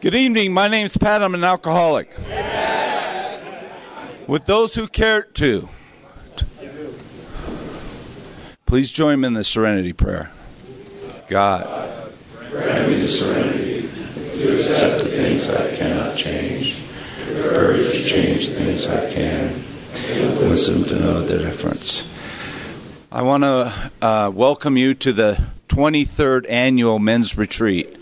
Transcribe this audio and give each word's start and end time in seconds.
Good 0.00 0.14
evening. 0.14 0.52
My 0.52 0.68
name's 0.68 0.96
Pat. 0.96 1.24
I'm 1.24 1.34
an 1.34 1.42
alcoholic. 1.42 2.16
With 4.28 4.46
those 4.46 4.76
who 4.76 4.86
care 4.86 5.22
to, 5.22 5.68
please 8.64 8.92
join 8.92 9.18
me 9.18 9.26
in 9.26 9.34
the 9.34 9.42
serenity 9.42 9.92
prayer. 9.92 10.30
God, 11.26 12.12
grant 12.48 12.88
me 12.88 13.00
the 13.00 13.08
serenity 13.08 13.90
to 14.38 14.60
accept 14.60 15.02
the 15.02 15.08
things 15.10 15.48
I 15.48 15.74
cannot 15.74 16.16
change, 16.16 16.80
the 17.26 17.48
courage 17.48 17.90
to 17.90 18.04
change 18.04 18.50
the 18.50 18.54
things 18.54 18.86
I 18.86 19.12
can, 19.12 19.52
wisdom 20.48 20.84
to 20.84 21.00
know 21.00 21.22
the 21.26 21.38
difference. 21.38 22.08
I 23.10 23.22
want 23.22 23.42
to 23.42 23.90
uh, 24.00 24.30
welcome 24.32 24.76
you 24.76 24.94
to 24.94 25.12
the 25.12 25.42
23rd 25.66 26.48
annual 26.48 27.00
men's 27.00 27.36
retreat. 27.36 27.96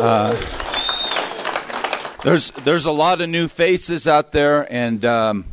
Uh, 0.00 0.34
there's 2.22 2.52
there's 2.52 2.86
a 2.86 2.92
lot 2.92 3.20
of 3.20 3.28
new 3.28 3.48
faces 3.48 4.06
out 4.06 4.32
there, 4.32 4.72
and 4.72 5.04
um, 5.04 5.46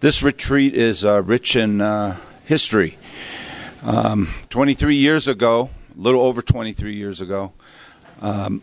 this 0.00 0.22
retreat 0.22 0.74
is 0.74 1.04
uh, 1.04 1.22
rich 1.22 1.56
in 1.56 1.80
uh, 1.80 2.16
history. 2.44 2.96
Um, 3.82 4.28
23 4.50 4.96
years 4.96 5.28
ago, 5.28 5.70
a 5.96 6.00
little 6.00 6.22
over 6.22 6.42
23 6.42 6.96
years 6.96 7.20
ago, 7.20 7.52
um, 8.20 8.62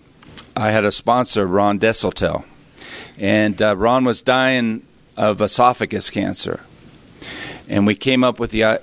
I 0.55 0.71
had 0.71 0.83
a 0.83 0.91
sponsor, 0.91 1.45
Ron 1.45 1.79
Desiltel, 1.79 2.43
and 3.17 3.61
uh, 3.61 3.77
Ron 3.77 4.03
was 4.03 4.21
dying 4.21 4.85
of 5.15 5.39
esophagus 5.41 6.09
cancer, 6.09 6.61
and 7.69 7.85
we 7.85 7.95
came 7.95 8.23
up 8.23 8.39
with 8.39 8.51
the. 8.51 8.63
Uh, 8.63 8.77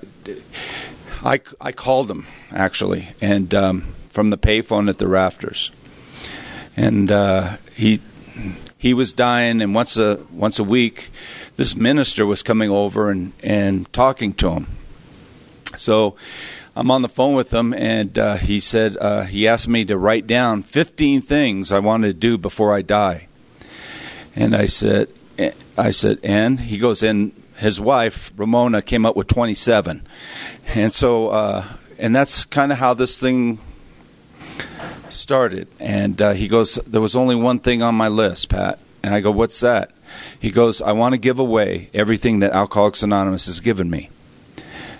I 1.24 1.40
I 1.60 1.72
called 1.72 2.08
him 2.08 2.26
actually, 2.52 3.08
and 3.20 3.52
um, 3.52 3.80
from 4.10 4.30
the 4.30 4.38
payphone 4.38 4.88
at 4.88 4.98
the 4.98 5.08
rafters, 5.08 5.72
and 6.76 7.10
uh, 7.10 7.56
he 7.74 8.00
he 8.78 8.94
was 8.94 9.12
dying, 9.12 9.60
and 9.60 9.74
once 9.74 9.96
a 9.96 10.24
once 10.32 10.58
a 10.58 10.64
week, 10.64 11.10
this 11.56 11.76
minister 11.76 12.24
was 12.26 12.42
coming 12.42 12.70
over 12.70 13.10
and 13.10 13.32
and 13.42 13.90
talking 13.92 14.32
to 14.34 14.50
him. 14.50 14.66
So 15.76 16.16
I'm 16.76 16.90
on 16.90 17.02
the 17.02 17.08
phone 17.08 17.34
with 17.34 17.52
him, 17.52 17.74
and 17.74 18.18
uh, 18.18 18.36
he 18.36 18.60
said 18.60 18.96
uh, 18.96 19.22
he 19.22 19.46
asked 19.46 19.68
me 19.68 19.84
to 19.86 19.98
write 19.98 20.26
down 20.26 20.62
15 20.62 21.20
things 21.20 21.72
I 21.72 21.78
wanted 21.78 22.08
to 22.08 22.14
do 22.14 22.38
before 22.38 22.74
I 22.74 22.82
die. 22.82 23.26
And 24.36 24.54
I 24.54 24.66
said, 24.66 25.08
eh, 25.38 25.52
I 25.76 25.90
said, 25.90 26.18
and 26.22 26.60
he 26.60 26.78
goes 26.78 27.02
and 27.02 27.32
His 27.56 27.80
wife 27.80 28.32
Ramona 28.36 28.82
came 28.82 29.04
up 29.04 29.16
with 29.16 29.26
27, 29.26 30.06
and 30.74 30.92
so 30.92 31.28
uh, 31.28 31.64
and 31.98 32.16
that's 32.16 32.44
kind 32.44 32.72
of 32.72 32.78
how 32.78 32.94
this 32.94 33.18
thing 33.18 33.58
started. 35.12 35.68
And 35.78 36.20
uh, 36.20 36.32
he 36.32 36.48
goes, 36.48 36.76
There 36.86 37.00
was 37.00 37.16
only 37.16 37.34
one 37.36 37.58
thing 37.58 37.82
on 37.82 37.94
my 37.94 38.08
list, 38.08 38.48
Pat. 38.48 38.78
And 39.02 39.14
I 39.14 39.20
go, 39.20 39.30
What's 39.30 39.60
that? 39.60 39.90
He 40.38 40.50
goes, 40.50 40.82
I 40.82 40.92
want 40.92 41.12
to 41.14 41.18
give 41.18 41.38
away 41.38 41.90
everything 41.94 42.40
that 42.40 42.52
Alcoholics 42.52 43.02
Anonymous 43.02 43.46
has 43.46 43.60
given 43.60 43.90
me. 43.90 44.10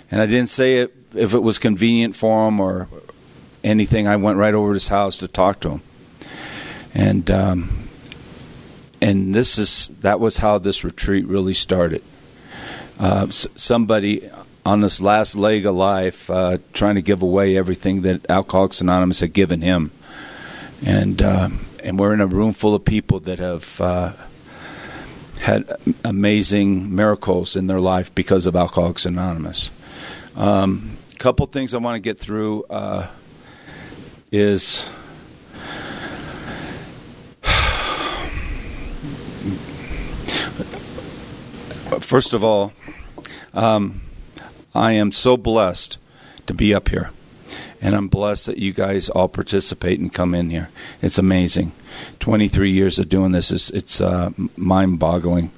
And 0.09 0.21
I 0.21 0.25
didn't 0.25 0.49
say 0.49 0.77
it 0.77 0.93
if 1.15 1.33
it 1.33 1.39
was 1.39 1.57
convenient 1.57 2.15
for 2.15 2.47
him 2.47 2.59
or 2.59 2.87
anything. 3.63 4.07
I 4.07 4.15
went 4.15 4.37
right 4.37 4.53
over 4.53 4.69
to 4.69 4.73
his 4.73 4.87
house 4.87 5.17
to 5.19 5.27
talk 5.27 5.59
to 5.61 5.69
him. 5.69 5.81
And, 6.93 7.31
um, 7.31 7.87
and 9.01 9.33
this 9.33 9.57
is 9.57 9.89
that 10.01 10.19
was 10.19 10.37
how 10.37 10.57
this 10.57 10.83
retreat 10.83 11.25
really 11.25 11.53
started. 11.53 12.03
Uh, 12.99 13.25
s- 13.29 13.47
somebody 13.55 14.29
on 14.65 14.81
this 14.81 15.01
last 15.01 15.35
leg 15.35 15.65
of 15.65 15.75
life, 15.75 16.29
uh, 16.29 16.57
trying 16.73 16.95
to 16.95 17.01
give 17.01 17.21
away 17.21 17.57
everything 17.57 18.03
that 18.03 18.29
Alcoholics 18.29 18.81
Anonymous 18.81 19.21
had 19.21 19.33
given 19.33 19.61
him 19.61 19.91
and 20.85 21.21
um, 21.21 21.65
and 21.83 21.99
we're 21.99 22.13
in 22.13 22.21
a 22.21 22.27
room 22.27 22.53
full 22.53 22.75
of 22.75 22.85
people 22.85 23.19
that 23.21 23.39
have 23.39 23.81
uh, 23.81 24.13
had 25.39 25.71
amazing 26.03 26.95
miracles 26.95 27.55
in 27.55 27.67
their 27.67 27.79
life 27.79 28.13
because 28.13 28.45
of 28.45 28.55
Alcoholics 28.55 29.05
Anonymous. 29.05 29.71
A 30.35 30.41
um, 30.41 30.97
couple 31.17 31.45
things 31.45 31.73
I 31.73 31.77
want 31.77 31.95
to 31.95 31.99
get 31.99 32.19
through 32.19 32.63
uh, 32.69 33.07
is. 34.31 34.85
First 41.99 42.33
of 42.33 42.43
all, 42.43 42.73
um, 43.53 44.01
I 44.73 44.93
am 44.93 45.11
so 45.11 45.37
blessed 45.37 45.97
to 46.47 46.53
be 46.53 46.73
up 46.73 46.89
here 46.89 47.11
and 47.81 47.95
I'm 47.95 48.07
blessed 48.07 48.45
that 48.45 48.57
you 48.57 48.73
guys 48.73 49.09
all 49.09 49.27
participate 49.27 49.99
and 49.99 50.13
come 50.13 50.35
in 50.35 50.51
here. 50.51 50.69
It's 51.01 51.17
amazing. 51.17 51.71
23 52.19 52.71
years 52.71 52.99
of 52.99 53.09
doing 53.09 53.31
this 53.31 53.51
is 53.51 53.71
it's 53.71 53.99
uh, 53.99 54.29
mind-boggling. 54.55 55.51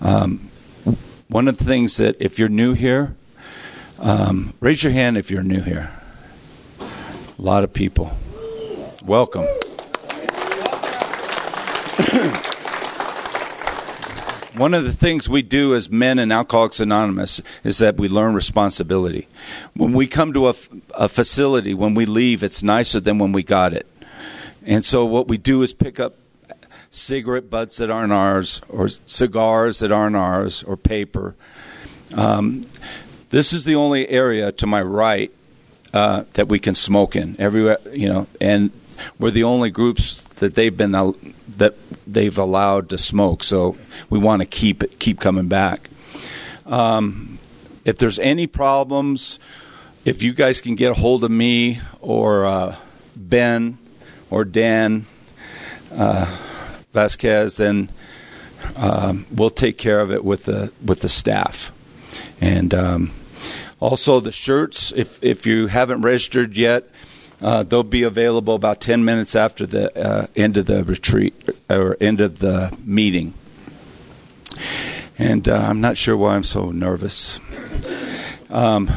Um, 0.00 0.50
one 1.28 1.48
of 1.48 1.56
the 1.58 1.64
things 1.64 1.96
that 1.96 2.16
if 2.20 2.38
you're 2.38 2.50
new 2.50 2.74
here, 2.74 3.16
um, 3.98 4.52
raise 4.60 4.84
your 4.84 4.92
hand 4.92 5.16
if 5.16 5.30
you're 5.30 5.42
new 5.42 5.62
here. 5.62 5.90
A 6.78 7.42
lot 7.42 7.64
of 7.64 7.72
people. 7.72 8.16
Welcome. 9.04 9.46
One 14.56 14.72
of 14.72 14.84
the 14.84 14.92
things 14.92 15.28
we 15.28 15.42
do 15.42 15.74
as 15.74 15.90
men 15.90 16.18
in 16.18 16.32
Alcoholics 16.32 16.80
Anonymous 16.80 17.40
is 17.62 17.78
that 17.78 17.96
we 17.96 18.08
learn 18.08 18.34
responsibility. 18.34 19.28
When 19.74 19.92
we 19.92 20.06
come 20.06 20.32
to 20.32 20.48
a, 20.48 20.54
a 20.94 21.08
facility, 21.08 21.74
when 21.74 21.94
we 21.94 22.06
leave, 22.06 22.42
it's 22.42 22.62
nicer 22.62 23.00
than 23.00 23.18
when 23.18 23.32
we 23.32 23.42
got 23.42 23.74
it. 23.74 23.86
And 24.64 24.84
so 24.84 25.04
what 25.04 25.28
we 25.28 25.36
do 25.36 25.62
is 25.62 25.72
pick 25.72 26.00
up 26.00 26.14
cigarette 26.90 27.50
butts 27.50 27.76
that 27.76 27.90
aren't 27.90 28.12
ours, 28.12 28.62
or 28.68 28.88
cigars 28.88 29.80
that 29.80 29.92
aren't 29.92 30.16
ours, 30.16 30.62
or 30.62 30.76
paper. 30.76 31.34
Um, 32.14 32.62
this 33.30 33.52
is 33.52 33.64
the 33.64 33.74
only 33.74 34.08
area 34.08 34.52
to 34.52 34.66
my 34.66 34.80
right 34.80 35.30
uh, 35.92 36.24
that 36.32 36.48
we 36.48 36.58
can 36.58 36.74
smoke 36.74 37.14
in. 37.14 37.36
Everywhere, 37.38 37.78
you 37.92 38.08
know, 38.08 38.26
and 38.40 38.70
we're 39.18 39.30
the 39.30 39.44
only 39.44 39.70
groups 39.70 40.22
that 40.22 40.54
they've 40.54 40.76
been 40.76 40.92
that 40.92 41.74
they've 42.06 42.36
allowed 42.36 42.88
to 42.90 42.98
smoke. 42.98 43.44
So 43.44 43.76
we 44.08 44.18
want 44.18 44.42
to 44.42 44.46
keep 44.46 44.82
it, 44.82 44.98
keep 44.98 45.20
coming 45.20 45.48
back. 45.48 45.90
Um, 46.64 47.38
if 47.84 47.98
there's 47.98 48.18
any 48.18 48.46
problems, 48.46 49.38
if 50.04 50.22
you 50.22 50.32
guys 50.32 50.60
can 50.60 50.74
get 50.74 50.90
a 50.90 50.94
hold 50.94 51.24
of 51.24 51.30
me 51.30 51.80
or 52.00 52.46
uh, 52.46 52.76
Ben 53.14 53.78
or 54.30 54.44
Dan 54.44 55.06
uh, 55.92 56.26
Vasquez, 56.92 57.56
then 57.56 57.90
um, 58.76 59.26
we'll 59.30 59.50
take 59.50 59.78
care 59.78 60.00
of 60.00 60.10
it 60.10 60.24
with 60.24 60.44
the 60.44 60.72
with 60.84 61.00
the 61.00 61.08
staff. 61.08 61.72
And 62.40 62.74
um, 62.74 63.12
also 63.80 64.20
the 64.20 64.32
shirts. 64.32 64.92
If 64.92 65.22
if 65.22 65.46
you 65.46 65.66
haven't 65.66 66.02
registered 66.02 66.56
yet, 66.56 66.88
uh, 67.40 67.62
they'll 67.62 67.82
be 67.82 68.02
available 68.02 68.54
about 68.54 68.80
10 68.80 69.04
minutes 69.04 69.36
after 69.36 69.66
the 69.66 69.96
uh, 69.98 70.26
end 70.34 70.56
of 70.56 70.66
the 70.66 70.84
retreat 70.84 71.34
or 71.68 71.96
end 72.00 72.20
of 72.20 72.38
the 72.38 72.76
meeting. 72.84 73.34
And 75.18 75.48
uh, 75.48 75.56
I'm 75.56 75.80
not 75.80 75.96
sure 75.96 76.16
why 76.16 76.34
I'm 76.34 76.44
so 76.44 76.70
nervous. 76.70 77.40
Um, 78.50 78.90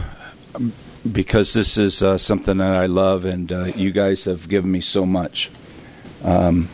because 1.09 1.53
this 1.53 1.77
is 1.77 2.03
uh, 2.03 2.17
something 2.17 2.57
that 2.57 2.75
I 2.75 2.85
love, 2.87 3.25
and 3.25 3.51
uh, 3.51 3.63
you 3.75 3.91
guys 3.91 4.25
have 4.25 4.49
given 4.49 4.71
me 4.71 4.81
so 4.81 5.05
much. 5.05 5.49
Um, 6.23 6.69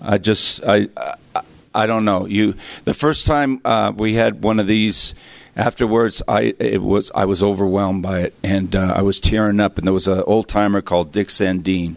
I 0.00 0.18
just, 0.18 0.64
I, 0.64 0.88
I, 0.96 1.42
I, 1.74 1.86
don't 1.86 2.04
know. 2.04 2.26
You, 2.26 2.54
the 2.84 2.94
first 2.94 3.26
time 3.26 3.60
uh, 3.64 3.92
we 3.94 4.14
had 4.14 4.42
one 4.42 4.58
of 4.58 4.66
these 4.66 5.14
afterwards, 5.56 6.22
I 6.28 6.54
it 6.58 6.82
was 6.82 7.10
I 7.14 7.24
was 7.24 7.42
overwhelmed 7.42 8.02
by 8.02 8.20
it, 8.20 8.34
and 8.42 8.74
uh, 8.76 8.94
I 8.96 9.02
was 9.02 9.18
tearing 9.18 9.60
up. 9.60 9.78
And 9.78 9.86
there 9.86 9.94
was 9.94 10.06
an 10.06 10.22
old 10.26 10.48
timer 10.48 10.80
called 10.80 11.12
Dick 11.12 11.28
Sandine, 11.28 11.96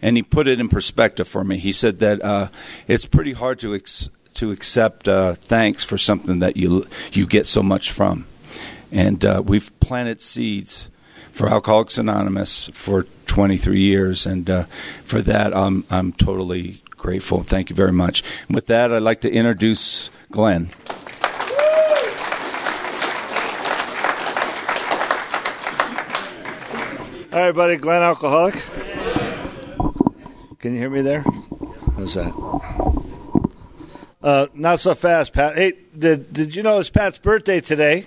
and 0.00 0.16
he 0.16 0.22
put 0.22 0.46
it 0.46 0.60
in 0.60 0.68
perspective 0.68 1.28
for 1.28 1.44
me. 1.44 1.58
He 1.58 1.72
said 1.72 1.98
that 1.98 2.22
uh, 2.22 2.48
it's 2.86 3.04
pretty 3.04 3.32
hard 3.32 3.58
to 3.60 3.74
ex- 3.74 4.08
to 4.34 4.52
accept 4.52 5.08
uh, 5.08 5.34
thanks 5.34 5.84
for 5.84 5.98
something 5.98 6.38
that 6.38 6.56
you 6.56 6.86
you 7.12 7.26
get 7.26 7.46
so 7.46 7.62
much 7.62 7.90
from, 7.90 8.26
and 8.90 9.24
uh, 9.24 9.42
we've 9.44 9.70
planted 9.80 10.20
seeds 10.20 10.88
for 11.32 11.48
Alcoholics 11.48 11.96
Anonymous 11.98 12.68
for 12.74 13.06
23 13.26 13.80
years, 13.80 14.26
and 14.26 14.48
uh, 14.48 14.64
for 15.04 15.20
that 15.22 15.54
I'm 15.56 15.84
I'm 15.90 16.12
totally 16.12 16.82
grateful. 16.90 17.42
Thank 17.42 17.68
you 17.68 17.74
very 17.74 17.92
much. 17.92 18.22
And 18.46 18.54
with 18.54 18.66
that, 18.66 18.92
I'd 18.92 19.02
like 19.02 19.22
to 19.22 19.32
introduce 19.32 20.08
Glenn. 20.30 20.70
Hi, 27.32 27.48
everybody. 27.48 27.78
Glenn 27.78 28.02
Alcoholic. 28.02 28.62
Can 30.58 30.74
you 30.74 30.78
hear 30.78 30.90
me 30.90 31.00
there? 31.00 31.24
How's 31.96 32.12
that? 32.12 32.30
Uh, 34.22 34.48
not 34.52 34.80
so 34.80 34.94
fast, 34.94 35.32
Pat. 35.32 35.56
Hey, 35.56 35.72
did, 35.98 36.30
did 36.30 36.54
you 36.54 36.62
know 36.62 36.78
it's 36.78 36.90
Pat's 36.90 37.16
birthday 37.16 37.62
today? 37.62 38.06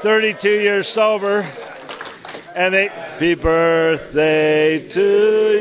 32 0.00 0.48
years 0.48 0.88
sober. 0.88 1.46
And 2.54 2.72
they, 2.72 2.86
happy 2.88 3.34
birthday 3.34 4.88
to 4.88 5.00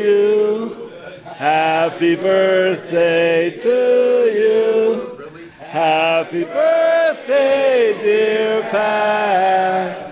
you. 0.06 0.92
Happy 1.34 2.16
birthday 2.16 3.60
to 3.60 4.30
you. 4.40 5.32
Happy 5.60 6.46
birthday, 6.46 7.98
dear 8.02 8.62
Pat. 8.70 10.05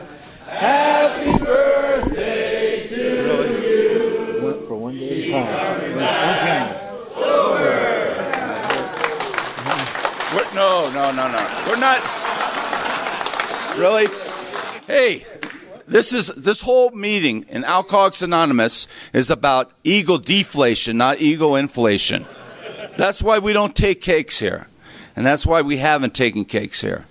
No, 10.54 10.90
no, 10.94 11.12
no, 11.12 11.28
no. 11.32 11.66
We're 11.68 11.78
not. 11.78 12.02
Really? 13.78 14.08
Hey, 14.88 15.26
this 15.88 16.14
is 16.14 16.28
this 16.38 16.62
whole 16.62 16.92
meeting 16.92 17.46
in 17.50 17.64
Alcoholics 17.64 18.22
Anonymous 18.22 18.88
is 19.14 19.30
about 19.30 19.72
ego 19.84 20.18
deflation, 20.18 20.98
not 20.98 21.20
ego 21.20 21.56
inflation. 21.56 22.26
That's 22.98 23.22
why 23.22 23.40
we 23.40 23.54
don't 23.54 23.76
take 23.76 24.02
cakes 24.02 24.40
here, 24.40 24.68
and 25.16 25.26
that's 25.26 25.46
why 25.46 25.62
we 25.62 25.78
haven't 25.78 26.14
taken 26.14 26.46
cakes 26.46 26.82
here. 26.82 27.06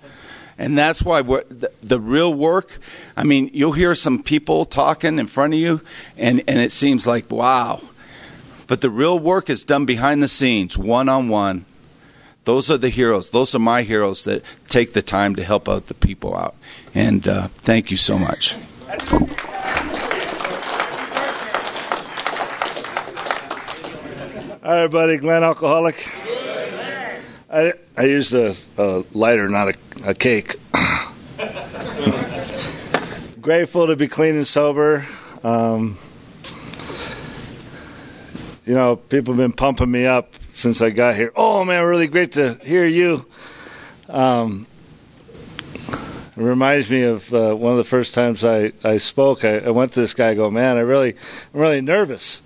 And 0.58 0.78
that's 0.78 1.02
why 1.02 1.22
the, 1.22 1.72
the 1.82 1.98
real 1.98 2.32
work. 2.32 2.78
I 3.16 3.24
mean, 3.24 3.50
you'll 3.52 3.72
hear 3.72 3.94
some 3.94 4.22
people 4.22 4.64
talking 4.64 5.18
in 5.18 5.26
front 5.26 5.54
of 5.54 5.58
you, 5.58 5.80
and, 6.16 6.42
and 6.46 6.60
it 6.60 6.70
seems 6.70 7.06
like, 7.06 7.30
wow. 7.30 7.80
But 8.68 8.80
the 8.80 8.90
real 8.90 9.18
work 9.18 9.50
is 9.50 9.64
done 9.64 9.86
behind 9.86 10.22
the 10.22 10.28
scenes, 10.28 10.78
one 10.78 11.08
on 11.08 11.28
one. 11.28 11.64
Those 12.44 12.70
are 12.70 12.76
the 12.76 12.88
heroes. 12.88 13.30
Those 13.30 13.54
are 13.54 13.60
my 13.60 13.82
heroes 13.82 14.24
that 14.24 14.42
take 14.68 14.94
the 14.94 15.02
time 15.02 15.36
to 15.36 15.44
help 15.44 15.68
out 15.68 15.86
the 15.86 15.94
people 15.94 16.36
out. 16.36 16.56
And 16.92 17.26
uh, 17.28 17.48
thank 17.48 17.92
you 17.92 17.96
so 17.96 18.18
much. 18.18 18.56
Hi, 24.64 24.78
everybody. 24.78 25.18
Glenn 25.18 25.44
Alcoholic. 25.44 26.08
I, 27.50 27.74
I 27.96 28.04
used 28.04 28.32
a, 28.32 28.54
a 28.76 29.04
lighter, 29.12 29.48
not 29.48 29.68
a, 29.68 30.10
a 30.10 30.14
cake. 30.14 30.56
Grateful 33.40 33.86
to 33.86 33.94
be 33.94 34.08
clean 34.08 34.34
and 34.36 34.46
sober. 34.46 35.06
Um, 35.44 35.98
you 38.64 38.74
know, 38.74 38.96
people 38.96 39.34
have 39.34 39.38
been 39.38 39.52
pumping 39.52 39.90
me 39.90 40.06
up 40.06 40.32
since 40.62 40.80
I 40.80 40.90
got 40.90 41.16
here. 41.16 41.32
Oh, 41.34 41.64
man, 41.64 41.84
really 41.84 42.06
great 42.06 42.32
to 42.32 42.54
hear 42.62 42.86
you. 42.86 43.26
Um, 44.08 44.68
it 45.74 46.36
reminds 46.36 46.88
me 46.88 47.02
of 47.02 47.34
uh, 47.34 47.56
one 47.56 47.72
of 47.72 47.78
the 47.78 47.84
first 47.84 48.14
times 48.14 48.44
I, 48.44 48.72
I 48.84 48.98
spoke. 48.98 49.44
I, 49.44 49.58
I 49.58 49.70
went 49.70 49.92
to 49.94 50.00
this 50.00 50.14
guy. 50.14 50.30
I 50.30 50.34
go, 50.34 50.52
man, 50.52 50.76
I 50.76 50.80
really, 50.80 51.16
I'm 51.52 51.60
really 51.60 51.80
nervous. 51.80 52.42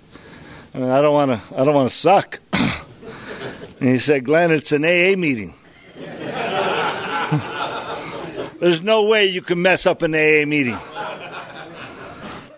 I 0.72 0.78
mean, 0.78 0.88
I 0.88 1.02
don't 1.02 1.12
want 1.12 1.30
to, 1.30 1.60
I 1.60 1.64
don't 1.64 1.74
want 1.74 1.90
to 1.90 1.96
suck. 1.96 2.40
and 2.54 3.90
he 3.90 3.98
said, 3.98 4.24
Glenn, 4.24 4.50
it's 4.50 4.72
an 4.72 4.82
AA 4.82 5.14
meeting. 5.18 5.52
There's 8.60 8.80
no 8.80 9.08
way 9.08 9.26
you 9.26 9.42
can 9.42 9.60
mess 9.60 9.84
up 9.84 10.00
an 10.00 10.14
AA 10.14 10.46
meeting. 10.46 10.78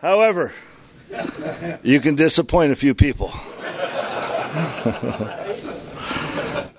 However, 0.00 0.52
you 1.82 1.98
can 1.98 2.14
disappoint 2.14 2.70
a 2.70 2.76
few 2.76 2.94
people. 2.94 3.32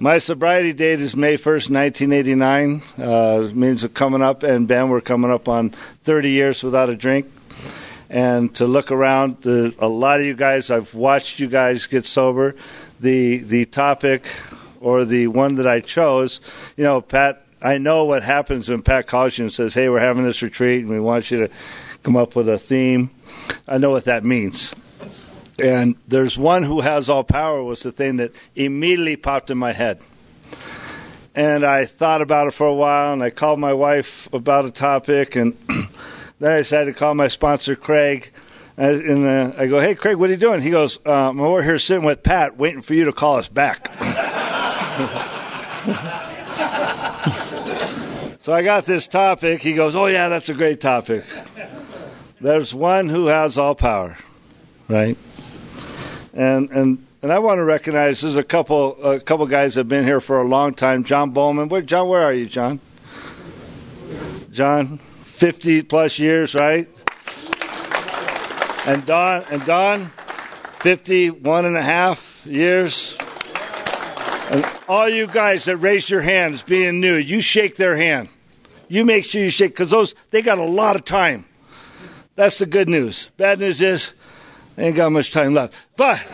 My 0.02 0.20
sobriety 0.20 0.72
date 0.72 1.02
is 1.02 1.14
May 1.14 1.36
1st, 1.36 1.72
1989. 1.72 2.82
Uh, 2.98 3.50
means 3.54 3.84
we're 3.84 3.90
coming 3.90 4.22
up, 4.22 4.44
and 4.44 4.66
Ben, 4.66 4.88
we're 4.88 5.02
coming 5.02 5.30
up 5.30 5.50
on 5.50 5.72
30 6.04 6.30
years 6.30 6.64
without 6.64 6.90
a 6.90 6.96
drink. 6.96 7.30
And 8.10 8.56
to 8.56 8.66
look 8.66 8.94
around, 8.94 9.42
the, 9.42 9.76
a 9.78 9.90
lot 9.90 10.22
of 10.22 10.26
you 10.26 10.36
guys, 10.36 10.72
I've 10.72 10.96
watched 10.96 11.42
you 11.42 11.50
guys 11.50 11.86
get 11.86 12.06
sober. 12.06 12.56
The 13.02 13.40
the 13.40 13.66
topic 13.66 14.26
or 14.80 15.04
the 15.04 15.28
one 15.28 15.56
that 15.56 15.68
I 15.68 15.82
chose, 15.82 16.40
you 16.78 16.86
know, 16.86 17.02
Pat, 17.02 17.46
I 17.62 17.78
know 17.78 18.06
what 18.06 18.24
happens 18.24 18.70
when 18.70 18.82
Pat 18.82 19.06
calls 19.06 19.38
you 19.38 19.46
and 19.46 19.54
says, 19.54 19.74
"Hey, 19.74 19.90
we're 19.90 20.00
having 20.00 20.24
this 20.24 20.42
retreat, 20.42 20.80
and 20.80 20.90
we 20.90 21.02
want 21.02 21.30
you 21.30 21.40
to 21.40 21.50
come 22.04 22.16
up 22.16 22.38
with 22.38 22.48
a 22.48 22.58
theme." 22.58 23.10
I 23.68 23.78
know 23.78 23.92
what 23.92 24.06
that 24.06 24.24
means. 24.24 24.74
And 25.62 25.96
there's 26.08 26.38
one 26.38 26.64
who 26.64 26.82
has 26.82 27.10
all 27.10 27.24
power 27.24 27.64
was 27.64 27.84
the 27.84 27.92
thing 27.92 28.18
that 28.18 28.32
immediately 28.56 29.16
popped 29.16 29.50
in 29.50 29.58
my 29.58 29.74
head. 29.74 30.00
And 31.36 31.66
I 31.66 31.86
thought 31.86 32.22
about 32.22 32.48
it 32.48 32.54
for 32.54 32.68
a 32.68 32.74
while, 32.74 33.14
and 33.14 33.24
I 33.24 33.30
called 33.30 33.60
my 33.60 33.74
wife 33.74 34.32
about 34.34 34.66
a 34.66 34.72
topic, 34.72 35.36
and 35.36 35.56
then 36.40 36.52
I 36.52 36.58
decided 36.58 36.94
to 36.94 37.00
call 37.00 37.16
my 37.16 37.28
sponsor, 37.28 37.76
Craig. 37.76 38.32
And 38.76 39.26
uh, 39.26 39.54
I 39.58 39.68
go, 39.68 39.80
hey, 39.80 39.94
Craig, 39.94 40.16
what 40.16 40.30
are 40.30 40.34
you 40.34 40.40
doing? 40.40 40.62
He 40.62 40.70
goes, 40.70 41.06
um, 41.06 41.38
we're 41.38 41.64
here 41.64 41.80
sitting 41.80 42.06
with 42.06 42.24
Pat, 42.24 42.58
waiting 42.58 42.82
for 42.82 42.94
you 42.94 43.06
to 43.06 43.14
call 43.14 43.36
us 43.36 43.50
back. 43.50 43.94
so 48.42 48.54
I 48.54 48.62
got 48.64 48.86
this 48.86 49.10
topic. 49.10 49.62
He 49.62 49.74
goes, 49.74 49.96
oh, 49.96 50.06
yeah, 50.06 50.30
that's 50.30 50.48
a 50.48 50.54
great 50.54 50.80
topic. 50.80 51.26
There's 52.40 52.74
one 52.74 53.10
who 53.10 53.28
has 53.28 53.58
all 53.58 53.76
power, 53.76 54.18
right? 54.88 55.18
And 56.34 56.70
and 56.72 57.06
and 57.22 57.32
I 57.32 57.40
want 57.40 57.60
to 57.60 57.64
recognize 57.64 58.22
there's 58.22 58.36
a 58.36 58.44
couple 58.44 59.02
a 59.04 59.20
couple 59.20 59.46
guys 59.48 59.76
that 59.76 59.82
have 59.82 59.90
been 59.90 60.06
here 60.06 60.22
for 60.22 60.40
a 60.40 60.48
long 60.48 60.74
time. 60.74 61.04
John 61.04 61.32
Bowman, 61.32 61.70
where 61.70 61.82
John, 61.82 62.08
where 62.08 62.22
are 62.22 62.34
you, 62.34 62.46
John? 62.46 62.80
John, 64.52 65.00
fifty 65.24 65.82
plus 65.82 66.20
years, 66.20 66.54
right? 66.56 66.88
And 68.86 69.06
Don 69.06 69.44
and 69.52 69.66
Don, 69.66 70.12
fifty 70.80 71.30
one 71.30 71.66
and 71.66 71.76
a 71.76 71.84
half 71.84 72.46
years. 72.46 73.18
And 74.52 74.66
all 74.88 75.08
you 75.08 75.28
guys 75.28 75.66
that 75.66 75.78
raise 75.78 76.10
your 76.10 76.22
hands, 76.22 76.64
being 76.64 77.00
new, 77.00 77.16
you 77.16 77.42
shake 77.42 77.76
their 77.76 77.96
hand. 77.96 78.30
You 78.88 79.06
make 79.06 79.26
sure 79.26 79.42
you 79.44 79.52
shake 79.52 79.72
because 79.72 79.92
those 79.92 80.16
they 80.32 80.42
got 80.42 80.58
a 80.58 80.64
lot 80.64 80.96
of 80.96 81.06
time. 81.06 81.46
That's 82.36 82.58
the 82.58 82.66
good 82.66 82.90
news. 82.90 83.30
Bad 83.38 83.60
news 83.60 83.82
is 83.82 84.14
ain't 84.80 84.96
got 84.96 85.12
much 85.12 85.32
time 85.32 85.54
left. 85.54 85.74
But 85.96 86.26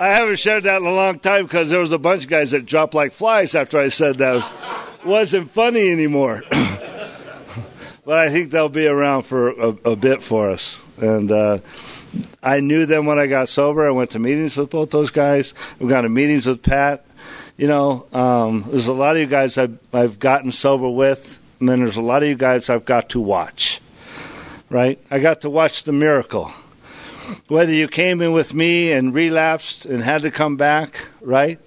I 0.00 0.12
haven't 0.12 0.38
shared 0.38 0.64
that 0.64 0.80
in 0.80 0.86
a 0.86 0.92
long 0.92 1.18
time 1.18 1.44
because 1.44 1.70
there 1.70 1.80
was 1.80 1.92
a 1.92 1.98
bunch 1.98 2.24
of 2.24 2.30
guys 2.30 2.52
that 2.52 2.66
dropped 2.66 2.94
like 2.94 3.12
flies 3.12 3.54
after 3.54 3.78
I 3.78 3.88
said 3.88 4.18
that. 4.18 4.36
It 5.00 5.06
wasn't 5.06 5.50
funny 5.50 5.90
anymore. 5.90 6.42
but 6.50 8.18
I 8.18 8.28
think 8.28 8.50
they'll 8.50 8.68
be 8.68 8.86
around 8.86 9.24
for 9.24 9.48
a, 9.50 9.68
a 9.84 9.96
bit 9.96 10.22
for 10.22 10.50
us. 10.50 10.80
And 11.00 11.30
uh, 11.30 11.58
I 12.42 12.60
knew 12.60 12.86
them 12.86 13.06
when 13.06 13.18
I 13.18 13.26
got 13.26 13.48
sober. 13.48 13.86
I 13.86 13.90
went 13.90 14.10
to 14.10 14.18
meetings 14.18 14.56
with 14.56 14.70
both 14.70 14.90
those 14.90 15.10
guys. 15.10 15.52
We 15.78 15.88
got 15.88 16.02
to 16.02 16.08
meetings 16.08 16.46
with 16.46 16.62
Pat. 16.62 17.04
You 17.56 17.66
know, 17.66 18.06
um, 18.12 18.64
there's 18.68 18.86
a 18.86 18.92
lot 18.92 19.16
of 19.16 19.20
you 19.20 19.26
guys 19.26 19.58
I've, 19.58 19.78
I've 19.92 20.18
gotten 20.20 20.52
sober 20.52 20.88
with, 20.88 21.40
and 21.60 21.68
then 21.68 21.80
there's 21.80 21.96
a 21.96 22.02
lot 22.02 22.22
of 22.22 22.28
you 22.28 22.34
guys 22.34 22.70
I've 22.70 22.84
got 22.84 23.10
to 23.10 23.20
watch. 23.20 23.80
Right? 24.70 25.00
I 25.10 25.18
got 25.18 25.40
to 25.42 25.50
watch 25.50 25.84
the 25.84 25.92
miracle. 25.92 26.52
Whether 27.48 27.72
you 27.72 27.88
came 27.88 28.20
in 28.22 28.32
with 28.32 28.54
me 28.54 28.92
and 28.92 29.14
relapsed 29.14 29.86
and 29.86 30.02
had 30.02 30.22
to 30.22 30.30
come 30.30 30.56
back, 30.56 31.08
right? 31.20 31.58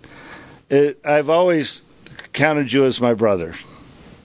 It, 0.69 1.00
I've 1.05 1.29
always 1.29 1.81
counted 2.33 2.71
you 2.71 2.86
as 2.86 3.01
my 3.01 3.13
brother. 3.13 3.53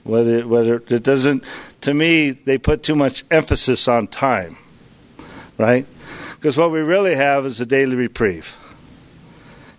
Whether 0.03 0.47
whether 0.47 0.75
it 0.87 1.03
doesn't, 1.03 1.43
to 1.81 1.93
me, 1.93 2.31
they 2.31 2.57
put 2.57 2.81
too 2.81 2.95
much 2.95 3.25
emphasis 3.29 3.87
on 3.87 4.07
time, 4.07 4.57
right? 5.57 5.85
Because 6.35 6.55
what 6.55 6.71
we 6.71 6.79
really 6.79 7.15
have 7.15 7.45
is 7.45 7.59
a 7.59 7.65
daily 7.65 7.95
reprieve, 7.95 8.55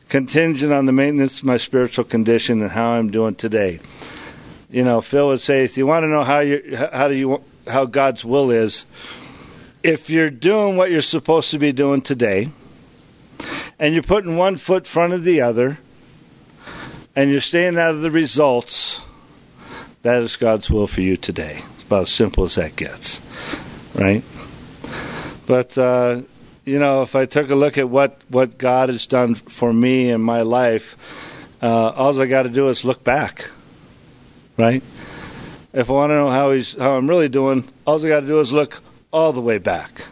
contingent 0.09 0.73
on 0.73 0.87
the 0.87 0.93
maintenance 0.93 1.39
of 1.39 1.45
my 1.45 1.57
spiritual 1.57 2.05
condition 2.05 2.61
and 2.61 2.71
how 2.71 2.91
I'm 2.91 3.11
doing 3.11 3.37
today. 3.37 3.81
You 4.71 4.85
know, 4.85 5.01
Phil 5.01 5.29
would 5.29 5.41
say, 5.41 5.65
if 5.65 5.79
you 5.79 5.87
want 5.87 6.05
to 6.05 6.09
know 6.09 6.25
how 6.25 6.41
you 6.41 6.77
how 6.77 7.09
do 7.09 7.15
you 7.15 7.43
how 7.67 7.87
God's 7.87 8.25
will 8.25 8.51
is, 8.51 8.85
if 9.83 10.11
you're 10.11 10.31
doing 10.31 10.77
what 10.77 10.91
you're 10.91 11.01
supposed 11.01 11.51
to 11.53 11.59
be 11.59 11.73
doing 11.73 12.03
today, 12.03 12.51
and 13.79 13.95
you're 13.95 14.03
putting 14.03 14.37
one 14.37 14.57
foot 14.57 14.83
in 14.83 14.85
front 14.85 15.13
of 15.15 15.25
the 15.25 15.41
other, 15.41 15.79
and 17.17 17.31
you're 17.31 17.41
staying 17.41 17.79
out 17.79 17.93
of 17.93 18.03
the 18.03 18.11
results, 18.11 19.01
that 20.03 20.23
is 20.23 20.37
God's 20.37 20.71
will 20.71 20.87
for 20.87 21.01
you 21.01 21.17
today. 21.17 21.63
It's 21.75 21.85
about 21.85 22.03
as 22.03 22.11
simple 22.11 22.45
as 22.45 22.57
that 22.57 22.77
gets, 22.77 23.21
right? 23.95 24.23
But 25.47 25.79
uh, 25.79 26.23
you 26.67 26.79
know, 26.79 27.01
if 27.01 27.17
I 27.17 27.25
took 27.25 27.49
a 27.49 27.55
look 27.55 27.79
at 27.79 27.89
what 27.89 28.21
what 28.29 28.59
God 28.59 28.91
has 28.91 29.07
done 29.07 29.35
for 29.35 29.73
me 29.73 30.11
in 30.11 30.21
my 30.21 30.43
life, 30.43 30.97
uh, 31.63 31.93
all 31.97 32.21
I 32.21 32.27
got 32.27 32.43
to 32.43 32.51
do 32.51 32.69
is 32.69 32.85
look 32.85 33.03
back, 33.03 33.51
right? 34.59 34.83
If 35.73 35.89
I 35.89 35.93
want 35.93 36.11
to 36.11 36.15
know 36.15 36.31
how 36.31 36.51
he's 36.51 36.79
how 36.79 36.97
I'm 36.97 37.09
really 37.09 37.29
doing, 37.29 37.65
all 37.87 38.05
I 38.05 38.09
got 38.09 38.21
to 38.21 38.27
do 38.27 38.41
is 38.41 38.53
look 38.53 38.83
all 39.13 39.33
the 39.33 39.41
way 39.41 39.59
back 39.59 40.03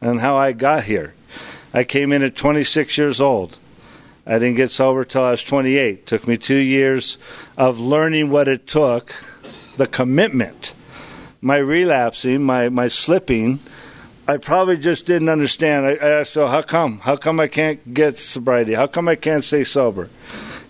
and 0.00 0.20
how 0.20 0.36
I 0.36 0.52
got 0.52 0.84
here. 0.84 1.14
I 1.72 1.82
came 1.84 2.12
in 2.12 2.22
at 2.22 2.36
26 2.36 2.96
years 2.96 3.20
old. 3.20 3.58
I 4.26 4.38
didn't 4.38 4.54
get 4.54 4.70
sober 4.70 5.04
till 5.04 5.22
I 5.22 5.32
was 5.32 5.42
28. 5.42 5.94
It 5.94 6.06
took 6.06 6.28
me 6.28 6.38
two 6.38 6.54
years 6.54 7.18
of 7.58 7.80
learning 7.80 8.30
what 8.30 8.48
it 8.48 8.66
took, 8.66 9.14
the 9.76 9.86
commitment. 9.86 10.72
my 11.42 11.58
relapsing, 11.58 12.42
my, 12.42 12.70
my 12.70 12.88
slipping, 12.88 13.58
I 14.26 14.38
probably 14.38 14.78
just 14.78 15.04
didn't 15.04 15.28
understand. 15.28 15.84
I, 15.84 15.90
I 15.94 16.20
asked 16.20 16.32
Phil, 16.34 16.48
how 16.48 16.62
come? 16.62 17.00
How 17.00 17.16
come 17.16 17.38
I 17.38 17.48
can't 17.48 17.92
get 17.92 18.16
sobriety? 18.16 18.72
How 18.72 18.86
come 18.86 19.08
I 19.08 19.16
can't 19.16 19.44
stay 19.44 19.64
sober? 19.64 20.08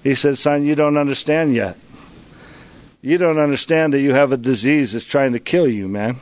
He 0.02 0.16
said, 0.16 0.36
son, 0.36 0.64
you 0.64 0.74
don't 0.74 0.96
understand 0.96 1.54
yet. 1.54 1.76
You 3.04 3.18
don't 3.18 3.36
understand 3.36 3.92
that 3.92 4.00
you 4.00 4.14
have 4.14 4.32
a 4.32 4.38
disease 4.38 4.94
that's 4.94 5.04
trying 5.04 5.32
to 5.32 5.38
kill 5.38 5.68
you, 5.68 5.88
man. 5.88 6.16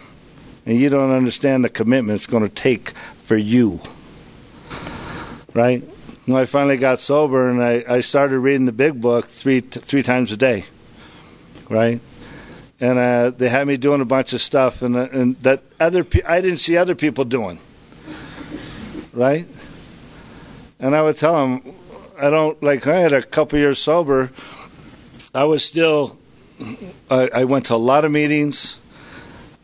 And 0.66 0.76
you 0.76 0.88
don't 0.88 1.12
understand 1.12 1.64
the 1.64 1.68
commitment 1.68 2.16
it's 2.16 2.26
going 2.26 2.42
to 2.42 2.48
take 2.48 2.90
for 3.22 3.36
you. 3.36 3.80
Right? 5.54 5.84
When 6.26 6.42
I 6.42 6.44
finally 6.44 6.78
got 6.78 6.98
sober 6.98 7.48
and 7.48 7.62
I, 7.62 7.84
I 7.88 8.00
started 8.00 8.40
reading 8.40 8.66
the 8.66 8.72
big 8.72 9.00
book 9.00 9.26
three, 9.26 9.60
t- 9.60 9.78
three 9.78 10.02
times 10.02 10.32
a 10.32 10.36
day. 10.36 10.64
Right? 11.70 12.00
and 12.80 12.98
uh, 12.98 13.30
they 13.30 13.48
had 13.48 13.68
me 13.68 13.76
doing 13.76 14.00
a 14.00 14.04
bunch 14.04 14.32
of 14.32 14.42
stuff, 14.42 14.82
and, 14.82 14.96
uh, 14.96 15.08
and 15.12 15.36
that 15.42 15.62
other 15.78 16.02
pe- 16.02 16.24
I 16.24 16.40
didn't 16.40 16.58
see 16.58 16.76
other 16.76 16.96
people 16.96 17.24
doing, 17.24 17.60
right? 19.12 19.46
And 20.80 20.96
I 20.96 21.02
would 21.02 21.16
tell 21.16 21.34
them, 21.34 21.74
I 22.20 22.28
don't 22.28 22.60
like. 22.60 22.84
I 22.88 22.96
had 22.96 23.12
a 23.12 23.22
couple 23.22 23.60
years 23.60 23.78
sober. 23.78 24.32
I 25.32 25.44
was 25.44 25.64
still. 25.64 26.18
I, 27.10 27.28
I 27.34 27.44
went 27.44 27.66
to 27.66 27.74
a 27.74 27.76
lot 27.76 28.04
of 28.04 28.10
meetings. 28.10 28.78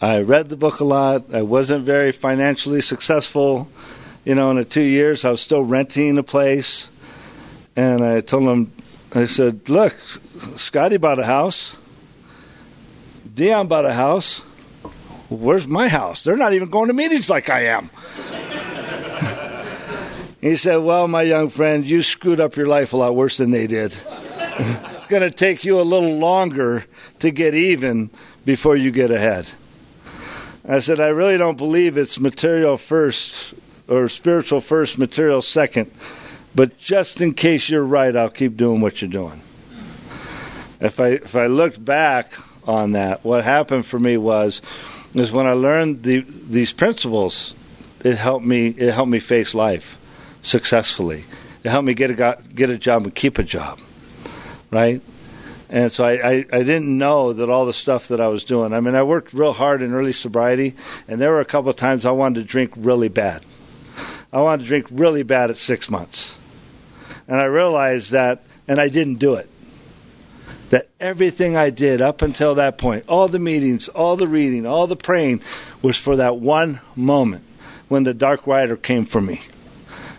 I 0.01 0.21
read 0.21 0.49
the 0.49 0.57
book 0.57 0.81
a 0.81 0.85
lot. 0.85 1.35
I 1.35 1.43
wasn't 1.43 1.85
very 1.85 2.13
financially 2.13 2.81
successful. 2.81 3.69
You 4.25 4.35
know, 4.35 4.51
in 4.51 4.57
the 4.57 4.65
two 4.65 4.83
years, 4.83 5.25
I 5.25 5.31
was 5.31 5.41
still 5.41 5.63
renting 5.63 6.19
a 6.19 6.23
place. 6.23 6.89
And 7.77 8.05
I 8.05 8.21
told 8.21 8.47
them, 8.47 8.73
I 9.15 9.27
said, 9.27 9.69
look, 9.69 9.99
Scotty 10.57 10.99
bought 10.99 11.19
a 11.19 11.25
house. 11.25 11.75
Dion 13.35 13.69
bought 13.69 13.85
a 13.87 13.93
house. 13.93 14.41
Where's 15.29 15.67
my 15.67 15.89
house? 15.89 16.25
They're 16.25 16.37
not 16.37 16.53
even 16.55 16.71
going 16.71 16.89
to 16.89 16.95
meetings 16.95 17.29
like 17.29 17.51
I 17.51 17.67
am. 17.67 17.91
he 20.41 20.57
said, 20.57 20.79
Well, 20.79 21.07
my 21.07 21.23
young 21.23 21.49
friend, 21.49 21.85
you 21.85 22.03
screwed 22.03 22.41
up 22.41 22.57
your 22.57 22.67
life 22.67 22.93
a 22.95 22.97
lot 22.97 23.15
worse 23.15 23.37
than 23.37 23.51
they 23.51 23.67
did. 23.67 23.95
going 25.09 25.23
to 25.23 25.31
take 25.31 25.65
you 25.65 25.81
a 25.81 25.83
little 25.83 26.17
longer 26.17 26.85
to 27.19 27.31
get 27.31 27.55
even 27.55 28.11
before 28.45 28.77
you 28.77 28.91
get 28.91 29.11
ahead. 29.11 29.51
I 30.67 30.81
said, 30.81 31.01
I 31.01 31.09
really 31.09 31.39
don't 31.39 31.57
believe 31.57 31.97
it's 31.97 32.21
material 32.21 32.77
first 32.77 33.55
or 33.89 34.09
spiritual 34.09 34.61
first, 34.61 34.99
material 34.99 35.43
second. 35.43 35.91
But 36.55 36.79
just 36.79 37.21
in 37.21 37.35
case 37.35 37.69
you're 37.69 37.85
right, 37.85 38.15
I'll 38.15 38.31
keep 38.31 38.57
doing 38.57 38.81
what 38.81 39.01
you're 39.01 39.11
doing. 39.11 39.43
If 40.81 41.01
I 41.01 41.09
if 41.09 41.35
I 41.35 41.47
looked 41.47 41.85
back 41.85 42.35
on 42.69 42.93
that. 42.93 43.25
What 43.25 43.45
happened 43.45 43.87
for 43.87 43.99
me 43.99 44.17
was 44.17 44.61
is 45.15 45.33
when 45.33 45.47
I 45.47 45.53
learned 45.53 46.03
the, 46.03 46.21
these 46.21 46.73
principles, 46.73 47.55
it 48.05 48.17
helped 48.17 48.45
me 48.45 48.69
it 48.69 48.93
helped 48.93 49.11
me 49.11 49.19
face 49.19 49.55
life 49.55 49.99
successfully. 50.43 51.25
It 51.65 51.71
helped 51.71 51.87
me 51.87 51.95
get 51.95 52.11
a 52.11 52.39
get 52.55 52.71
a 52.71 52.77
job 52.77 53.03
and 53.05 53.15
keep 53.15 53.39
a 53.39 53.43
job, 53.43 53.81
right? 54.71 55.01
And 55.71 55.93
so 55.93 56.05
I, 56.05 56.13
I, 56.13 56.47
I, 56.51 56.63
didn't 56.63 56.97
know 56.97 57.35
that 57.35 57.51
all 57.51 57.67
the 57.67 57.75
stuff 57.75 58.09
that 58.09 58.23
I 58.23 58.29
was 58.29 58.43
doing. 58.43 58.73
I 58.73 58.81
mean, 58.81 58.95
I 58.95 59.03
worked 59.03 59.35
real 59.35 59.53
hard 59.53 59.83
in 59.83 59.93
early 59.93 60.15
sobriety, 60.15 60.75
and 61.07 61.21
there 61.21 61.31
were 61.31 61.41
a 61.41 61.45
couple 61.45 61.69
of 61.69 61.77
times 61.77 62.07
I 62.07 62.11
wanted 62.11 62.41
to 62.41 62.47
drink 62.47 62.73
really 62.75 63.09
bad. 63.09 63.43
I 64.33 64.41
wanted 64.41 64.63
to 64.63 64.69
drink 64.69 64.87
really 64.91 65.23
bad 65.23 65.51
at 65.51 65.59
six 65.59 65.91
months. 65.91 66.37
And 67.27 67.39
I 67.39 67.45
realized 67.45 68.13
that, 68.13 68.43
and 68.67 68.81
I 68.81 68.89
didn't 68.89 69.17
do 69.17 69.35
it 69.35 69.51
that 70.71 70.89
everything 71.01 71.57
I 71.57 71.71
did 71.71 72.01
up 72.01 72.23
until 72.23 72.55
that 72.57 72.79
point, 72.79 73.05
all 73.09 73.29
the 73.29 73.39
meetings, 73.39 73.89
all 73.89 74.17
the 74.17 74.29
reading, 74.29 74.67
all 74.67 74.87
the 74.87 74.97
praying, 74.97 75.41
was 75.83 75.97
for 75.97 76.17
that 76.17 76.37
one 76.39 76.81
moment 76.95 77.45
when 77.89 78.05
the 78.05 78.15
dark 78.15 78.47
rider 78.47 78.77
came 78.77 79.05
for 79.05 79.21
me. 79.21 79.43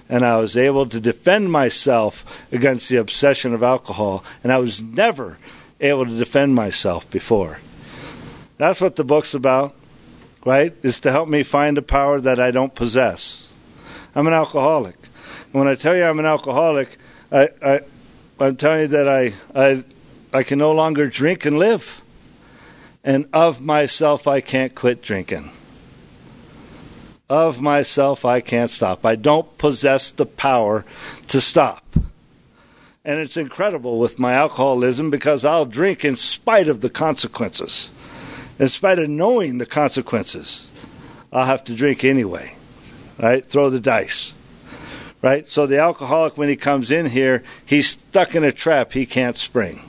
And 0.09 0.25
I 0.25 0.37
was 0.37 0.57
able 0.57 0.87
to 0.87 0.99
defend 0.99 1.51
myself 1.51 2.25
against 2.51 2.89
the 2.89 2.97
obsession 2.97 3.53
of 3.53 3.61
alcohol, 3.61 4.23
and 4.43 4.51
I 4.51 4.57
was 4.57 4.81
never 4.81 5.37
able 5.79 6.05
to 6.05 6.17
defend 6.17 6.55
myself 6.55 7.09
before. 7.09 7.59
That's 8.57 8.81
what 8.81 8.95
the 8.95 9.03
book's 9.03 9.33
about, 9.33 9.75
right? 10.43 10.73
Is 10.81 10.99
to 11.01 11.11
help 11.11 11.29
me 11.29 11.43
find 11.43 11.77
a 11.77 11.83
power 11.83 12.19
that 12.19 12.39
I 12.39 12.51
don't 12.51 12.73
possess. 12.73 13.47
I'm 14.15 14.27
an 14.27 14.33
alcoholic. 14.33 14.95
And 15.45 15.53
when 15.53 15.67
I 15.67 15.75
tell 15.75 15.95
you 15.95 16.03
I'm 16.03 16.19
an 16.19 16.25
alcoholic, 16.25 16.97
I, 17.31 17.49
I, 17.61 17.81
I'm 18.39 18.55
telling 18.55 18.81
you 18.81 18.87
that 18.87 19.07
I, 19.07 19.33
I 19.55 19.83
I 20.31 20.43
can 20.43 20.59
no 20.59 20.71
longer 20.71 21.09
drink 21.09 21.45
and 21.45 21.57
live. 21.57 22.01
And 23.03 23.27
of 23.33 23.61
myself, 23.61 24.27
I 24.27 24.41
can't 24.41 24.75
quit 24.75 25.01
drinking. 25.01 25.49
Of 27.29 27.62
myself, 27.62 28.25
I 28.25 28.41
can't 28.41 28.71
stop. 28.71 29.05
I 29.05 29.15
don't 29.15 29.55
possess 29.59 30.09
the 30.09 30.25
power 30.25 30.83
to 31.27 31.39
stop. 31.39 31.83
And 33.05 33.19
it's 33.19 33.38
incredible 33.38 34.00
with 34.00 34.19
my 34.19 34.33
alcoholism 34.33 35.12
because 35.12 35.45
I'll 35.45 35.65
drink 35.65 36.03
in 36.03 36.15
spite 36.15 36.67
of 36.67 36.81
the 36.81 36.89
consequences. 36.89 37.89
In 38.57 38.67
spite 38.67 39.00
of 39.00 39.09
knowing 39.09 39.57
the 39.57 39.65
consequences, 39.65 40.69
I'll 41.31 41.45
have 41.45 41.63
to 41.65 41.75
drink 41.75 42.03
anyway. 42.03 42.55
Right? 43.19 43.45
Throw 43.45 43.69
the 43.69 43.79
dice. 43.79 44.33
Right? 45.21 45.48
So 45.48 45.67
the 45.67 45.79
alcoholic, 45.79 46.38
when 46.38 46.50
he 46.50 46.55
comes 46.55 46.89
in 46.89 47.05
here, 47.05 47.43
he's 47.65 47.89
stuck 47.89 48.36
in 48.36 48.43
a 48.43 48.51
trap 48.51 48.93
he 48.93 49.05
can't 49.05 49.38
spring. 49.38 49.81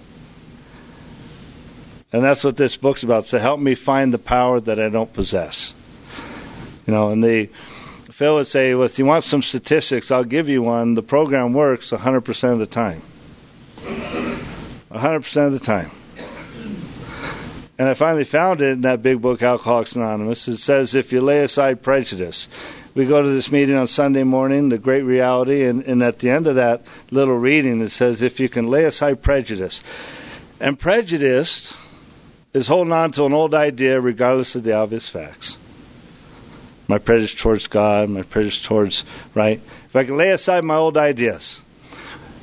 And 2.12 2.23
that's 2.23 2.44
what 2.44 2.56
this 2.56 2.76
book's 2.76 3.02
about. 3.02 3.26
So 3.26 3.38
help 3.38 3.61
me 3.61 3.75
find 3.75 4.12
the 4.12 4.18
power 4.18 4.61
that 4.61 4.80
I 4.80 4.88
don't 4.88 5.12
possess. 5.12 5.75
You 6.90 6.97
know, 6.97 7.11
and 7.11 7.23
the 7.23 7.47
Phil 8.11 8.35
would 8.35 8.49
say, 8.49 8.75
well, 8.75 8.82
if 8.82 8.99
you 8.99 9.04
want 9.04 9.23
some 9.23 9.42
statistics, 9.42 10.11
I'll 10.11 10.25
give 10.25 10.49
you 10.49 10.61
one. 10.61 10.94
The 10.94 11.04
program 11.04 11.52
works 11.52 11.92
100% 11.92 12.52
of 12.52 12.59
the 12.59 12.66
time. 12.66 13.00
100% 14.90 15.47
of 15.47 15.52
the 15.52 15.61
time. 15.61 15.92
And 17.78 17.88
I 17.88 17.94
finally 17.94 18.25
found 18.25 18.61
it 18.61 18.73
in 18.73 18.80
that 18.80 19.04
big 19.04 19.23
book, 19.23 19.40
Alcoholics 19.40 19.94
Anonymous. 19.94 20.49
It 20.49 20.56
says 20.56 20.97
if 20.97 21.12
you 21.12 21.20
lay 21.20 21.44
aside 21.44 21.80
prejudice, 21.80 22.49
we 22.97 23.06
go 23.06 23.23
to 23.23 23.28
this 23.28 23.52
meeting 23.52 23.76
on 23.76 23.87
Sunday 23.87 24.25
morning, 24.25 24.70
the 24.70 24.76
great 24.76 25.02
reality, 25.02 25.62
and, 25.62 25.85
and 25.85 26.02
at 26.02 26.18
the 26.18 26.30
end 26.30 26.49
of 26.49 26.56
that 26.56 26.82
little 27.12 27.38
reading, 27.38 27.80
it 27.82 27.90
says 27.90 28.20
if 28.20 28.40
you 28.40 28.49
can 28.49 28.66
lay 28.66 28.82
aside 28.82 29.23
prejudice. 29.23 29.80
And 30.59 30.76
prejudice 30.76 31.73
is 32.52 32.66
holding 32.66 32.92
on 32.92 33.12
to 33.12 33.26
an 33.26 33.32
old 33.32 33.54
idea 33.54 34.00
regardless 34.00 34.56
of 34.56 34.64
the 34.64 34.73
obvious 34.73 35.09
facts. 35.09 35.56
My 36.90 36.99
prejudice 36.99 37.40
towards 37.40 37.68
God, 37.68 38.09
my 38.09 38.23
prejudice 38.23 38.61
towards, 38.61 39.04
right? 39.32 39.61
If 39.87 39.94
I 39.94 40.02
can 40.02 40.16
lay 40.16 40.30
aside 40.30 40.64
my 40.64 40.75
old 40.75 40.97
ideas, 40.97 41.62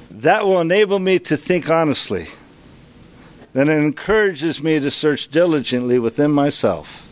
that 0.10 0.46
will 0.46 0.62
enable 0.62 1.00
me 1.00 1.20
to 1.20 1.36
think 1.36 1.70
honestly. 1.70 2.30
Then 3.51 3.68
it 3.68 3.75
encourages 3.75 4.63
me 4.63 4.80
to 4.80 4.89
search 4.89 5.30
diligently 5.30 6.00
within 6.00 6.32
myself. 6.32 7.04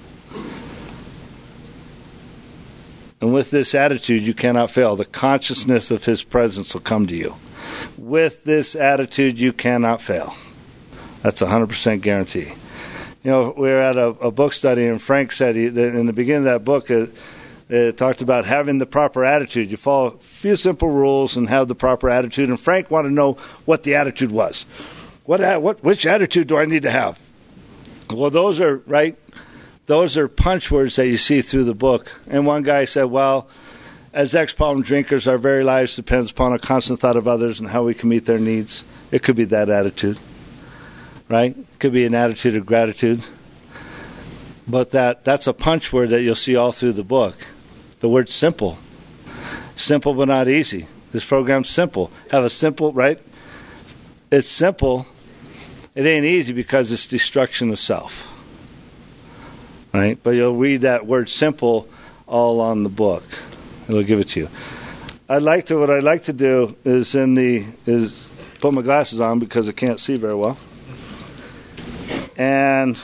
And 3.19 3.33
with 3.33 3.51
this 3.51 3.75
attitude, 3.75 4.23
you 4.23 4.33
cannot 4.33 4.71
fail. 4.71 4.95
The 4.95 5.03
consciousness 5.03 5.91
of 5.91 6.05
His 6.05 6.23
presence 6.23 6.73
will 6.73 6.79
come 6.79 7.05
to 7.07 7.15
you. 7.17 7.35
With 7.97 8.45
this 8.45 8.77
attitude, 8.77 9.37
you 9.37 9.51
cannot 9.51 9.99
fail. 9.99 10.37
That's 11.21 11.41
a 11.41 11.47
100% 11.47 11.99
guarantee 11.99 12.53
you 13.25 13.31
know, 13.31 13.55
we 13.57 13.69
were 13.69 13.81
at 13.81 13.97
a, 13.97 14.09
a 14.09 14.29
book 14.29 14.53
study, 14.53 14.85
and 14.85 15.01
Frank 15.01 15.31
said 15.31 15.55
he, 15.55 15.65
in 15.65 16.05
the 16.05 16.13
beginning 16.13 16.47
of 16.47 16.53
that 16.53 16.63
book, 16.63 16.91
it, 16.91 17.11
it 17.67 17.97
talked 17.97 18.21
about 18.21 18.45
having 18.45 18.77
the 18.77 18.85
proper 18.85 19.25
attitude. 19.25 19.71
You 19.71 19.77
follow 19.77 20.09
a 20.09 20.17
few 20.19 20.55
simple 20.55 20.91
rules 20.91 21.35
and 21.35 21.49
have 21.49 21.67
the 21.67 21.73
proper 21.73 22.07
attitude. 22.07 22.49
And 22.49 22.59
Frank 22.59 22.91
wanted 22.91 23.09
to 23.09 23.15
know 23.15 23.33
what 23.65 23.81
the 23.81 23.95
attitude 23.95 24.29
was. 24.29 24.67
What, 25.23 25.41
what, 25.59 25.83
which 25.83 26.05
attitude 26.05 26.45
do 26.45 26.57
I 26.57 26.65
need 26.65 26.83
to 26.83 26.91
have? 26.91 27.19
Well, 28.13 28.29
those 28.29 28.59
are 28.59 28.77
right. 28.85 29.17
Those 29.87 30.17
are 30.17 30.27
punch 30.27 30.69
words 30.69 30.95
that 30.97 31.07
you 31.07 31.17
see 31.17 31.41
through 31.41 31.63
the 31.63 31.73
book. 31.73 32.21
And 32.29 32.45
one 32.45 32.61
guy 32.61 32.85
said, 32.85 33.05
"Well, 33.05 33.47
as 34.13 34.35
ex-problem 34.35 34.83
drinkers, 34.83 35.27
our 35.27 35.39
very 35.39 35.63
lives 35.63 35.95
depends 35.95 36.29
upon 36.29 36.53
a 36.53 36.59
constant 36.59 36.99
thought 36.99 37.17
of 37.17 37.27
others 37.27 37.59
and 37.59 37.69
how 37.69 37.85
we 37.85 37.95
can 37.95 38.07
meet 38.07 38.27
their 38.27 38.37
needs. 38.37 38.83
It 39.11 39.23
could 39.23 39.35
be 39.35 39.45
that 39.45 39.67
attitude." 39.67 40.19
Right? 41.29 41.55
Could 41.79 41.93
be 41.93 42.05
an 42.05 42.15
attitude 42.15 42.55
of 42.55 42.65
gratitude. 42.65 43.23
But 44.67 44.91
that, 44.91 45.23
that's 45.23 45.47
a 45.47 45.53
punch 45.53 45.93
word 45.93 46.09
that 46.09 46.21
you'll 46.21 46.35
see 46.35 46.55
all 46.55 46.71
through 46.71 46.93
the 46.93 47.03
book. 47.03 47.35
The 47.99 48.09
word 48.09 48.29
simple. 48.29 48.77
Simple 49.75 50.13
but 50.13 50.27
not 50.27 50.47
easy. 50.47 50.87
This 51.11 51.25
program's 51.25 51.69
simple. 51.69 52.11
Have 52.31 52.43
a 52.43 52.49
simple, 52.49 52.91
right? 52.91 53.19
It's 54.31 54.47
simple. 54.47 55.05
It 55.95 56.05
ain't 56.05 56.25
easy 56.25 56.53
because 56.53 56.91
it's 56.91 57.07
destruction 57.07 57.71
of 57.71 57.79
self. 57.79 58.31
Right? 59.93 60.17
But 60.21 60.31
you'll 60.31 60.55
read 60.55 60.81
that 60.81 61.05
word 61.05 61.29
simple 61.29 61.87
all 62.27 62.59
on 62.59 62.83
the 62.83 62.89
book. 62.89 63.23
It'll 63.87 64.03
give 64.03 64.19
it 64.19 64.29
to 64.29 64.41
you. 64.41 64.49
I'd 65.29 65.41
like 65.41 65.67
to 65.67 65.79
what 65.79 65.89
I'd 65.89 66.03
like 66.03 66.23
to 66.25 66.33
do 66.33 66.75
is 66.83 67.15
in 67.15 67.35
the 67.35 67.65
is 67.85 68.29
put 68.59 68.73
my 68.73 68.81
glasses 68.81 69.19
on 69.19 69.39
because 69.39 69.69
I 69.69 69.71
can't 69.71 69.99
see 69.99 70.17
very 70.17 70.35
well 70.35 70.57
and 72.37 72.99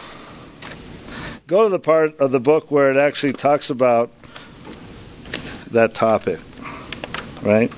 go 1.47 1.63
to 1.63 1.69
the 1.69 1.79
part 1.79 2.17
of 2.19 2.31
the 2.31 2.39
book 2.39 2.71
where 2.71 2.89
it 2.91 2.97
actually 2.97 3.33
talks 3.33 3.69
about 3.69 4.11
that 5.71 5.93
topic, 5.93 6.39
right? 7.41 7.71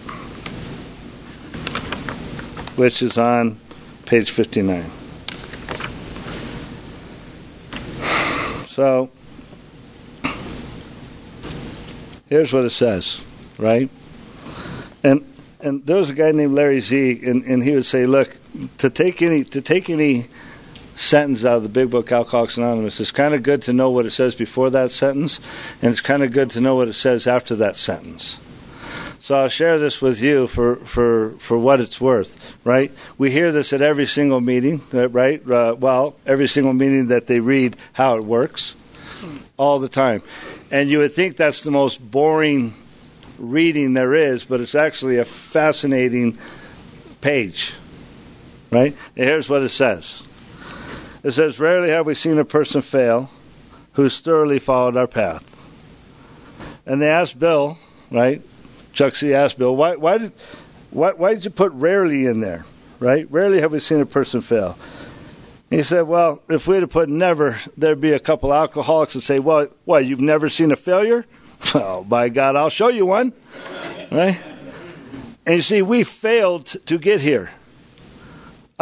Which 2.76 3.02
is 3.02 3.18
on 3.18 3.58
page 4.06 4.32
59. 4.32 4.90
So, 8.68 9.12
here's 12.28 12.52
what 12.52 12.66
it 12.66 12.72
says, 12.72 13.22
right? 13.60 13.90
And 15.04 15.24
and 15.60 15.86
there 15.86 15.96
was 15.96 16.10
a 16.10 16.14
guy 16.14 16.32
named 16.32 16.54
Larry 16.54 16.82
Z, 16.82 17.22
and, 17.24 17.44
and 17.44 17.64
he 17.64 17.72
would 17.72 17.86
say, 17.86 18.06
look, 18.06 18.38
to 18.80 18.90
take 18.90 19.22
any 19.22 19.44
to 19.46 19.62
take 19.62 19.90
any 19.90 20.28
sentence 20.96 21.44
out 21.46 21.58
of 21.58 21.64
the 21.64 21.70
big 21.70 21.90
book 21.90 22.12
Alcoholics 22.12 22.58
Anonymous, 22.58 23.00
it's 23.00 23.12
kind 23.12 23.34
of 23.34 23.44
good 23.44 23.62
to 23.64 23.74
know 23.74 23.90
what 23.90 24.06
it 24.06 24.12
says 24.12 24.36
before 24.36 24.70
that 24.72 24.92
sentence, 24.92 25.40
and 25.82 25.92
it's 25.92 26.02
kind 26.02 26.24
of 26.24 26.32
good 26.32 26.50
to 26.52 26.62
know 26.62 26.76
what 26.76 26.88
it 26.88 26.94
says 26.94 27.28
after 27.28 27.56
that 27.56 27.76
sentence. 27.76 28.38
So 29.20 29.36
I'll 29.36 29.50
share 29.50 29.80
this 29.80 30.02
with 30.02 30.22
you 30.22 30.48
for, 30.48 30.76
for, 30.76 31.32
for 31.40 31.58
what 31.58 31.80
it's 31.80 32.02
worth, 32.02 32.58
right? 32.66 32.92
We 33.18 33.32
hear 33.32 33.54
this 33.54 33.72
at 33.72 33.82
every 33.82 34.06
single 34.06 34.42
meeting, 34.42 34.82
uh, 34.94 35.08
right? 35.08 35.42
Uh, 35.50 35.78
well, 35.80 36.18
every 36.26 36.50
single 36.50 36.74
meeting 36.74 37.08
that 37.08 37.28
they 37.28 37.40
read 37.40 37.78
how 37.94 38.18
it 38.18 38.26
works, 38.26 38.76
all 39.56 39.80
the 39.80 39.88
time. 39.88 40.22
And 40.72 40.90
you 40.90 40.98
would 40.98 41.14
think 41.14 41.38
that's 41.38 41.62
the 41.62 41.72
most 41.72 42.00
boring 42.12 42.74
reading 43.40 43.94
there 43.94 44.14
is, 44.14 44.44
but 44.44 44.60
it's 44.60 44.76
actually 44.76 45.18
a 45.18 45.26
fascinating 45.26 46.38
page, 47.22 47.74
right? 48.72 48.96
And 49.16 49.26
here's 49.26 49.50
what 49.50 49.64
it 49.64 49.70
says 49.70 50.24
it 51.24 51.32
says, 51.32 51.60
Rarely 51.60 51.90
have 51.90 52.06
we 52.06 52.16
seen 52.16 52.38
a 52.38 52.46
person 52.46 52.82
fail 52.82 53.30
who's 53.94 54.20
thoroughly 54.20 54.60
followed 54.60 54.98
our 54.98 55.08
path. 55.08 55.50
And 56.86 57.02
they 57.02 57.10
asked 57.10 57.40
Bill, 57.40 57.78
right? 58.12 58.42
Chuck 58.92 59.16
C. 59.16 59.34
asked 59.34 59.58
Bill, 59.58 59.76
why, 59.76 59.96
why, 59.96 60.18
did, 60.18 60.34
why, 60.92 61.12
why 61.12 61.34
did 61.34 61.46
you 61.46 61.52
put 61.52 61.72
rarely 61.74 62.26
in 62.26 62.42
there, 62.42 62.66
right? 63.00 63.30
Rarely 63.32 63.62
have 63.62 63.72
we 63.72 63.80
seen 63.80 64.02
a 64.02 64.06
person 64.06 64.42
fail. 64.42 64.78
He 65.70 65.82
said, 65.82 66.04
well, 66.04 66.44
if 66.50 66.68
we'd 66.68 66.82
have 66.82 66.92
put 66.92 67.10
never, 67.10 67.58
there'd 67.76 68.02
be 68.02 68.12
a 68.12 68.20
couple 68.20 68.54
alcoholics 68.54 69.14
that 69.14 69.22
say, 69.22 69.40
well, 69.40 69.68
what, 69.86 70.06
you've 70.06 70.22
never 70.22 70.50
seen 70.50 70.72
a 70.72 70.76
failure? 70.76 71.26
Oh, 71.76 72.04
by 72.04 72.28
God, 72.28 72.58
I'll 72.58 72.70
show 72.70 72.90
you 72.90 73.06
one, 73.06 73.32
right? 74.12 74.38
And 75.46 75.56
you 75.56 75.62
see, 75.62 75.82
we 75.82 76.04
failed 76.04 76.66
to 76.66 77.00
get 77.00 77.22
here. 77.22 77.52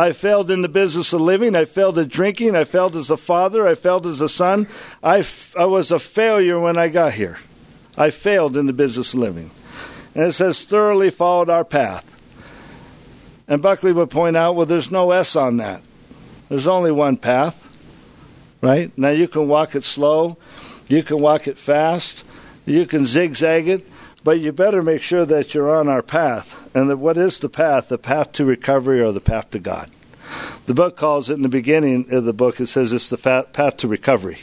I 0.01 0.13
failed 0.13 0.49
in 0.49 0.63
the 0.63 0.67
business 0.67 1.13
of 1.13 1.21
living. 1.21 1.55
I 1.55 1.65
failed 1.65 1.99
at 1.99 2.09
drinking. 2.09 2.55
I 2.55 2.63
failed 2.63 2.95
as 2.95 3.11
a 3.11 3.17
father. 3.17 3.67
I 3.67 3.75
failed 3.75 4.07
as 4.07 4.19
a 4.19 4.27
son. 4.27 4.67
I, 5.03 5.19
f- 5.19 5.55
I 5.55 5.65
was 5.65 5.91
a 5.91 5.99
failure 5.99 6.59
when 6.59 6.75
I 6.75 6.87
got 6.87 7.13
here. 7.13 7.37
I 7.95 8.09
failed 8.09 8.57
in 8.57 8.65
the 8.65 8.73
business 8.73 9.13
of 9.13 9.19
living. 9.19 9.51
And 10.15 10.25
it 10.25 10.33
says, 10.33 10.65
thoroughly 10.65 11.11
followed 11.11 11.51
our 11.51 11.63
path. 11.63 12.07
And 13.47 13.61
Buckley 13.61 13.91
would 13.91 14.09
point 14.09 14.35
out, 14.35 14.55
well, 14.55 14.65
there's 14.65 14.89
no 14.89 15.11
S 15.11 15.35
on 15.35 15.57
that. 15.57 15.83
There's 16.49 16.67
only 16.67 16.91
one 16.91 17.15
path, 17.15 17.71
right? 18.59 18.91
Now 18.97 19.09
you 19.09 19.27
can 19.27 19.47
walk 19.47 19.75
it 19.75 19.83
slow, 19.83 20.37
you 20.87 21.03
can 21.03 21.19
walk 21.19 21.47
it 21.47 21.59
fast, 21.59 22.23
you 22.65 22.87
can 22.87 23.05
zigzag 23.05 23.67
it, 23.67 23.87
but 24.23 24.39
you 24.39 24.51
better 24.51 24.83
make 24.83 25.01
sure 25.01 25.25
that 25.25 25.53
you're 25.53 25.75
on 25.75 25.87
our 25.87 26.03
path. 26.03 26.69
And 26.75 26.89
that 26.89 26.97
what 26.97 27.17
is 27.17 27.39
the 27.39 27.49
path? 27.49 27.89
The 27.89 27.97
path 27.97 28.31
to 28.33 28.45
recovery 28.45 29.01
or 29.01 29.11
the 29.11 29.21
path 29.21 29.51
to 29.51 29.59
God. 29.59 29.89
The 30.65 30.73
book 30.73 30.95
calls 30.95 31.29
it 31.29 31.33
in 31.33 31.41
the 31.41 31.49
beginning 31.49 32.13
of 32.13 32.23
the 32.23 32.33
book, 32.33 32.59
it 32.59 32.67
says 32.67 32.93
it's 32.93 33.09
the 33.09 33.17
path 33.17 33.77
to 33.77 33.87
recovery. 33.87 34.39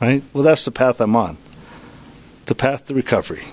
Right? 0.00 0.22
Well, 0.32 0.44
that's 0.44 0.64
the 0.64 0.70
path 0.70 1.00
I'm 1.00 1.16
on. 1.16 1.36
The 2.46 2.54
path 2.54 2.86
to 2.86 2.94
recovery. 2.94 3.44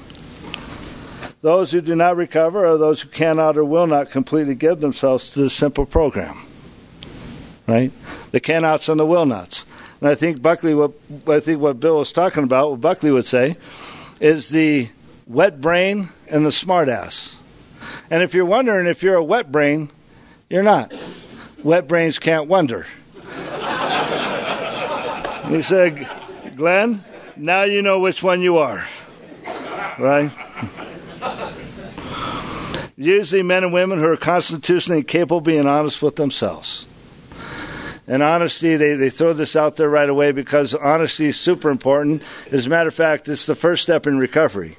Those 1.42 1.72
who 1.72 1.82
do 1.82 1.96
not 1.96 2.18
recover 2.18 2.66
are 2.66 2.78
those 2.78 3.02
who 3.02 3.10
cannot 3.10 3.58
or 3.58 3.66
will 3.66 3.88
not 3.88 4.10
completely 4.10 4.56
give 4.56 4.80
themselves 4.80 5.30
to 5.32 5.40
this 5.40 5.54
simple 5.54 5.86
program. 5.86 6.38
Right? 7.68 7.92
The 8.32 8.40
cannots 8.40 8.90
and 8.90 9.00
the 9.00 9.06
will 9.06 9.26
nots. 9.26 9.66
And 10.00 10.10
I 10.10 10.16
think 10.16 10.42
Buckley, 10.42 10.76
what 10.76 10.94
I 11.28 11.40
think 11.40 11.60
what 11.60 11.80
Bill 11.80 11.98
was 11.98 12.12
talking 12.12 12.44
about, 12.44 12.72
what 12.72 12.82
Buckley 12.82 13.12
would 13.12 13.26
say, 13.26 13.58
is 14.20 14.50
the 14.50 14.90
wet 15.28 15.60
brain 15.62 16.10
and 16.30 16.46
the 16.46 16.52
smart 16.52 16.90
ass. 16.90 17.38
And 18.10 18.24
if 18.24 18.34
you're 18.34 18.46
wondering 18.46 18.88
if 18.88 19.04
you're 19.04 19.16
a 19.16 19.24
wet 19.24 19.52
brain, 19.52 19.90
you're 20.50 20.64
not. 20.64 20.94
Wet 21.64 21.88
brains 21.88 22.20
can't 22.20 22.48
wonder. 22.48 22.88
he 25.50 25.62
said, 25.62 26.10
Glenn, 26.56 27.04
now 27.36 27.64
you 27.64 27.82
know 27.82 28.00
which 28.00 28.24
one 28.24 28.42
you 28.42 28.58
are. 28.58 28.86
Right? 30.00 30.32
Usually, 32.96 33.44
men 33.44 33.64
and 33.64 33.74
women 33.74 34.00
who 34.00 34.06
are 34.06 34.18
constitutionally 34.18 35.04
capable 35.04 35.38
of 35.38 35.44
being 35.44 35.68
honest 35.68 36.02
with 36.02 36.16
themselves. 36.16 36.86
And 38.08 38.24
honesty, 38.24 38.76
they, 38.78 38.96
they 38.96 39.10
throw 39.10 39.34
this 39.34 39.56
out 39.56 39.76
there 39.76 39.90
right 39.90 40.10
away 40.10 40.32
because 40.32 40.74
honesty 40.74 41.26
is 41.26 41.40
super 41.40 41.70
important. 41.70 42.24
As 42.52 42.66
a 42.66 42.70
matter 42.70 42.88
of 42.88 42.96
fact, 42.96 43.28
it's 43.28 43.46
the 43.46 43.54
first 43.54 43.84
step 43.84 44.08
in 44.08 44.18
recovery. 44.18 44.78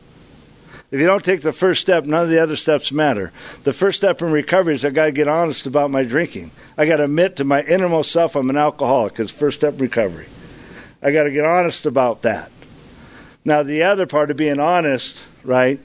If 0.90 1.00
you 1.00 1.06
don't 1.06 1.24
take 1.24 1.42
the 1.42 1.52
first 1.52 1.82
step, 1.82 2.04
none 2.04 2.22
of 2.22 2.30
the 2.30 2.42
other 2.42 2.56
steps 2.56 2.90
matter. 2.90 3.30
The 3.64 3.74
first 3.74 3.98
step 3.98 4.22
in 4.22 4.30
recovery 4.32 4.74
is 4.74 4.84
I 4.86 4.90
got 4.90 5.06
to 5.06 5.12
get 5.12 5.28
honest 5.28 5.66
about 5.66 5.90
my 5.90 6.02
drinking. 6.02 6.50
I 6.78 6.86
got 6.86 6.96
to 6.96 7.04
admit 7.04 7.36
to 7.36 7.44
my 7.44 7.62
innermost 7.62 8.10
self 8.10 8.34
I'm 8.34 8.48
an 8.48 8.56
alcoholic. 8.56 9.20
It's 9.20 9.30
first 9.30 9.58
step 9.58 9.74
in 9.74 9.80
recovery. 9.80 10.26
I 11.02 11.12
got 11.12 11.24
to 11.24 11.30
get 11.30 11.44
honest 11.44 11.84
about 11.84 12.22
that. 12.22 12.50
Now, 13.44 13.62
the 13.62 13.82
other 13.82 14.06
part 14.06 14.30
of 14.30 14.38
being 14.38 14.60
honest, 14.60 15.24
right? 15.44 15.78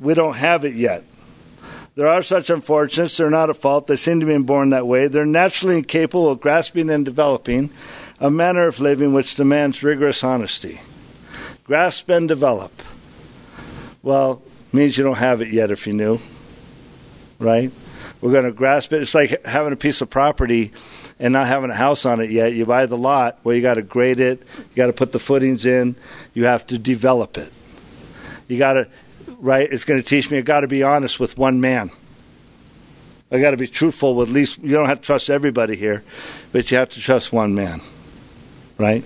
We 0.00 0.14
don't 0.14 0.36
have 0.36 0.64
it 0.64 0.74
yet. 0.74 1.04
There 1.94 2.08
are 2.08 2.22
such 2.22 2.50
unfortunates. 2.50 3.16
They're 3.16 3.30
not 3.30 3.50
at 3.50 3.56
fault. 3.56 3.86
They 3.86 3.96
seem 3.96 4.20
to 4.20 4.26
be 4.26 4.36
born 4.38 4.70
that 4.70 4.86
way. 4.86 5.08
They're 5.08 5.24
naturally 5.24 5.78
incapable 5.78 6.28
of 6.28 6.40
grasping 6.40 6.90
and 6.90 7.04
developing 7.04 7.70
a 8.20 8.30
manner 8.30 8.66
of 8.66 8.80
living 8.80 9.12
which 9.12 9.34
demands 9.34 9.82
rigorous 9.82 10.22
honesty. 10.22 10.80
Grasp 11.64 12.08
and 12.10 12.28
develop. 12.28 12.72
Well, 14.04 14.42
means 14.72 14.96
you 14.96 15.02
don't 15.02 15.16
have 15.16 15.40
it 15.40 15.48
yet 15.48 15.70
if 15.70 15.86
you 15.86 15.94
knew, 15.94 16.20
right? 17.38 17.72
We're 18.20 18.32
going 18.32 18.44
to 18.44 18.52
grasp 18.52 18.92
it. 18.92 19.02
It's 19.02 19.14
like 19.14 19.44
having 19.46 19.72
a 19.72 19.76
piece 19.76 20.00
of 20.00 20.10
property 20.10 20.72
and 21.18 21.32
not 21.32 21.46
having 21.46 21.70
a 21.70 21.74
house 21.74 22.04
on 22.04 22.20
it 22.20 22.30
yet. 22.30 22.52
You 22.52 22.66
buy 22.66 22.86
the 22.86 22.98
lot, 22.98 23.38
well, 23.42 23.56
you 23.56 23.62
got 23.62 23.74
to 23.74 23.82
grade 23.82 24.20
it, 24.20 24.40
you 24.58 24.76
got 24.76 24.86
to 24.86 24.92
put 24.92 25.12
the 25.12 25.18
footings 25.18 25.64
in, 25.64 25.96
you 26.34 26.44
have 26.44 26.66
to 26.66 26.78
develop 26.78 27.38
it. 27.38 27.50
You 28.46 28.58
got 28.58 28.74
to 28.74 28.88
right? 29.38 29.68
It's 29.70 29.84
going 29.84 30.00
to 30.00 30.06
teach 30.06 30.30
me 30.30 30.38
I 30.38 30.42
got 30.42 30.60
to 30.60 30.68
be 30.68 30.82
honest 30.82 31.18
with 31.18 31.36
one 31.36 31.60
man. 31.60 31.90
I 33.30 33.40
got 33.40 33.50
to 33.52 33.56
be 33.56 33.66
truthful 33.66 34.14
with 34.14 34.28
at 34.28 34.34
least 34.34 34.58
you 34.58 34.72
don't 34.72 34.86
have 34.86 35.00
to 35.00 35.04
trust 35.04 35.30
everybody 35.30 35.76
here, 35.76 36.04
but 36.52 36.70
you 36.70 36.76
have 36.76 36.90
to 36.90 37.00
trust 37.00 37.32
one 37.32 37.54
man. 37.54 37.80
Right? 38.78 39.04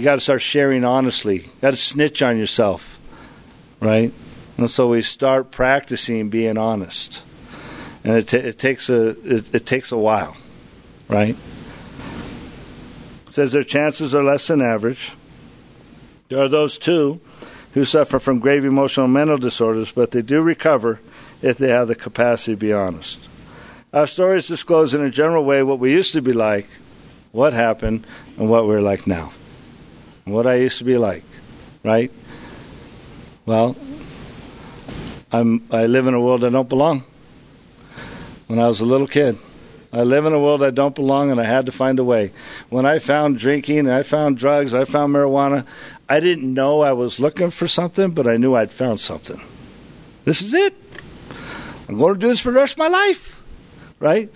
You 0.00 0.04
got 0.04 0.14
to 0.14 0.22
start 0.22 0.40
sharing 0.40 0.82
honestly. 0.82 1.40
You 1.40 1.50
got 1.60 1.72
to 1.72 1.76
snitch 1.76 2.22
on 2.22 2.38
yourself. 2.38 2.98
Right? 3.80 4.14
And 4.56 4.70
so 4.70 4.88
we 4.88 5.02
start 5.02 5.50
practicing 5.50 6.30
being 6.30 6.56
honest. 6.56 7.22
And 8.02 8.16
it, 8.16 8.28
t- 8.28 8.38
it 8.38 8.58
takes 8.58 8.88
a 8.88 9.10
it, 9.10 9.54
it 9.54 9.66
takes 9.66 9.92
a 9.92 9.98
while, 9.98 10.38
right? 11.08 11.36
It 13.26 13.30
says 13.30 13.52
their 13.52 13.62
chances 13.62 14.14
are 14.14 14.24
less 14.24 14.46
than 14.46 14.62
average. 14.62 15.12
There 16.30 16.38
are 16.38 16.48
those 16.48 16.78
too 16.78 17.20
who 17.74 17.84
suffer 17.84 18.18
from 18.18 18.38
grave 18.38 18.64
emotional 18.64 19.04
and 19.04 19.12
mental 19.12 19.36
disorders, 19.36 19.92
but 19.92 20.12
they 20.12 20.22
do 20.22 20.40
recover 20.40 21.00
if 21.42 21.58
they 21.58 21.68
have 21.68 21.88
the 21.88 21.94
capacity 21.94 22.52
to 22.52 22.56
be 22.56 22.72
honest. 22.72 23.18
Our 23.92 24.06
stories 24.06 24.48
disclose 24.48 24.94
in 24.94 25.02
a 25.02 25.10
general 25.10 25.44
way 25.44 25.62
what 25.62 25.78
we 25.78 25.92
used 25.92 26.14
to 26.14 26.22
be 26.22 26.32
like, 26.32 26.70
what 27.32 27.52
happened, 27.52 28.06
and 28.38 28.48
what 28.48 28.66
we're 28.66 28.80
like 28.80 29.06
now. 29.06 29.32
What 30.24 30.46
I 30.46 30.56
used 30.56 30.78
to 30.78 30.84
be 30.84 30.96
like, 30.96 31.24
right? 31.82 32.10
Well, 33.46 33.76
I'm, 35.32 35.66
I 35.70 35.86
live 35.86 36.06
in 36.06 36.14
a 36.14 36.20
world 36.20 36.44
I 36.44 36.50
don't 36.50 36.68
belong. 36.68 37.04
When 38.46 38.58
I 38.58 38.68
was 38.68 38.80
a 38.80 38.84
little 38.84 39.06
kid, 39.06 39.36
I 39.92 40.02
live 40.02 40.24
in 40.24 40.32
a 40.32 40.38
world 40.38 40.62
I 40.62 40.70
don't 40.70 40.94
belong, 40.94 41.30
and 41.30 41.40
I 41.40 41.44
had 41.44 41.66
to 41.66 41.72
find 41.72 41.98
a 41.98 42.04
way. 42.04 42.32
When 42.68 42.86
I 42.86 42.98
found 42.98 43.38
drinking, 43.38 43.88
I 43.88 44.02
found 44.02 44.38
drugs, 44.38 44.72
I 44.74 44.84
found 44.84 45.14
marijuana, 45.14 45.66
I 46.08 46.20
didn't 46.20 46.52
know 46.52 46.80
I 46.80 46.92
was 46.92 47.18
looking 47.18 47.50
for 47.50 47.66
something, 47.66 48.10
but 48.10 48.26
I 48.26 48.36
knew 48.36 48.54
I'd 48.54 48.70
found 48.70 49.00
something. 49.00 49.40
This 50.24 50.42
is 50.42 50.54
it. 50.54 50.74
I'm 51.88 51.96
going 51.96 52.14
to 52.14 52.20
do 52.20 52.28
this 52.28 52.40
for 52.40 52.52
the 52.52 52.58
rest 52.58 52.74
of 52.74 52.78
my 52.78 52.88
life. 52.88 53.42
Right? 53.98 54.30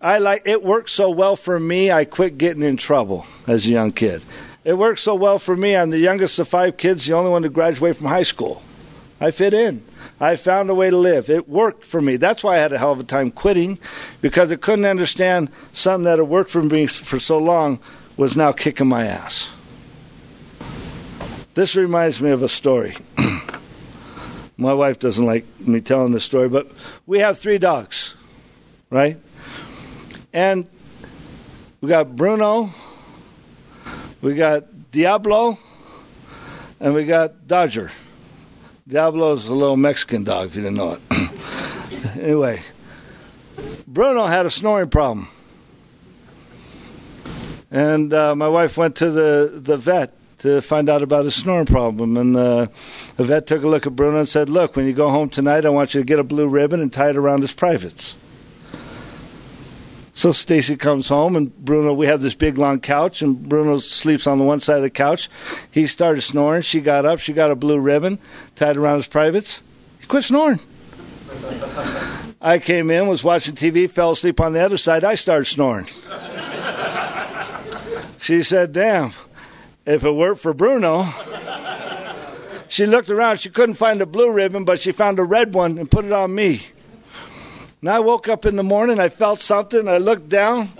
I 0.00 0.18
like 0.18 0.42
it 0.46 0.62
worked 0.62 0.90
so 0.90 1.10
well 1.10 1.36
for 1.36 1.58
me, 1.58 1.90
I 1.90 2.04
quit 2.04 2.38
getting 2.38 2.62
in 2.62 2.76
trouble 2.76 3.26
as 3.46 3.66
a 3.66 3.70
young 3.70 3.92
kid. 3.92 4.24
It 4.64 4.74
worked 4.74 5.00
so 5.00 5.14
well 5.14 5.38
for 5.38 5.56
me. 5.56 5.76
I'm 5.76 5.90
the 5.90 5.98
youngest 5.98 6.38
of 6.38 6.48
five 6.48 6.76
kids, 6.76 7.06
the 7.06 7.14
only 7.14 7.30
one 7.30 7.42
to 7.42 7.48
graduate 7.48 7.96
from 7.96 8.06
high 8.06 8.22
school. 8.22 8.62
I 9.20 9.30
fit 9.30 9.54
in. 9.54 9.84
I 10.20 10.36
found 10.36 10.70
a 10.70 10.74
way 10.74 10.90
to 10.90 10.96
live. 10.96 11.28
It 11.30 11.48
worked 11.48 11.84
for 11.84 12.00
me. 12.00 12.16
That's 12.16 12.44
why 12.44 12.56
I 12.56 12.58
had 12.58 12.72
a 12.72 12.78
hell 12.78 12.92
of 12.92 13.00
a 13.00 13.04
time 13.04 13.30
quitting 13.30 13.78
because 14.20 14.52
I 14.52 14.56
couldn't 14.56 14.84
understand 14.84 15.50
something 15.72 16.04
that 16.04 16.18
had 16.18 16.28
worked 16.28 16.50
for 16.50 16.62
me 16.62 16.86
for 16.86 17.18
so 17.18 17.38
long 17.38 17.80
was 18.16 18.36
now 18.36 18.52
kicking 18.52 18.86
my 18.86 19.04
ass. 19.04 19.50
This 21.54 21.74
reminds 21.76 22.20
me 22.22 22.30
of 22.30 22.42
a 22.42 22.48
story. 22.48 22.96
my 24.56 24.72
wife 24.72 24.98
doesn't 24.98 25.24
like 25.26 25.44
me 25.60 25.80
telling 25.80 26.12
this 26.12 26.24
story, 26.24 26.48
but 26.48 26.70
we 27.06 27.18
have 27.18 27.38
three 27.38 27.58
dogs, 27.58 28.14
right? 28.90 29.18
And 30.32 30.66
we 31.80 31.88
got 31.88 32.16
Bruno, 32.16 32.72
we 34.22 34.34
got 34.34 34.90
Diablo, 34.92 35.58
and 36.80 36.94
we 36.94 37.04
got 37.04 37.46
Dodger. 37.48 37.90
Diablo's 38.88 39.48
a 39.48 39.54
little 39.54 39.76
Mexican 39.76 40.22
dog, 40.24 40.48
if 40.48 40.56
you 40.56 40.62
didn't 40.62 40.76
know 40.76 40.98
it. 41.10 42.16
anyway, 42.16 42.62
Bruno 43.86 44.26
had 44.26 44.46
a 44.46 44.50
snoring 44.50 44.88
problem. 44.88 45.28
And 47.70 48.12
uh, 48.12 48.34
my 48.36 48.48
wife 48.48 48.76
went 48.76 48.96
to 48.96 49.10
the, 49.10 49.60
the 49.60 49.76
vet 49.76 50.14
to 50.38 50.60
find 50.60 50.88
out 50.88 51.02
about 51.02 51.24
his 51.24 51.34
snoring 51.34 51.66
problem. 51.66 52.16
And 52.16 52.36
uh, 52.36 52.66
the 53.16 53.24
vet 53.24 53.46
took 53.46 53.64
a 53.64 53.68
look 53.68 53.86
at 53.86 53.96
Bruno 53.96 54.18
and 54.18 54.28
said, 54.28 54.48
Look, 54.48 54.76
when 54.76 54.86
you 54.86 54.92
go 54.92 55.10
home 55.10 55.30
tonight, 55.30 55.64
I 55.64 55.70
want 55.70 55.94
you 55.94 56.00
to 56.00 56.04
get 56.04 56.18
a 56.18 56.24
blue 56.24 56.48
ribbon 56.48 56.80
and 56.80 56.92
tie 56.92 57.10
it 57.10 57.16
around 57.16 57.40
his 57.40 57.52
privates. 57.52 58.14
So 60.14 60.32
Stacy 60.32 60.76
comes 60.76 61.08
home, 61.08 61.36
and 61.36 61.56
Bruno, 61.56 61.94
we 61.94 62.06
have 62.06 62.20
this 62.20 62.34
big 62.34 62.58
long 62.58 62.80
couch, 62.80 63.22
and 63.22 63.48
Bruno 63.48 63.78
sleeps 63.78 64.26
on 64.26 64.38
the 64.38 64.44
one 64.44 64.60
side 64.60 64.76
of 64.76 64.82
the 64.82 64.90
couch. 64.90 65.30
He 65.70 65.86
started 65.86 66.20
snoring. 66.20 66.62
She 66.62 66.80
got 66.80 67.06
up. 67.06 67.18
She 67.18 67.32
got 67.32 67.50
a 67.50 67.56
blue 67.56 67.78
ribbon 67.78 68.18
tied 68.54 68.76
around 68.76 68.98
his 68.98 69.08
privates. 69.08 69.62
He 70.00 70.06
quit 70.06 70.24
snoring. 70.24 70.60
I 72.42 72.58
came 72.58 72.90
in, 72.90 73.06
was 73.06 73.24
watching 73.24 73.54
TV, 73.54 73.88
fell 73.88 74.12
asleep 74.12 74.40
on 74.40 74.52
the 74.52 74.60
other 74.60 74.76
side. 74.76 75.02
I 75.02 75.14
started 75.14 75.46
snoring. 75.46 75.86
she 78.20 78.42
said, 78.42 78.72
Damn, 78.72 79.12
if 79.86 80.04
it 80.04 80.14
weren't 80.14 80.40
for 80.40 80.52
Bruno. 80.52 81.08
She 82.72 82.86
looked 82.86 83.10
around. 83.10 83.38
She 83.38 83.50
couldn't 83.50 83.74
find 83.74 84.00
a 84.00 84.06
blue 84.06 84.32
ribbon, 84.32 84.64
but 84.64 84.80
she 84.80 84.92
found 84.92 85.18
a 85.18 85.24
red 85.24 85.52
one 85.52 85.76
and 85.76 85.90
put 85.90 86.06
it 86.06 86.12
on 86.12 86.34
me. 86.34 86.62
And 87.82 87.90
I 87.90 87.98
woke 87.98 88.28
up 88.28 88.46
in 88.46 88.54
the 88.54 88.62
morning, 88.62 89.00
I 89.00 89.08
felt 89.08 89.40
something, 89.40 89.88
I 89.88 89.98
looked 89.98 90.28
down, 90.28 90.70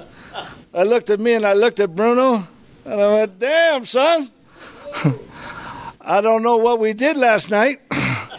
I 0.72 0.84
looked 0.84 1.10
at 1.10 1.18
me 1.18 1.34
and 1.34 1.44
I 1.44 1.52
looked 1.52 1.80
at 1.80 1.96
Bruno, 1.96 2.46
and 2.84 3.00
I 3.00 3.12
went, 3.12 3.40
Damn, 3.40 3.84
son. 3.84 4.30
I 6.00 6.20
don't 6.20 6.44
know 6.44 6.58
what 6.58 6.78
we 6.78 6.92
did 6.92 7.16
last 7.16 7.50
night. 7.50 7.80
I 7.90 8.38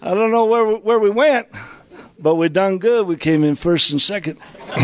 don't 0.00 0.30
know 0.30 0.46
where 0.46 0.64
we, 0.64 0.74
where 0.76 0.98
we 0.98 1.10
went, 1.10 1.48
but 2.18 2.36
we 2.36 2.48
done 2.48 2.78
good. 2.78 3.06
We 3.06 3.16
came 3.16 3.44
in 3.44 3.54
first 3.54 3.90
and 3.90 4.00
second. 4.00 4.38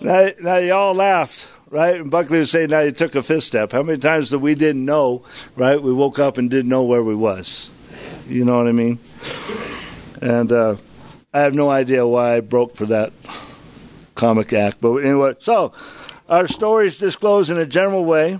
now, 0.00 0.30
now 0.40 0.56
you 0.56 0.72
all 0.72 0.94
laughed 0.94 1.46
right? 1.70 2.00
And 2.00 2.10
Buckley 2.10 2.38
was 2.38 2.50
saying, 2.50 2.70
now 2.70 2.80
you 2.80 2.92
took 2.92 3.14
a 3.14 3.22
fifth 3.22 3.44
step. 3.44 3.72
How 3.72 3.82
many 3.82 3.98
times 3.98 4.30
that 4.30 4.38
we 4.38 4.54
didn't 4.54 4.84
know, 4.84 5.22
right? 5.56 5.80
We 5.80 5.92
woke 5.92 6.18
up 6.18 6.38
and 6.38 6.50
didn't 6.50 6.68
know 6.68 6.84
where 6.84 7.02
we 7.02 7.14
was. 7.14 7.70
You 8.26 8.44
know 8.44 8.56
what 8.58 8.68
I 8.68 8.72
mean? 8.72 8.98
And 10.20 10.50
uh, 10.52 10.76
I 11.32 11.40
have 11.40 11.54
no 11.54 11.68
idea 11.68 12.06
why 12.06 12.36
I 12.36 12.40
broke 12.40 12.74
for 12.74 12.86
that 12.86 13.12
comic 14.14 14.52
act. 14.52 14.80
But 14.80 14.96
anyway, 14.96 15.34
so 15.38 15.72
our 16.28 16.48
stories 16.48 16.98
disclose 16.98 17.50
in 17.50 17.58
a 17.58 17.66
general 17.66 18.04
way 18.04 18.38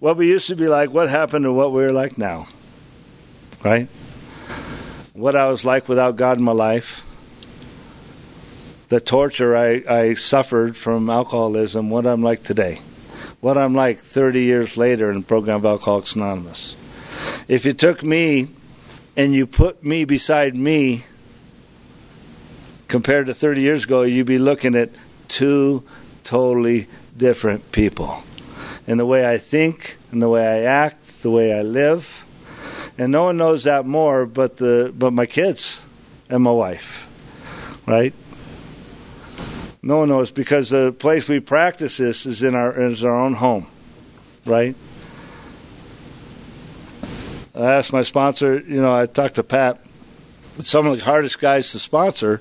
what 0.00 0.16
we 0.16 0.28
used 0.28 0.48
to 0.48 0.56
be 0.56 0.66
like, 0.66 0.90
what 0.90 1.08
happened, 1.08 1.46
and 1.46 1.56
what 1.56 1.72
we're 1.72 1.92
like 1.92 2.18
now. 2.18 2.48
Right? 3.62 3.88
What 5.12 5.36
I 5.36 5.48
was 5.50 5.64
like 5.64 5.88
without 5.88 6.16
God 6.16 6.38
in 6.38 6.44
my 6.44 6.52
life 6.52 7.04
the 8.92 9.00
torture 9.00 9.56
I, 9.56 9.82
I 9.88 10.12
suffered 10.12 10.76
from 10.76 11.08
alcoholism, 11.08 11.88
what 11.88 12.06
I'm 12.06 12.22
like 12.22 12.42
today, 12.42 12.78
what 13.40 13.56
I'm 13.56 13.74
like 13.74 13.98
30 13.98 14.42
years 14.42 14.76
later 14.76 15.10
in 15.10 15.20
the 15.20 15.24
program 15.24 15.56
of 15.56 15.64
Alcoholics 15.64 16.14
Anonymous. 16.14 16.76
If 17.48 17.64
you 17.64 17.72
took 17.72 18.02
me 18.02 18.50
and 19.16 19.32
you 19.32 19.46
put 19.46 19.82
me 19.82 20.04
beside 20.04 20.54
me 20.54 21.06
compared 22.86 23.28
to 23.28 23.34
30 23.34 23.62
years 23.62 23.84
ago, 23.84 24.02
you'd 24.02 24.26
be 24.26 24.36
looking 24.36 24.74
at 24.74 24.90
two 25.26 25.84
totally 26.22 26.86
different 27.16 27.72
people. 27.72 28.22
In 28.86 28.98
the 28.98 29.06
way 29.06 29.26
I 29.26 29.38
think, 29.38 29.96
in 30.12 30.18
the 30.18 30.28
way 30.28 30.46
I 30.46 30.64
act, 30.64 31.22
the 31.22 31.30
way 31.30 31.58
I 31.58 31.62
live. 31.62 32.26
And 32.98 33.10
no 33.10 33.24
one 33.24 33.38
knows 33.38 33.64
that 33.64 33.86
more 33.86 34.26
but 34.26 34.58
the 34.58 34.92
but 34.94 35.14
my 35.14 35.24
kids 35.24 35.80
and 36.28 36.42
my 36.42 36.52
wife. 36.52 37.08
Right? 37.86 38.12
No 39.84 39.98
one 39.98 40.10
knows 40.10 40.30
because 40.30 40.70
the 40.70 40.92
place 40.92 41.28
we 41.28 41.40
practice 41.40 41.96
this 41.96 42.24
is 42.24 42.44
in 42.44 42.54
our 42.54 42.80
is 42.80 43.02
our 43.02 43.18
own 43.18 43.34
home, 43.34 43.66
right? 44.46 44.76
I 47.54 47.72
asked 47.72 47.92
my 47.92 48.04
sponsor. 48.04 48.60
You 48.60 48.80
know, 48.80 48.94
I 48.94 49.06
talked 49.06 49.34
to 49.36 49.42
Pat. 49.42 49.80
Some 50.60 50.86
of 50.86 50.98
the 50.98 51.04
hardest 51.04 51.40
guys 51.40 51.72
to 51.72 51.80
sponsor 51.80 52.40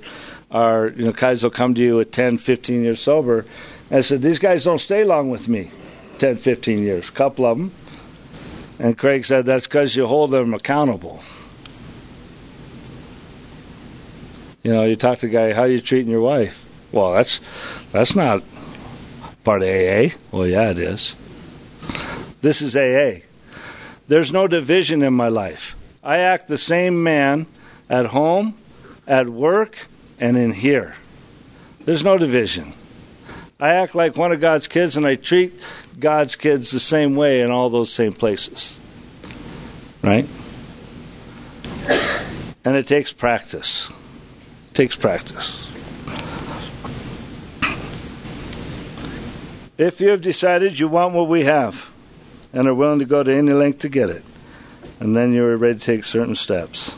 are 0.51 0.89
you 0.89 1.05
know 1.05 1.13
guys 1.13 1.41
will 1.43 1.49
come 1.49 1.73
to 1.73 1.81
you 1.81 1.99
at 1.99 2.11
10, 2.11 2.37
15 2.37 2.83
years 2.83 3.01
sober. 3.01 3.45
And 3.89 3.97
I 3.97 4.01
said 4.01 4.21
these 4.21 4.37
guys 4.37 4.63
don't 4.63 4.77
stay 4.77 5.03
long 5.03 5.31
with 5.31 5.47
me, 5.47 5.71
10, 6.19 6.35
15 6.35 6.83
years. 6.83 7.09
A 7.09 7.11
couple 7.11 7.45
of 7.45 7.57
them. 7.57 7.71
And 8.77 8.95
Craig 8.95 9.25
said 9.25 9.47
that's 9.47 9.65
because 9.65 9.95
you 9.95 10.05
hold 10.05 10.29
them 10.29 10.53
accountable. 10.53 11.23
You 14.61 14.73
know, 14.73 14.85
you 14.85 14.95
talk 14.95 15.17
to 15.19 15.25
a 15.25 15.29
guy, 15.29 15.53
how 15.53 15.61
are 15.61 15.67
you 15.67 15.81
treating 15.81 16.11
your 16.11 16.21
wife? 16.21 16.70
Well, 16.91 17.13
that's 17.13 17.39
that's 17.91 18.15
not 18.15 18.43
part 19.43 19.63
of 19.63 19.69
AA. 19.69 20.15
Well, 20.31 20.47
yeah, 20.47 20.71
it 20.71 20.79
is. 20.79 21.15
This 22.41 22.61
is 22.61 22.75
AA. 22.75 23.21
There's 24.07 24.33
no 24.33 24.47
division 24.47 25.03
in 25.03 25.13
my 25.13 25.29
life. 25.29 25.75
I 26.03 26.17
act 26.17 26.47
the 26.47 26.57
same 26.57 27.03
man 27.03 27.45
at 27.89 28.07
home, 28.07 28.57
at 29.07 29.29
work, 29.29 29.87
and 30.19 30.35
in 30.35 30.51
here. 30.51 30.95
There's 31.85 32.03
no 32.03 32.17
division. 32.17 32.73
I 33.59 33.75
act 33.75 33.93
like 33.93 34.17
one 34.17 34.31
of 34.31 34.41
God's 34.41 34.67
kids, 34.67 34.97
and 34.97 35.05
I 35.05 35.15
treat 35.15 35.53
God's 35.99 36.35
kids 36.35 36.71
the 36.71 36.79
same 36.79 37.15
way 37.15 37.41
in 37.41 37.51
all 37.51 37.69
those 37.69 37.93
same 37.93 38.13
places. 38.13 38.79
Right? 40.03 40.27
And 42.65 42.75
it 42.75 42.87
takes 42.87 43.13
practice. 43.13 43.89
It 44.71 44.75
takes 44.75 44.95
practice. 44.95 45.70
If 49.81 49.99
you 49.99 50.09
have 50.09 50.21
decided 50.21 50.77
you 50.77 50.87
want 50.87 51.15
what 51.15 51.27
we 51.27 51.45
have 51.45 51.91
and 52.53 52.67
are 52.67 52.73
willing 52.75 52.99
to 52.99 53.05
go 53.05 53.23
to 53.23 53.33
any 53.33 53.51
length 53.51 53.79
to 53.79 53.89
get 53.89 54.11
it, 54.11 54.23
and 54.99 55.17
then 55.17 55.33
you're 55.33 55.57
ready 55.57 55.79
to 55.79 55.83
take 55.83 56.05
certain 56.05 56.35
steps, 56.35 56.95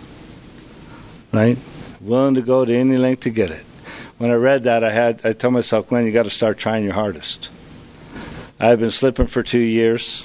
right? 1.31 1.57
Willing 2.01 2.35
to 2.35 2.41
go 2.41 2.65
to 2.65 2.75
any 2.75 2.97
length 2.97 3.21
to 3.21 3.29
get 3.29 3.51
it. 3.51 3.63
When 4.17 4.31
I 4.31 4.33
read 4.33 4.65
that, 4.65 4.83
I 4.83 4.91
had 4.91 5.25
I 5.25 5.31
told 5.31 5.53
myself, 5.53 5.87
Glenn, 5.87 6.05
you 6.05 6.11
got 6.11 6.23
to 6.23 6.29
start 6.29 6.57
trying 6.57 6.83
your 6.83 6.91
hardest. 6.91 7.49
I've 8.59 8.81
been 8.81 8.91
slipping 8.91 9.27
for 9.27 9.43
two 9.43 9.59
years. 9.59 10.23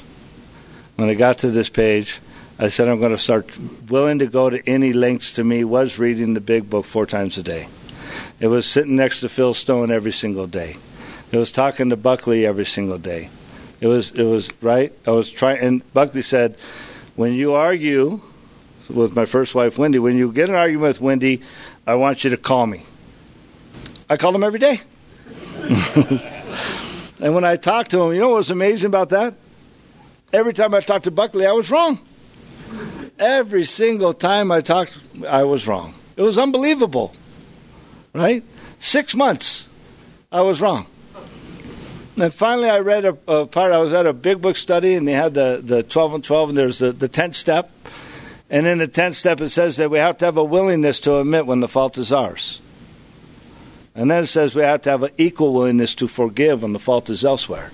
When 0.97 1.09
I 1.09 1.15
got 1.15 1.39
to 1.39 1.53
this 1.53 1.69
page, 1.69 2.19
I 2.59 2.71
said 2.71 2.89
I'm 2.89 2.99
going 2.99 3.13
to 3.13 3.19
start 3.19 3.57
willing 3.89 4.19
to 4.19 4.27
go 4.27 4.51
to 4.51 4.69
any 4.69 4.93
lengths 4.93 5.35
to 5.35 5.45
me 5.45 5.63
was 5.63 5.97
reading 5.97 6.35
the 6.35 6.41
big 6.41 6.69
book 6.69 6.87
four 6.87 7.07
times 7.07 7.39
a 7.39 7.43
day. 7.45 7.69
It 8.41 8.49
was 8.49 8.67
sitting 8.67 8.97
next 8.97 9.21
to 9.21 9.29
Phil 9.29 9.55
Stone 9.55 9.93
every 9.93 10.13
single 10.13 10.49
day. 10.49 10.79
It 11.31 11.37
was 11.37 11.53
talking 11.53 11.91
to 11.91 11.97
Buckley 11.97 12.47
every 12.47 12.65
single 12.65 12.97
day. 12.97 13.29
It 13.81 13.87
was 13.87 14.13
it 14.13 14.25
was 14.25 14.49
right. 14.63 14.93
I 15.07 15.11
was 15.11 15.31
trying, 15.31 15.59
and 15.59 15.93
Buckley 15.93 16.23
said, 16.23 16.57
when 17.17 17.35
you 17.35 17.53
argue 17.53 18.21
with 18.89 19.15
my 19.15 19.27
first 19.27 19.55
wife 19.55 19.77
Wendy, 19.77 19.99
when 19.99 20.17
you 20.17 20.33
get 20.33 20.49
an 20.49 20.55
argument 20.55 20.89
with 20.89 21.01
Wendy, 21.01 21.43
I 21.87 21.97
want 21.97 22.25
you 22.25 22.31
to 22.31 22.37
call 22.39 22.67
me. 22.67 22.85
I 24.09 24.17
called 24.17 24.35
him 24.35 24.43
every 24.43 24.59
day. 24.59 24.81
and 27.21 27.35
when 27.35 27.45
I 27.45 27.57
talked 27.57 27.91
to 27.91 28.01
him, 28.03 28.15
you 28.15 28.21
know 28.21 28.31
what 28.31 28.39
was 28.39 28.51
amazing 28.51 28.87
about 28.87 29.11
that? 29.11 29.35
Every 30.33 30.55
time 30.55 30.75
I 30.75 30.81
talked 30.81 31.05
to 31.05 31.11
Buckley, 31.11 31.47
I 31.47 31.53
was 31.53 31.71
wrong. 31.71 32.01
Every 33.19 33.65
single 33.65 34.15
time 34.15 34.51
I 34.51 34.63
talked, 34.63 34.99
I 35.27 35.43
was 35.45 35.67
wrong. 35.67 35.95
It 36.17 36.23
was 36.23 36.39
unbelievable. 36.39 37.13
Right? 38.15 38.43
Six 38.79 39.15
months, 39.15 39.69
I 40.33 40.41
was 40.41 40.61
wrong. 40.61 40.87
And 42.21 42.35
finally, 42.35 42.69
I 42.69 42.79
read 42.79 43.05
a, 43.05 43.17
a, 43.29 43.47
part. 43.47 43.73
I 43.73 43.79
was 43.79 43.93
at 43.93 44.07
a 44.07 44.13
big 44.13 44.41
book 44.41 44.57
study, 44.57 44.95
and 44.95 45.07
they 45.07 45.13
had 45.13 45.35
the, 45.35 45.61
the 45.63 45.83
12 45.83 46.15
and 46.15 46.25
12, 46.25 46.49
and 46.51 46.59
there's 46.59 46.79
the, 46.79 46.93
the 46.93 47.09
10th 47.09 47.35
step. 47.35 47.71
And 48.51 48.67
in 48.67 48.79
the 48.79 48.89
10th 48.89 49.15
step, 49.15 49.41
it 49.41 49.51
says 49.51 49.77
that 49.77 49.91
we 49.91 49.99
have 49.99 50.17
to 50.19 50.25
have 50.25 50.37
a 50.37 50.45
willingness 50.45 51.01
to 51.01 51.19
admit 51.19 51.47
when 51.47 51.61
the 51.61 51.69
fault 51.69 51.99
is 51.99 52.13
ours. 52.13 52.61
And 53.95 54.11
then 54.11 54.25
it 54.25 54.29
says 54.29 54.55
we 54.55 54.63
have 54.63 54.83
to 54.83 54.91
have 54.91 55.03
an 55.03 55.11
equal 55.19 55.53
willingness 55.53 55.95
to 55.97 56.09
forgive 56.09 56.63
when 56.63 56.73
the 56.73 56.79
fault 56.79 57.11
is 57.11 57.25
elsewhere. 57.25 57.73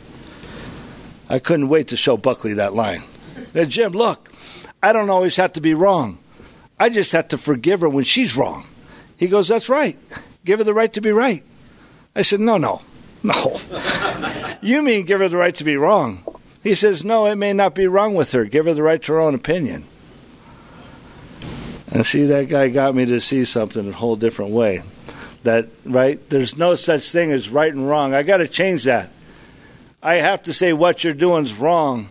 I 1.29 1.39
couldn't 1.39 1.69
wait 1.69 1.89
to 1.89 1.97
show 1.97 2.17
Buckley 2.17 2.55
that 2.55 2.75
line. 2.75 3.03
Hey, 3.53 3.67
Jim, 3.67 3.93
look, 3.93 4.33
I 4.83 4.93
don't 4.93 5.11
always 5.11 5.37
have 5.37 5.53
to 5.55 5.61
be 5.61 5.75
wrong. 5.75 6.19
I 6.79 6.89
just 6.89 7.13
have 7.13 7.29
to 7.29 7.39
forgive 7.39 7.81
her 7.81 7.89
when 7.89 8.05
she's 8.05 8.37
wrong. 8.37 8.67
He 9.17 9.29
goes, 9.29 9.49
That's 9.49 9.69
right. 9.69 9.99
Give 10.45 10.59
her 10.59 10.65
the 10.65 10.75
right 10.75 10.93
to 10.95 11.01
be 11.01 11.13
right. 11.13 11.45
I 12.17 12.23
said, 12.23 12.41
No, 12.41 12.59
no, 12.59 12.83
no. 13.23 13.61
you 14.65 14.83
mean 14.83 15.05
give 15.05 15.21
her 15.21 15.29
the 15.29 15.37
right 15.37 15.55
to 15.57 15.65
be 15.65 15.77
wrong. 15.77 16.25
He 16.63 16.75
says, 16.75 17.05
No, 17.05 17.27
it 17.27 17.37
may 17.37 17.53
not 17.53 17.75
be 17.75 17.87
wrong 17.87 18.15
with 18.15 18.33
her. 18.33 18.47
Give 18.47 18.65
her 18.65 18.75
the 18.75 18.83
right 18.83 19.01
to 19.03 19.13
her 19.13 19.21
own 19.21 19.35
opinion. 19.35 19.85
And 21.93 22.05
see, 22.05 22.25
that 22.27 22.49
guy 22.49 22.71
got 22.71 22.95
me 22.95 23.05
to 23.07 23.21
see 23.21 23.45
something 23.45 23.89
a 23.89 23.93
whole 23.93 24.17
different 24.17 24.51
way. 24.51 24.83
That, 25.45 25.69
right? 25.85 26.19
There's 26.31 26.57
no 26.57 26.75
such 26.75 27.13
thing 27.13 27.31
as 27.31 27.51
right 27.51 27.73
and 27.73 27.89
wrong. 27.89 28.15
I 28.15 28.23
got 28.23 28.39
to 28.39 28.49
change 28.49 28.85
that. 28.85 29.11
I 30.03 30.17
have 30.17 30.43
to 30.43 30.53
say 30.53 30.73
what 30.73 31.05
you're 31.05 31.15
doing 31.15 31.45
is 31.45 31.55
wrong 31.55 32.09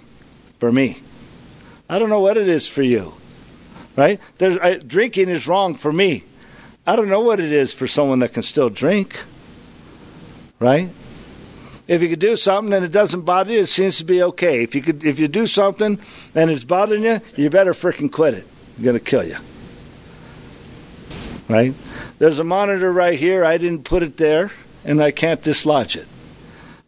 for 0.59 0.71
me. 0.71 1.01
I 1.89 1.99
don't 1.99 2.09
know 2.09 2.21
what 2.21 2.37
it 2.37 2.47
is 2.47 2.67
for 2.67 2.81
you, 2.81 3.13
right? 3.97 4.19
I, 4.39 4.79
drinking 4.85 5.29
is 5.29 5.47
wrong 5.47 5.75
for 5.75 5.91
me. 5.91 6.23
I 6.85 6.95
don't 6.95 7.09
know 7.09 7.21
what 7.21 7.39
it 7.39 7.51
is 7.51 7.73
for 7.73 7.87
someone 7.87 8.19
that 8.19 8.33
can 8.33 8.43
still 8.43 8.69
drink, 8.69 9.23
right? 10.59 10.89
If 11.93 12.01
you 12.01 12.09
could 12.09 12.19
do 12.19 12.35
something 12.35 12.73
and 12.73 12.83
it 12.83 12.91
doesn't 12.91 13.21
bother 13.21 13.53
you, 13.53 13.59
it 13.59 13.67
seems 13.67 13.99
to 13.99 14.03
be 14.03 14.23
okay. 14.23 14.63
If 14.63 14.73
you 14.73 14.81
could, 14.81 15.03
if 15.05 15.19
you 15.19 15.27
do 15.27 15.45
something 15.45 15.99
and 16.33 16.49
it's 16.49 16.63
bothering 16.63 17.03
you, 17.03 17.21
you 17.35 17.51
better 17.51 17.73
freaking 17.73 18.11
quit 18.11 18.33
it. 18.33 18.47
Going 18.81 18.97
to 18.97 18.99
kill 18.99 19.23
you, 19.23 19.37
right? 21.47 21.75
There's 22.17 22.39
a 22.39 22.43
monitor 22.43 22.91
right 22.91 23.19
here. 23.19 23.45
I 23.45 23.59
didn't 23.59 23.83
put 23.83 24.01
it 24.01 24.17
there, 24.17 24.51
and 24.83 25.03
I 25.03 25.11
can't 25.11 25.39
dislodge 25.39 25.95
it. 25.95 26.07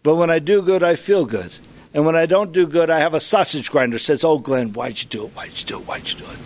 But 0.02 0.15
when 0.15 0.32
I 0.32 0.39
do 0.39 0.63
good, 0.63 0.82
I 0.82 0.96
feel 0.96 1.26
good. 1.26 1.56
And 1.94 2.08
when 2.08 2.15
I 2.15 2.26
don't 2.26 2.52
do 2.52 2.65
good, 2.65 2.89
I 2.89 2.98
have 2.98 3.13
a 3.13 3.20
sausage 3.20 3.70
grinder 3.70 4.00
says, 4.00 4.24
Oh, 4.24 4.39
Glenn, 4.39 4.74
why'd 4.74 5.00
you 5.00 5.08
do 5.08 5.26
it? 5.28 5.36
Why'd 5.36 5.52
you 5.56 5.65
do 5.65 5.80
it? 5.82 5.88
Why'd 5.88 6.10
you 6.10 6.18
do 6.18 6.26
it? 6.26 6.39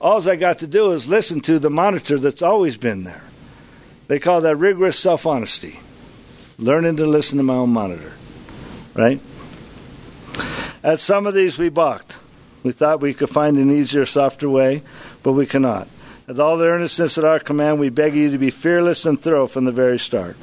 All 0.00 0.26
I 0.28 0.36
got 0.36 0.60
to 0.60 0.68
do 0.68 0.92
is 0.92 1.08
listen 1.08 1.40
to 1.40 1.58
the 1.58 1.68
monitor 1.68 2.16
that's 2.16 2.42
always 2.42 2.76
been 2.76 3.02
there. 3.02 3.24
They 4.06 4.20
call 4.20 4.42
that 4.42 4.54
rigorous 4.54 4.96
self 4.96 5.26
honesty. 5.26 5.80
Learning 6.58 6.96
to 6.96 7.06
listen 7.06 7.38
to 7.38 7.44
my 7.44 7.54
own 7.54 7.70
monitor. 7.70 8.12
Right? 8.94 9.20
At 10.82 10.98
some 10.98 11.26
of 11.26 11.34
these, 11.34 11.56
we 11.58 11.68
balked. 11.68 12.18
We 12.64 12.72
thought 12.72 13.00
we 13.00 13.14
could 13.14 13.30
find 13.30 13.56
an 13.56 13.70
easier, 13.70 14.04
softer 14.04 14.50
way, 14.50 14.82
but 15.22 15.34
we 15.34 15.46
cannot. 15.46 15.88
With 16.26 16.40
all 16.40 16.56
the 16.56 16.66
earnestness 16.66 17.16
at 17.16 17.24
our 17.24 17.38
command, 17.38 17.78
we 17.78 17.90
beg 17.90 18.14
you 18.14 18.30
to 18.30 18.38
be 18.38 18.50
fearless 18.50 19.06
and 19.06 19.18
thorough 19.18 19.46
from 19.46 19.64
the 19.64 19.72
very 19.72 19.98
start. 19.98 20.36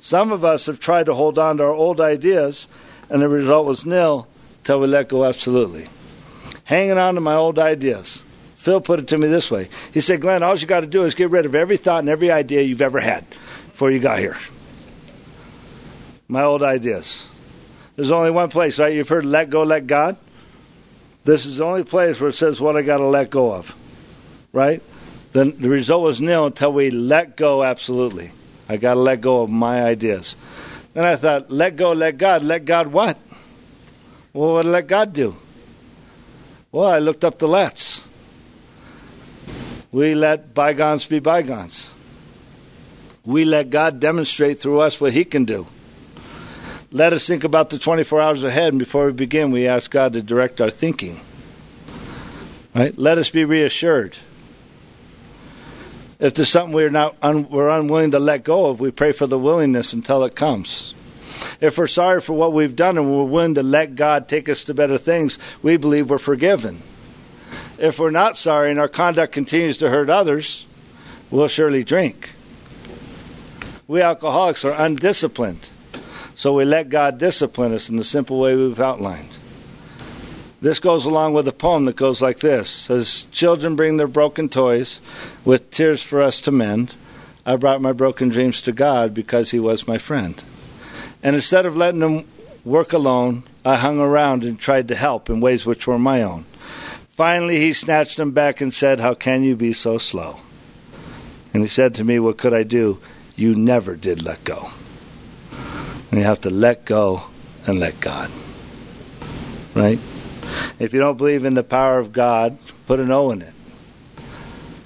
Some 0.00 0.32
of 0.32 0.44
us 0.44 0.66
have 0.66 0.80
tried 0.80 1.06
to 1.06 1.14
hold 1.14 1.38
on 1.38 1.58
to 1.58 1.64
our 1.64 1.72
old 1.72 2.00
ideas, 2.00 2.66
and 3.10 3.20
the 3.20 3.28
result 3.28 3.66
was 3.66 3.84
nil 3.84 4.26
till 4.64 4.80
we 4.80 4.86
let 4.86 5.08
go 5.08 5.24
absolutely. 5.24 5.88
Hanging 6.64 6.98
on 6.98 7.14
to 7.14 7.20
my 7.20 7.34
old 7.34 7.58
ideas. 7.58 8.22
Phil 8.56 8.80
put 8.80 8.98
it 8.98 9.08
to 9.08 9.18
me 9.18 9.28
this 9.28 9.50
way. 9.50 9.68
He 9.92 10.00
said, 10.00 10.20
Glenn, 10.22 10.42
all 10.42 10.56
you 10.56 10.66
got 10.66 10.80
to 10.80 10.86
do 10.86 11.04
is 11.04 11.14
get 11.14 11.30
rid 11.30 11.46
of 11.46 11.54
every 11.54 11.76
thought 11.76 12.00
and 12.00 12.08
every 12.08 12.30
idea 12.30 12.62
you've 12.62 12.82
ever 12.82 13.00
had 13.00 13.28
before 13.70 13.90
you 13.90 14.00
got 14.00 14.18
here. 14.18 14.36
My 16.28 16.42
old 16.42 16.62
ideas. 16.62 17.26
There's 17.96 18.10
only 18.10 18.30
one 18.30 18.50
place, 18.50 18.78
right? 18.78 18.92
You've 18.92 19.08
heard 19.08 19.24
let 19.24 19.50
go, 19.50 19.62
let 19.62 19.86
God. 19.86 20.16
This 21.24 21.46
is 21.46 21.56
the 21.56 21.64
only 21.64 21.84
place 21.84 22.20
where 22.20 22.30
it 22.30 22.34
says 22.34 22.60
what 22.60 22.76
I 22.76 22.82
got 22.82 22.98
to 22.98 23.06
let 23.06 23.30
go 23.30 23.52
of, 23.52 23.74
right? 24.52 24.82
Then 25.32 25.58
the 25.58 25.68
result 25.68 26.02
was 26.02 26.20
nil 26.20 26.46
until 26.46 26.72
we 26.72 26.90
let 26.90 27.36
go 27.36 27.64
absolutely. 27.64 28.30
I 28.68 28.76
got 28.76 28.94
to 28.94 29.00
let 29.00 29.20
go 29.20 29.42
of 29.42 29.50
my 29.50 29.82
ideas. 29.82 30.36
Then 30.94 31.04
I 31.04 31.16
thought, 31.16 31.50
let 31.50 31.76
go, 31.76 31.92
let 31.92 32.18
God. 32.18 32.42
Let 32.42 32.64
God 32.64 32.88
what? 32.88 33.18
Well, 34.32 34.54
what 34.54 34.62
did 34.62 34.70
let 34.70 34.86
God 34.86 35.12
do? 35.12 35.36
Well, 36.70 36.86
I 36.86 36.98
looked 36.98 37.24
up 37.24 37.38
the 37.38 37.48
let's. 37.48 38.06
We 39.90 40.14
let 40.14 40.54
bygones 40.54 41.06
be 41.06 41.18
bygones. 41.18 41.90
We 43.24 43.44
let 43.44 43.70
God 43.70 44.00
demonstrate 44.00 44.60
through 44.60 44.80
us 44.80 45.00
what 45.00 45.12
He 45.12 45.24
can 45.24 45.44
do. 45.44 45.66
Let 46.90 47.12
us 47.12 47.26
think 47.26 47.44
about 47.44 47.68
the 47.68 47.78
24 47.78 48.20
hours 48.20 48.42
ahead, 48.42 48.72
and 48.72 48.78
before 48.78 49.06
we 49.06 49.12
begin, 49.12 49.50
we 49.50 49.66
ask 49.66 49.90
God 49.90 50.14
to 50.14 50.22
direct 50.22 50.58
our 50.60 50.70
thinking. 50.70 51.20
Right? 52.74 52.96
Let 52.96 53.18
us 53.18 53.30
be 53.30 53.44
reassured. 53.44 54.16
If 56.18 56.32
there's 56.34 56.48
something 56.48 56.74
we're 56.74 56.88
not 56.88 57.14
un, 57.20 57.48
we're 57.50 57.68
unwilling 57.68 58.12
to 58.12 58.18
let 58.18 58.42
go 58.42 58.66
of, 58.66 58.80
we 58.80 58.90
pray 58.90 59.12
for 59.12 59.26
the 59.26 59.38
willingness 59.38 59.92
until 59.92 60.24
it 60.24 60.34
comes. 60.34 60.94
If 61.60 61.76
we're 61.76 61.88
sorry 61.88 62.22
for 62.22 62.32
what 62.32 62.54
we've 62.54 62.74
done 62.74 62.96
and 62.96 63.10
we're 63.10 63.24
willing 63.24 63.54
to 63.56 63.62
let 63.62 63.94
God 63.94 64.26
take 64.26 64.48
us 64.48 64.64
to 64.64 64.74
better 64.74 64.96
things, 64.96 65.38
we 65.62 65.76
believe 65.76 66.08
we're 66.08 66.18
forgiven. 66.18 66.80
If 67.78 67.98
we're 67.98 68.10
not 68.10 68.36
sorry 68.36 68.70
and 68.70 68.80
our 68.80 68.88
conduct 68.88 69.32
continues 69.32 69.76
to 69.78 69.90
hurt 69.90 70.08
others, 70.08 70.64
we'll 71.30 71.48
surely 71.48 71.84
drink. 71.84 72.34
We 73.86 74.00
alcoholics 74.00 74.64
are 74.64 74.72
undisciplined, 74.72 75.68
so 76.38 76.52
we 76.52 76.64
let 76.64 76.88
God 76.88 77.18
discipline 77.18 77.74
us 77.74 77.88
in 77.88 77.96
the 77.96 78.04
simple 78.04 78.38
way 78.38 78.54
we've 78.54 78.78
outlined. 78.78 79.30
This 80.60 80.78
goes 80.78 81.04
along 81.04 81.34
with 81.34 81.48
a 81.48 81.52
poem 81.52 81.86
that 81.86 81.96
goes 81.96 82.22
like 82.22 82.38
this. 82.38 82.70
Says 82.70 83.24
children 83.32 83.74
bring 83.74 83.96
their 83.96 84.06
broken 84.06 84.48
toys 84.48 85.00
with 85.44 85.72
tears 85.72 86.00
for 86.00 86.22
us 86.22 86.40
to 86.42 86.52
mend. 86.52 86.94
I 87.44 87.56
brought 87.56 87.82
my 87.82 87.90
broken 87.90 88.28
dreams 88.28 88.62
to 88.62 88.72
god 88.72 89.14
because 89.14 89.50
he 89.50 89.58
was 89.58 89.88
my 89.88 89.98
friend. 89.98 90.40
And 91.24 91.34
instead 91.34 91.66
of 91.66 91.76
letting 91.76 91.98
them 91.98 92.24
work 92.64 92.92
alone 92.92 93.42
i 93.64 93.74
hung 93.74 93.98
around 93.98 94.44
and 94.44 94.60
tried 94.60 94.86
to 94.88 94.94
help 94.94 95.28
in 95.28 95.40
ways 95.40 95.66
which 95.66 95.88
were 95.88 95.98
my 95.98 96.22
own. 96.22 96.44
Finally 97.10 97.58
he 97.58 97.72
snatched 97.72 98.16
them 98.16 98.30
back 98.30 98.60
and 98.60 98.72
said 98.72 99.00
how 99.00 99.12
can 99.12 99.42
you 99.42 99.56
be 99.56 99.72
so 99.72 99.98
slow? 99.98 100.38
And 101.52 101.64
he 101.64 101.68
said 101.68 101.96
to 101.96 102.04
me 102.04 102.20
what 102.20 102.38
could 102.38 102.54
i 102.54 102.62
do? 102.62 103.00
You 103.34 103.56
never 103.56 103.96
did 103.96 104.22
let 104.22 104.44
go 104.44 104.68
and 106.10 106.20
you 106.20 106.24
have 106.24 106.40
to 106.40 106.50
let 106.50 106.84
go 106.84 107.22
and 107.66 107.78
let 107.78 108.00
god 108.00 108.30
right 109.74 109.98
if 110.78 110.94
you 110.94 111.00
don't 111.00 111.16
believe 111.16 111.44
in 111.44 111.54
the 111.54 111.64
power 111.64 111.98
of 111.98 112.12
God, 112.12 112.58
put 112.86 113.00
an 113.00 113.10
O 113.10 113.30
in 113.30 113.42
it. 113.42 113.52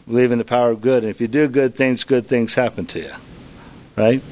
Believe 0.06 0.32
in 0.32 0.38
the 0.38 0.44
power 0.44 0.70
of 0.70 0.80
good. 0.80 1.04
And 1.04 1.10
if 1.10 1.20
you 1.20 1.28
do 1.28 1.46
good 1.48 1.74
things, 1.74 2.04
good 2.04 2.26
things 2.26 2.54
happen 2.54 2.86
to 2.86 3.00
you. 3.00 3.12
Right? 3.96 4.22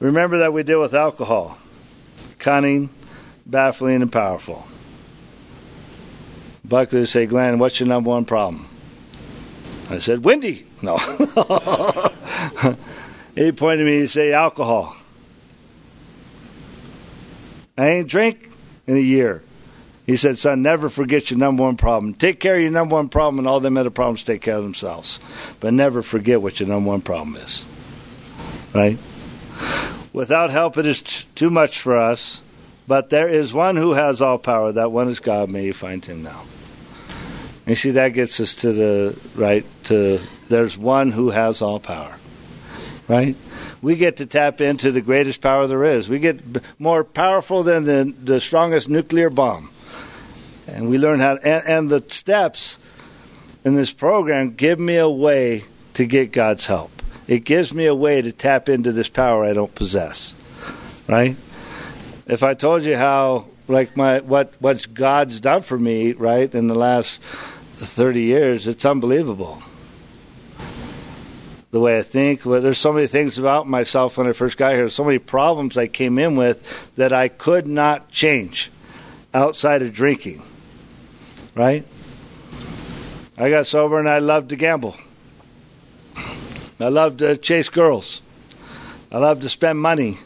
Remember 0.00 0.38
that 0.38 0.52
we 0.52 0.64
deal 0.64 0.80
with 0.80 0.94
alcohol 0.94 1.58
cunning, 2.38 2.90
baffling, 3.46 4.02
and 4.02 4.10
powerful. 4.10 4.66
Buckley 6.64 7.00
would 7.00 7.08
say, 7.08 7.26
Glenn, 7.26 7.60
what's 7.60 7.78
your 7.78 7.88
number 7.88 8.10
one 8.10 8.24
problem? 8.24 8.66
I 9.88 9.98
said, 9.98 10.24
Windy. 10.24 10.66
No. 10.80 10.96
he 13.36 13.52
pointed 13.52 13.76
to 13.76 13.84
me 13.84 14.00
and 14.00 14.10
say, 14.10 14.32
alcohol. 14.32 14.96
I 17.82 17.88
ain't 17.88 18.08
drink 18.08 18.48
in 18.86 18.96
a 18.96 19.00
year. 19.00 19.42
He 20.06 20.16
said, 20.16 20.38
Son, 20.38 20.62
never 20.62 20.88
forget 20.88 21.32
your 21.32 21.38
number 21.38 21.64
one 21.64 21.76
problem. 21.76 22.14
Take 22.14 22.38
care 22.38 22.54
of 22.54 22.62
your 22.62 22.70
number 22.70 22.94
one 22.94 23.08
problem, 23.08 23.40
and 23.40 23.48
all 23.48 23.58
them 23.58 23.76
other 23.76 23.90
problems 23.90 24.22
take 24.22 24.40
care 24.40 24.56
of 24.56 24.62
themselves. 24.62 25.18
But 25.58 25.74
never 25.74 26.00
forget 26.02 26.40
what 26.40 26.60
your 26.60 26.68
number 26.68 26.88
one 26.88 27.00
problem 27.00 27.34
is. 27.34 27.66
Right? 28.72 28.98
Without 30.12 30.50
help, 30.50 30.78
it 30.78 30.86
is 30.86 31.02
t- 31.02 31.24
too 31.34 31.50
much 31.50 31.80
for 31.80 31.96
us. 31.96 32.40
But 32.86 33.10
there 33.10 33.28
is 33.28 33.52
one 33.52 33.74
who 33.74 33.94
has 33.94 34.22
all 34.22 34.38
power. 34.38 34.70
That 34.70 34.92
one 34.92 35.08
is 35.08 35.18
God. 35.18 35.50
May 35.50 35.64
you 35.64 35.72
find 35.72 36.04
him 36.04 36.22
now. 36.22 36.44
And 37.66 37.76
see, 37.76 37.90
that 37.92 38.10
gets 38.10 38.38
us 38.38 38.54
to 38.56 38.72
the 38.72 39.20
right 39.34 39.64
to 39.84 40.20
there's 40.48 40.78
one 40.78 41.10
who 41.10 41.30
has 41.30 41.60
all 41.60 41.80
power. 41.80 42.16
Right? 43.08 43.36
We 43.82 43.96
get 43.96 44.18
to 44.18 44.26
tap 44.26 44.60
into 44.60 44.92
the 44.92 45.00
greatest 45.00 45.40
power 45.40 45.66
there 45.66 45.84
is. 45.84 46.08
We 46.08 46.18
get 46.18 46.40
more 46.78 47.04
powerful 47.04 47.62
than 47.62 47.84
the, 47.84 48.14
the 48.22 48.40
strongest 48.40 48.88
nuclear 48.88 49.28
bomb 49.28 49.72
and 50.66 50.88
we 50.88 50.98
learn 50.98 51.20
how 51.20 51.36
and, 51.36 51.66
and 51.66 51.90
the 51.90 52.02
steps 52.08 52.78
in 53.64 53.74
this 53.74 53.92
program 53.92 54.54
give 54.54 54.78
me 54.78 54.96
a 54.96 55.08
way 55.08 55.64
to 55.94 56.06
get 56.06 56.32
God's 56.32 56.66
help. 56.66 56.90
It 57.28 57.44
gives 57.44 57.72
me 57.72 57.86
a 57.86 57.94
way 57.94 58.22
to 58.22 58.32
tap 58.32 58.68
into 58.68 58.92
this 58.92 59.08
power 59.08 59.44
I 59.44 59.52
don't 59.52 59.74
possess. 59.74 60.34
Right? 61.08 61.36
If 62.26 62.42
I 62.42 62.54
told 62.54 62.82
you 62.82 62.96
how 62.96 63.46
like 63.68 63.96
my 63.96 64.20
what 64.20 64.54
what's 64.58 64.86
God's 64.86 65.40
done 65.40 65.62
for 65.62 65.78
me, 65.78 66.12
right, 66.12 66.52
in 66.54 66.68
the 66.68 66.74
last 66.74 67.20
30 67.22 68.22
years, 68.22 68.66
it's 68.66 68.84
unbelievable. 68.84 69.62
The 71.72 71.80
way 71.80 71.98
I 71.98 72.02
think, 72.02 72.46
well, 72.46 72.60
there's 72.60 72.78
so 72.78 72.92
many 72.92 73.08
things 73.08 73.38
about 73.38 73.66
myself 73.66 74.16
when 74.16 74.28
I 74.28 74.32
first 74.32 74.56
got 74.56 74.74
here, 74.74 74.88
so 74.88 75.04
many 75.04 75.18
problems 75.18 75.76
I 75.76 75.88
came 75.88 76.18
in 76.18 76.36
with 76.36 76.94
that 76.94 77.12
I 77.12 77.28
could 77.28 77.66
not 77.66 78.10
change 78.10 78.70
outside 79.34 79.82
of 79.82 79.92
drinking 79.92 80.42
right? 81.54 81.84
I 83.36 83.50
got 83.50 83.66
sober 83.66 83.98
and 83.98 84.08
I 84.08 84.18
loved 84.18 84.50
to 84.50 84.56
gamble. 84.56 84.96
I 86.80 86.88
loved 86.88 87.20
to 87.20 87.36
chase 87.36 87.68
girls. 87.68 88.22
I 89.10 89.18
loved 89.18 89.42
to 89.42 89.48
spend 89.48 89.78
money. 89.78 90.18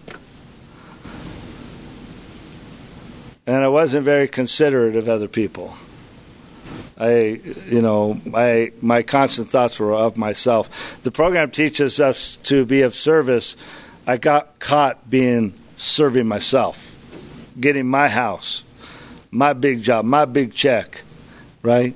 and 3.48 3.62
I 3.62 3.68
wasn't 3.68 4.04
very 4.04 4.26
considerate 4.26 4.96
of 4.96 5.08
other 5.08 5.28
people. 5.28 5.76
I, 6.98 7.40
you 7.66 7.82
know, 7.82 8.18
my 8.24 8.72
my 8.80 9.02
constant 9.02 9.48
thoughts 9.48 9.78
were 9.78 9.92
of 9.92 10.16
myself. 10.16 11.02
The 11.02 11.10
program 11.10 11.50
teaches 11.50 12.00
us 12.00 12.36
to 12.44 12.64
be 12.64 12.82
of 12.82 12.94
service. 12.94 13.56
I 14.06 14.16
got 14.16 14.58
caught 14.58 15.10
being 15.10 15.52
serving 15.76 16.26
myself, 16.26 16.90
getting 17.60 17.86
my 17.86 18.08
house, 18.08 18.64
my 19.30 19.52
big 19.52 19.82
job, 19.82 20.06
my 20.06 20.24
big 20.24 20.54
check, 20.54 21.02
right? 21.62 21.94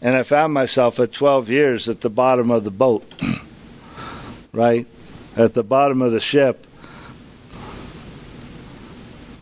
And 0.00 0.14
I 0.14 0.22
found 0.22 0.54
myself 0.54 1.00
at 1.00 1.12
12 1.12 1.48
years 1.48 1.88
at 1.88 2.02
the 2.02 2.10
bottom 2.10 2.52
of 2.52 2.62
the 2.62 2.70
boat, 2.70 3.04
right? 4.52 4.86
At 5.36 5.54
the 5.54 5.64
bottom 5.64 6.00
of 6.02 6.12
the 6.12 6.20
ship, 6.20 6.67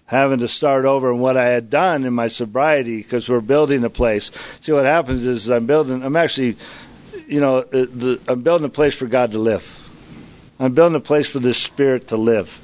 having 0.06 0.38
to 0.38 0.48
start 0.48 0.84
over 0.84 1.12
on 1.12 1.18
what 1.18 1.36
I 1.36 1.46
had 1.46 1.68
done 1.68 2.04
in 2.04 2.14
my 2.14 2.28
sobriety 2.28 2.98
because 2.98 3.28
we're 3.28 3.40
building 3.40 3.84
a 3.84 3.90
place. 3.90 4.30
See, 4.60 4.72
what 4.72 4.84
happens 4.84 5.26
is 5.26 5.50
I'm 5.50 5.66
building, 5.66 6.02
I'm 6.02 6.16
actually, 6.16 6.56
you 7.26 7.40
know, 7.40 7.58
uh, 7.58 7.64
the, 7.70 8.20
I'm 8.28 8.42
building 8.42 8.66
a 8.66 8.70
place 8.70 8.94
for 8.94 9.06
God 9.06 9.32
to 9.32 9.38
live. 9.38 9.82
I'm 10.58 10.74
building 10.74 10.96
a 10.96 11.00
place 11.00 11.28
for 11.28 11.40
the 11.40 11.52
Spirit 11.52 12.08
to 12.08 12.16
live. 12.16 12.62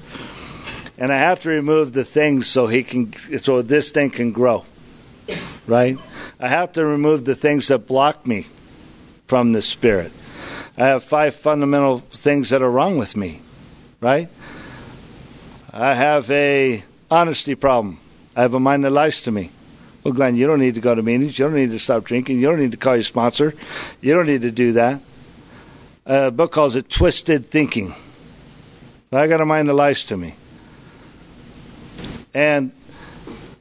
And 0.97 1.13
I 1.13 1.19
have 1.19 1.41
to 1.41 1.49
remove 1.49 1.93
the 1.93 2.05
things 2.05 2.47
so 2.47 2.69
he 2.69 2.85
can, 2.85 3.13
so 3.39 3.61
this 3.61 3.91
thing 3.91 4.11
can 4.11 4.33
grow. 4.33 4.65
Right? 5.67 5.99
I 6.39 6.49
have 6.49 6.73
to 6.73 6.85
remove 6.85 7.25
the 7.25 7.35
things 7.35 7.69
that 7.69 7.87
block 7.87 8.27
me 8.27 8.47
from 9.27 9.53
the 9.53 9.63
Spirit. 9.63 10.13
I 10.77 10.87
have 10.87 11.03
five 11.03 11.35
fundamental 11.35 11.99
things 11.99 12.51
that 12.51 12.63
are 12.63 12.71
wrong 12.71 12.99
with 12.99 13.17
me. 13.17 13.41
Right? 14.01 14.29
I 15.73 15.95
have 15.95 16.31
a 16.31 16.85
honesty 17.12 17.55
problem. 17.55 17.98
I 18.35 18.42
have 18.42 18.55
a 18.55 18.61
mind 18.61 18.85
that 18.85 18.90
lies 18.90 19.20
to 19.22 19.31
me. 19.31 19.51
Well, 20.03 20.14
Glenn, 20.14 20.35
you 20.35 20.46
don't 20.46 20.59
need 20.59 20.75
to 20.77 20.81
go 20.81 20.94
to 20.94 21.03
meetings. 21.03 21.38
You 21.38 21.44
don't 21.44 21.55
need 21.55 21.70
to 21.70 21.79
stop 21.79 22.05
drinking. 22.05 22.40
You 22.40 22.48
don't 22.48 22.59
need 22.59 22.72
to 22.72 22.79
call 22.79 22.96
your 22.96 23.05
sponsor. 23.05 23.55
You 24.01 24.14
don't 24.14 24.27
need 24.27 24.42
to 24.42 24.51
do 24.51 24.72
that. 24.72 25.01
A 26.07 26.31
book 26.31 26.53
calls 26.53 26.75
it 26.75 26.88
Twisted 26.88 27.51
Thinking. 27.51 27.94
I 29.12 29.27
got 29.27 29.42
a 29.42 29.46
mind 29.46 29.68
that 29.68 29.75
lies 29.75 30.05
to 30.05 30.16
me. 30.16 30.35
And 32.33 32.72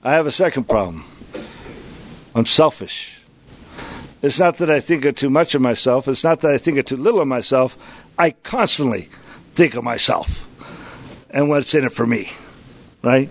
I 0.01 0.13
have 0.13 0.25
a 0.25 0.31
second 0.31 0.69
problem. 0.69 1.03
I'm 2.33 2.45
selfish. 2.45 3.19
It's 4.23 4.39
not 4.39 4.57
that 4.59 4.69
I 4.69 4.79
think 4.79 5.03
of 5.03 5.15
too 5.15 5.29
much 5.29 5.55
of 5.55 5.61
myself. 5.61 6.07
It's 6.07 6.23
not 6.23 6.39
that 6.41 6.51
I 6.51 6.57
think 6.57 6.77
of 6.77 6.85
too 6.85 6.95
little 6.95 7.19
of 7.19 7.27
myself. 7.27 7.77
I 8.17 8.31
constantly 8.31 9.09
think 9.53 9.75
of 9.75 9.83
myself 9.83 10.47
and 11.29 11.49
what's 11.49 11.73
in 11.73 11.83
it 11.83 11.91
for 11.91 12.07
me, 12.07 12.31
right? 13.03 13.29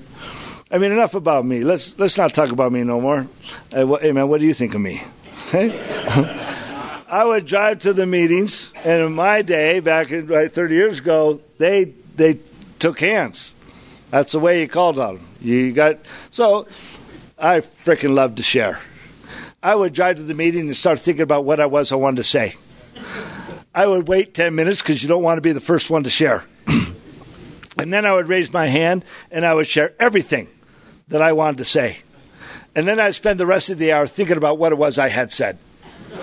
I 0.73 0.79
mean, 0.79 0.93
enough 0.93 1.15
about 1.15 1.45
me. 1.45 1.65
Let's 1.65 1.99
let's 1.99 2.17
not 2.17 2.33
talk 2.33 2.53
about 2.53 2.71
me 2.71 2.85
no 2.85 3.01
more. 3.01 3.27
Uh, 3.73 3.77
hey, 3.77 3.85
what, 3.85 4.03
hey 4.03 4.13
man, 4.13 4.29
what 4.29 4.41
do 4.41 4.47
you 4.47 4.55
think 4.55 4.75
of 4.75 4.81
me? 4.81 5.03
I 5.53 7.25
would 7.25 7.45
drive 7.45 7.81
to 7.81 7.93
the 7.93 8.07
meetings, 8.07 8.71
and 8.85 9.03
in 9.03 9.13
my 9.15 9.43
day, 9.43 9.81
back 9.81 10.13
in 10.13 10.29
right, 10.29 10.53
30 10.53 10.75
years 10.75 11.01
ago, 11.01 11.41
they 11.59 11.87
they 12.15 12.39
took 12.79 13.01
hands. 13.01 13.53
That's 14.11 14.33
the 14.33 14.39
way 14.39 14.61
you 14.61 14.69
called 14.69 14.99
on 15.01 15.17
them. 15.17 15.27
You 15.41 15.73
got 15.73 15.99
so. 16.31 16.69
I 17.37 17.61
freaking 17.61 18.15
love 18.15 18.35
to 18.37 18.43
share. 18.43 18.79
I 19.63 19.75
would 19.75 19.95
drive 19.95 20.17
to 20.17 20.23
the 20.23 20.35
meeting 20.35 20.69
and 20.69 20.77
start 20.77 21.01
thinking 21.01 21.23
about 21.23 21.47
what 21.47 21.59
I 21.59 21.67
was 21.67 21.91
I 21.91 21.97
wanted 21.97 22.19
to 22.19 22.25
say. 22.25 22.55
I 23.75 23.87
would 23.87 24.09
wait 24.09 24.35
10 24.35 24.55
minutes 24.55 24.83
because 24.83 25.03
you 25.03 25.09
don't 25.09 25.23
want 25.23 25.39
to 25.39 25.43
be 25.43 25.53
the 25.53 25.61
first 25.61 25.89
one 25.89 26.05
to 26.05 26.11
share. 26.11 26.45
and 26.67 27.93
then 27.93 28.05
I 28.05 28.13
would 28.13 28.29
raise 28.29 28.53
my 28.53 28.67
hand 28.67 29.07
and 29.31 29.47
I 29.47 29.55
would 29.55 29.69
share 29.69 29.95
everything 29.99 30.49
that 31.11 31.21
I 31.21 31.33
wanted 31.33 31.59
to 31.59 31.65
say. 31.65 31.99
And 32.75 32.89
then 32.89 32.99
I'd 32.99 33.15
spend 33.15 33.39
the 33.39 33.47
rest 33.47 33.69
of 33.69 33.79
the 33.79 33.93
hour 33.93 34.07
thinking 34.07 34.37
about 34.37 34.59
what 34.59 34.73
it 34.73 34.77
was 34.77 34.99
I 34.99 35.09
had 35.09 35.31
said. 35.31 35.59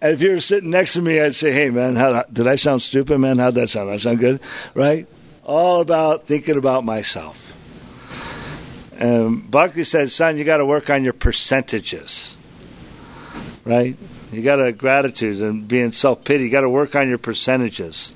and 0.00 0.12
if 0.14 0.22
you 0.22 0.30
were 0.30 0.40
sitting 0.40 0.70
next 0.70 0.94
to 0.94 1.02
me, 1.02 1.20
I'd 1.20 1.34
say, 1.34 1.52
"Hey, 1.52 1.70
man, 1.70 1.96
how, 1.96 2.24
did 2.32 2.46
I 2.46 2.56
sound 2.56 2.82
stupid, 2.82 3.18
man? 3.18 3.38
How'd 3.38 3.54
that 3.56 3.70
sound? 3.70 3.90
I 3.90 3.98
sound 3.98 4.20
good, 4.20 4.40
right?" 4.74 5.06
All 5.44 5.80
about 5.80 6.26
thinking 6.26 6.56
about 6.56 6.84
myself. 6.84 7.48
And 8.98 9.50
Buckley 9.50 9.84
said, 9.84 10.10
"Son, 10.10 10.36
you 10.36 10.44
got 10.44 10.58
to 10.58 10.66
work 10.66 10.90
on 10.90 11.02
your 11.04 11.12
percentages, 11.12 12.36
right? 13.64 13.96
You 14.30 14.42
got 14.42 14.56
to 14.56 14.72
gratitude 14.72 15.40
and 15.40 15.66
being 15.66 15.92
self 15.92 16.24
pity. 16.24 16.44
You 16.44 16.50
got 16.50 16.60
to 16.60 16.70
work 16.70 16.94
on 16.94 17.08
your 17.08 17.18
percentages." 17.18 18.12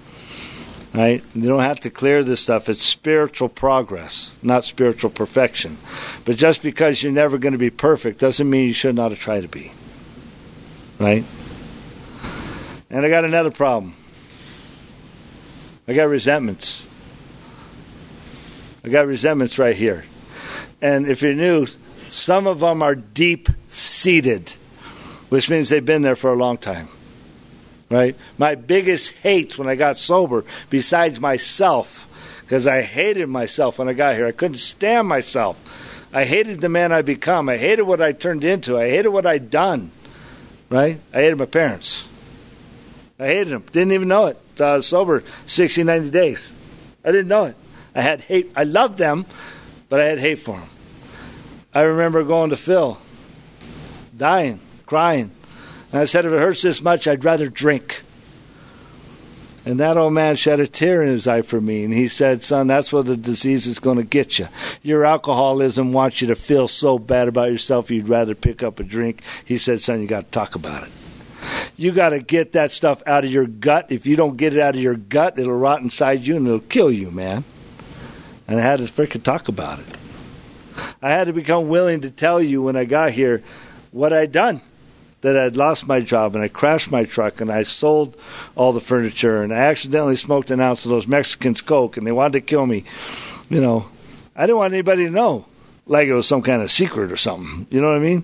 Right? 0.96 1.22
You 1.34 1.42
don't 1.42 1.60
have 1.60 1.80
to 1.80 1.90
clear 1.90 2.24
this 2.24 2.40
stuff. 2.40 2.70
It's 2.70 2.82
spiritual 2.82 3.50
progress, 3.50 4.32
not 4.42 4.64
spiritual 4.64 5.10
perfection. 5.10 5.76
But 6.24 6.36
just 6.36 6.62
because 6.62 7.02
you're 7.02 7.12
never 7.12 7.36
going 7.36 7.52
to 7.52 7.58
be 7.58 7.68
perfect 7.68 8.18
doesn't 8.18 8.48
mean 8.48 8.68
you 8.68 8.72
should 8.72 8.94
not 8.94 9.12
try 9.12 9.42
to 9.42 9.48
be. 9.48 9.72
Right? 10.98 11.22
And 12.88 13.04
I 13.04 13.10
got 13.10 13.26
another 13.26 13.50
problem. 13.50 13.92
I 15.86 15.92
got 15.92 16.04
resentments. 16.04 16.86
I 18.82 18.88
got 18.88 19.06
resentments 19.06 19.58
right 19.58 19.76
here. 19.76 20.06
And 20.80 21.06
if 21.06 21.20
you're 21.20 21.34
new, 21.34 21.66
some 22.08 22.46
of 22.46 22.60
them 22.60 22.82
are 22.82 22.94
deep 22.94 23.50
seated, 23.68 24.48
which 25.28 25.50
means 25.50 25.68
they've 25.68 25.84
been 25.84 26.00
there 26.00 26.16
for 26.16 26.32
a 26.32 26.36
long 26.36 26.56
time 26.56 26.88
right? 27.90 28.16
My 28.38 28.54
biggest 28.54 29.12
hates 29.12 29.58
when 29.58 29.68
I 29.68 29.74
got 29.74 29.96
sober, 29.96 30.44
besides 30.70 31.20
myself, 31.20 32.06
because 32.42 32.66
I 32.66 32.82
hated 32.82 33.28
myself 33.28 33.78
when 33.78 33.88
I 33.88 33.92
got 33.92 34.14
here. 34.14 34.26
I 34.26 34.32
couldn't 34.32 34.58
stand 34.58 35.08
myself. 35.08 35.58
I 36.12 36.24
hated 36.24 36.60
the 36.60 36.68
man 36.68 36.92
I 36.92 37.02
become. 37.02 37.48
I 37.48 37.56
hated 37.56 37.82
what 37.82 38.00
I 38.00 38.12
turned 38.12 38.44
into. 38.44 38.78
I 38.78 38.88
hated 38.88 39.10
what 39.10 39.26
I'd 39.26 39.50
done, 39.50 39.90
right? 40.70 41.00
I 41.12 41.16
hated 41.22 41.38
my 41.38 41.46
parents. 41.46 42.06
I 43.18 43.26
hated 43.26 43.48
them. 43.48 43.64
Didn't 43.72 43.92
even 43.92 44.08
know 44.08 44.26
it. 44.26 44.38
Uh, 44.60 44.80
sober 44.80 45.24
60, 45.46 45.84
90 45.84 46.10
days. 46.10 46.50
I 47.04 47.12
didn't 47.12 47.28
know 47.28 47.46
it. 47.46 47.56
I 47.94 48.02
had 48.02 48.20
hate. 48.22 48.50
I 48.56 48.64
loved 48.64 48.98
them, 48.98 49.26
but 49.88 50.00
I 50.00 50.04
had 50.04 50.18
hate 50.18 50.38
for 50.38 50.58
them. 50.58 50.68
I 51.74 51.82
remember 51.82 52.24
going 52.24 52.50
to 52.50 52.56
Phil, 52.56 52.98
dying, 54.16 54.60
crying, 54.86 55.30
and 55.92 56.00
I 56.00 56.04
said, 56.04 56.24
if 56.24 56.32
it 56.32 56.38
hurts 56.38 56.62
this 56.62 56.82
much, 56.82 57.06
I'd 57.06 57.24
rather 57.24 57.48
drink. 57.48 58.02
And 59.64 59.80
that 59.80 59.96
old 59.96 60.12
man 60.12 60.36
shed 60.36 60.60
a 60.60 60.68
tear 60.68 61.02
in 61.02 61.08
his 61.08 61.26
eye 61.26 61.42
for 61.42 61.60
me. 61.60 61.84
And 61.84 61.92
he 61.92 62.06
said, 62.06 62.42
Son, 62.42 62.68
that's 62.68 62.92
what 62.92 63.06
the 63.06 63.16
disease 63.16 63.66
is 63.66 63.80
going 63.80 63.96
to 63.96 64.04
get 64.04 64.38
you. 64.38 64.46
Your 64.82 65.04
alcoholism 65.04 65.92
wants 65.92 66.20
you 66.20 66.28
to 66.28 66.36
feel 66.36 66.68
so 66.68 67.00
bad 67.00 67.26
about 67.26 67.50
yourself 67.50 67.90
you'd 67.90 68.08
rather 68.08 68.36
pick 68.36 68.62
up 68.62 68.78
a 68.78 68.84
drink. 68.84 69.22
He 69.44 69.58
said, 69.58 69.80
Son, 69.80 70.00
you 70.00 70.06
got 70.06 70.26
to 70.26 70.30
talk 70.30 70.54
about 70.54 70.84
it. 70.84 70.92
You 71.76 71.90
got 71.90 72.10
to 72.10 72.20
get 72.20 72.52
that 72.52 72.70
stuff 72.70 73.02
out 73.06 73.24
of 73.24 73.32
your 73.32 73.46
gut. 73.46 73.90
If 73.90 74.06
you 74.06 74.14
don't 74.14 74.36
get 74.36 74.54
it 74.54 74.60
out 74.60 74.76
of 74.76 74.80
your 74.80 74.94
gut, 74.96 75.36
it'll 75.36 75.58
rot 75.58 75.82
inside 75.82 76.24
you 76.24 76.36
and 76.36 76.46
it'll 76.46 76.60
kill 76.60 76.92
you, 76.92 77.10
man. 77.10 77.42
And 78.46 78.60
I 78.60 78.62
had 78.62 78.78
to 78.78 78.84
freaking 78.84 79.24
talk 79.24 79.48
about 79.48 79.80
it. 79.80 79.86
I 81.02 81.10
had 81.10 81.26
to 81.26 81.32
become 81.32 81.68
willing 81.68 82.02
to 82.02 82.10
tell 82.10 82.40
you 82.40 82.62
when 82.62 82.76
I 82.76 82.84
got 82.84 83.10
here 83.10 83.42
what 83.90 84.12
I'd 84.12 84.30
done 84.30 84.60
that 85.26 85.36
I'd 85.36 85.56
lost 85.56 85.88
my 85.88 86.00
job 86.00 86.36
and 86.36 86.44
I 86.44 86.46
crashed 86.46 86.88
my 86.92 87.02
truck 87.02 87.40
and 87.40 87.50
I 87.50 87.64
sold 87.64 88.16
all 88.54 88.72
the 88.72 88.80
furniture 88.80 89.42
and 89.42 89.52
I 89.52 89.56
accidentally 89.56 90.14
smoked 90.14 90.52
an 90.52 90.60
ounce 90.60 90.84
of 90.84 90.92
those 90.92 91.08
Mexicans 91.08 91.60
Coke 91.60 91.96
and 91.96 92.06
they 92.06 92.12
wanted 92.12 92.34
to 92.34 92.40
kill 92.42 92.64
me. 92.64 92.84
You 93.50 93.60
know, 93.60 93.88
I 94.36 94.42
didn't 94.42 94.58
want 94.58 94.72
anybody 94.72 95.04
to 95.06 95.10
know 95.10 95.46
like 95.84 96.06
it 96.06 96.14
was 96.14 96.28
some 96.28 96.42
kind 96.42 96.62
of 96.62 96.70
secret 96.70 97.10
or 97.10 97.16
something. 97.16 97.66
You 97.70 97.80
know 97.80 97.88
what 97.88 97.96
I 97.96 98.00
mean? 98.00 98.22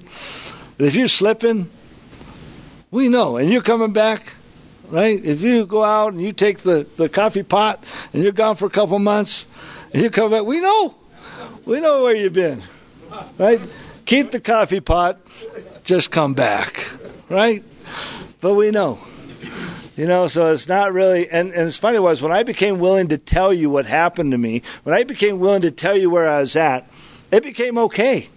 If 0.78 0.94
you're 0.94 1.08
slipping, 1.08 1.68
we 2.92 3.08
know. 3.08 3.36
And 3.36 3.50
you're 3.50 3.62
coming 3.62 3.92
back, 3.92 4.34
right? 4.88 5.18
If 5.24 5.42
you 5.42 5.66
go 5.66 5.82
out 5.82 6.12
and 6.12 6.22
you 6.22 6.32
take 6.32 6.58
the, 6.58 6.86
the 6.94 7.08
coffee 7.08 7.42
pot 7.42 7.82
and 8.12 8.22
you're 8.22 8.30
gone 8.30 8.54
for 8.54 8.66
a 8.66 8.70
couple 8.70 9.00
months 9.00 9.44
and 9.92 10.04
you 10.04 10.10
come 10.10 10.30
back, 10.30 10.44
we 10.44 10.60
know. 10.60 10.94
We 11.64 11.80
know 11.80 12.04
where 12.04 12.14
you've 12.14 12.32
been, 12.32 12.62
right? 13.38 13.60
Keep 14.04 14.30
the 14.30 14.40
coffee 14.40 14.80
pot 14.80 15.18
just 15.84 16.10
come 16.10 16.34
back, 16.34 16.88
right? 17.28 17.64
But 18.40 18.54
we 18.54 18.70
know. 18.70 18.98
You 19.96 20.06
know, 20.06 20.26
so 20.26 20.52
it's 20.52 20.68
not 20.68 20.92
really, 20.92 21.28
and, 21.28 21.52
and 21.52 21.68
it's 21.68 21.76
funny 21.76 21.98
was 21.98 22.22
when 22.22 22.32
I 22.32 22.44
became 22.44 22.78
willing 22.78 23.08
to 23.08 23.18
tell 23.18 23.52
you 23.52 23.68
what 23.68 23.84
happened 23.84 24.32
to 24.32 24.38
me, 24.38 24.62
when 24.84 24.94
I 24.94 25.04
became 25.04 25.38
willing 25.38 25.62
to 25.62 25.70
tell 25.70 25.96
you 25.96 26.08
where 26.08 26.28
I 26.28 26.40
was 26.40 26.56
at, 26.56 26.90
it 27.30 27.42
became 27.42 27.76
okay. 27.76 28.30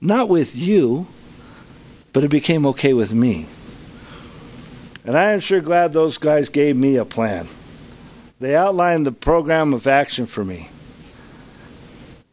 Not 0.00 0.28
with 0.28 0.56
you, 0.56 1.06
but 2.12 2.24
it 2.24 2.28
became 2.28 2.66
okay 2.66 2.94
with 2.94 3.14
me. 3.14 3.46
And 5.04 5.16
I 5.16 5.32
am 5.32 5.40
sure 5.40 5.60
glad 5.60 5.92
those 5.92 6.18
guys 6.18 6.48
gave 6.48 6.76
me 6.76 6.96
a 6.96 7.04
plan. 7.04 7.48
They 8.40 8.56
outlined 8.56 9.06
the 9.06 9.12
program 9.12 9.72
of 9.72 9.86
action 9.86 10.26
for 10.26 10.44
me. 10.44 10.68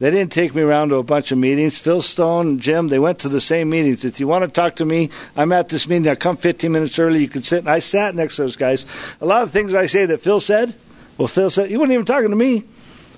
They 0.02 0.10
didn't 0.10 0.32
take 0.32 0.56
me 0.56 0.64
around 0.64 0.90
to 0.90 0.96
a 0.96 1.04
bunch 1.04 1.32
of 1.32 1.38
meetings. 1.38 1.78
Phil 1.78 2.02
Stone 2.02 2.48
and 2.48 2.60
Jim, 2.60 2.88
they 2.88 2.98
went 2.98 3.20
to 3.20 3.30
the 3.30 3.40
same 3.40 3.70
meetings. 3.70 4.04
If 4.04 4.20
you 4.20 4.28
want 4.28 4.44
to 4.44 4.48
talk 4.48 4.78
to 4.78 4.86
me, 4.86 5.12
I'm 5.36 5.52
at 5.52 5.70
this 5.70 5.88
meeting. 5.88 6.08
I 6.08 6.16
come 6.16 6.38
15 6.38 6.72
minutes 6.72 6.98
early. 6.98 7.20
You 7.20 7.28
can 7.28 7.44
sit. 7.44 7.60
And 7.60 7.70
I 7.70 7.78
sat 7.78 8.16
next 8.16 8.38
to 8.38 8.42
those 8.42 8.56
guys. 8.56 8.84
A 9.22 9.28
lot 9.28 9.44
of 9.44 9.52
things 9.52 9.76
I 9.76 9.86
say 9.86 10.08
that 10.08 10.20
Phil 10.20 10.42
said, 10.42 10.74
well, 11.20 11.28
Phil 11.28 11.52
said, 11.52 11.70
you 11.70 11.78
weren't 11.78 11.92
even 11.92 12.06
talking 12.06 12.32
to 12.32 12.36
me. 12.36 12.64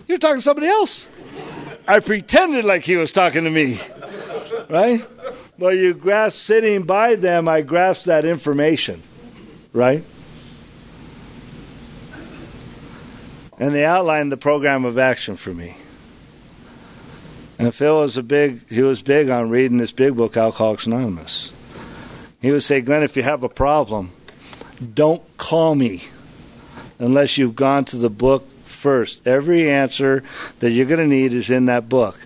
You 0.09 0.15
were 0.15 0.17
talking 0.17 0.39
to 0.39 0.41
somebody 0.41 0.67
else. 0.67 1.07
I 1.87 2.01
pretended 2.01 2.65
like 2.65 2.83
he 2.83 2.97
was 2.97 3.13
talking 3.13 3.45
to 3.45 3.49
me, 3.49 3.79
right? 4.69 5.05
Well, 5.57 5.73
you 5.73 5.93
grasp 5.93 6.35
sitting 6.35 6.83
by 6.83 7.15
them, 7.15 7.47
I 7.47 7.61
grasp 7.61 8.03
that 8.07 8.25
information, 8.25 9.01
right? 9.71 10.03
And 13.57 13.73
they 13.73 13.85
outlined 13.85 14.33
the 14.33 14.37
program 14.37 14.83
of 14.83 14.97
action 14.97 15.37
for 15.37 15.53
me. 15.53 15.77
And 17.63 17.73
Phil 17.73 17.99
was 17.99 18.17
a 18.17 18.23
big 18.23 18.69
he 18.69 18.81
was 18.81 19.01
big 19.01 19.29
on 19.29 19.49
reading 19.49 19.77
this 19.77 19.93
big 19.93 20.17
book, 20.17 20.35
Alcoholics 20.35 20.85
Anonymous. 20.85 21.49
He 22.41 22.51
would 22.51 22.63
say, 22.63 22.81
Glenn, 22.81 23.03
if 23.03 23.15
you 23.15 23.23
have 23.23 23.41
a 23.41 23.47
problem, 23.47 24.11
don't 24.93 25.23
call 25.37 25.73
me 25.75 26.03
unless 26.99 27.37
you've 27.37 27.55
gone 27.55 27.85
to 27.85 27.95
the 27.95 28.09
book 28.09 28.45
first. 28.65 29.25
Every 29.25 29.71
answer 29.71 30.23
that 30.59 30.71
you're 30.71 30.87
going 30.87 30.99
to 30.99 31.07
need 31.07 31.33
is 31.33 31.49
in 31.49 31.67
that 31.67 31.87
book. 31.87 32.19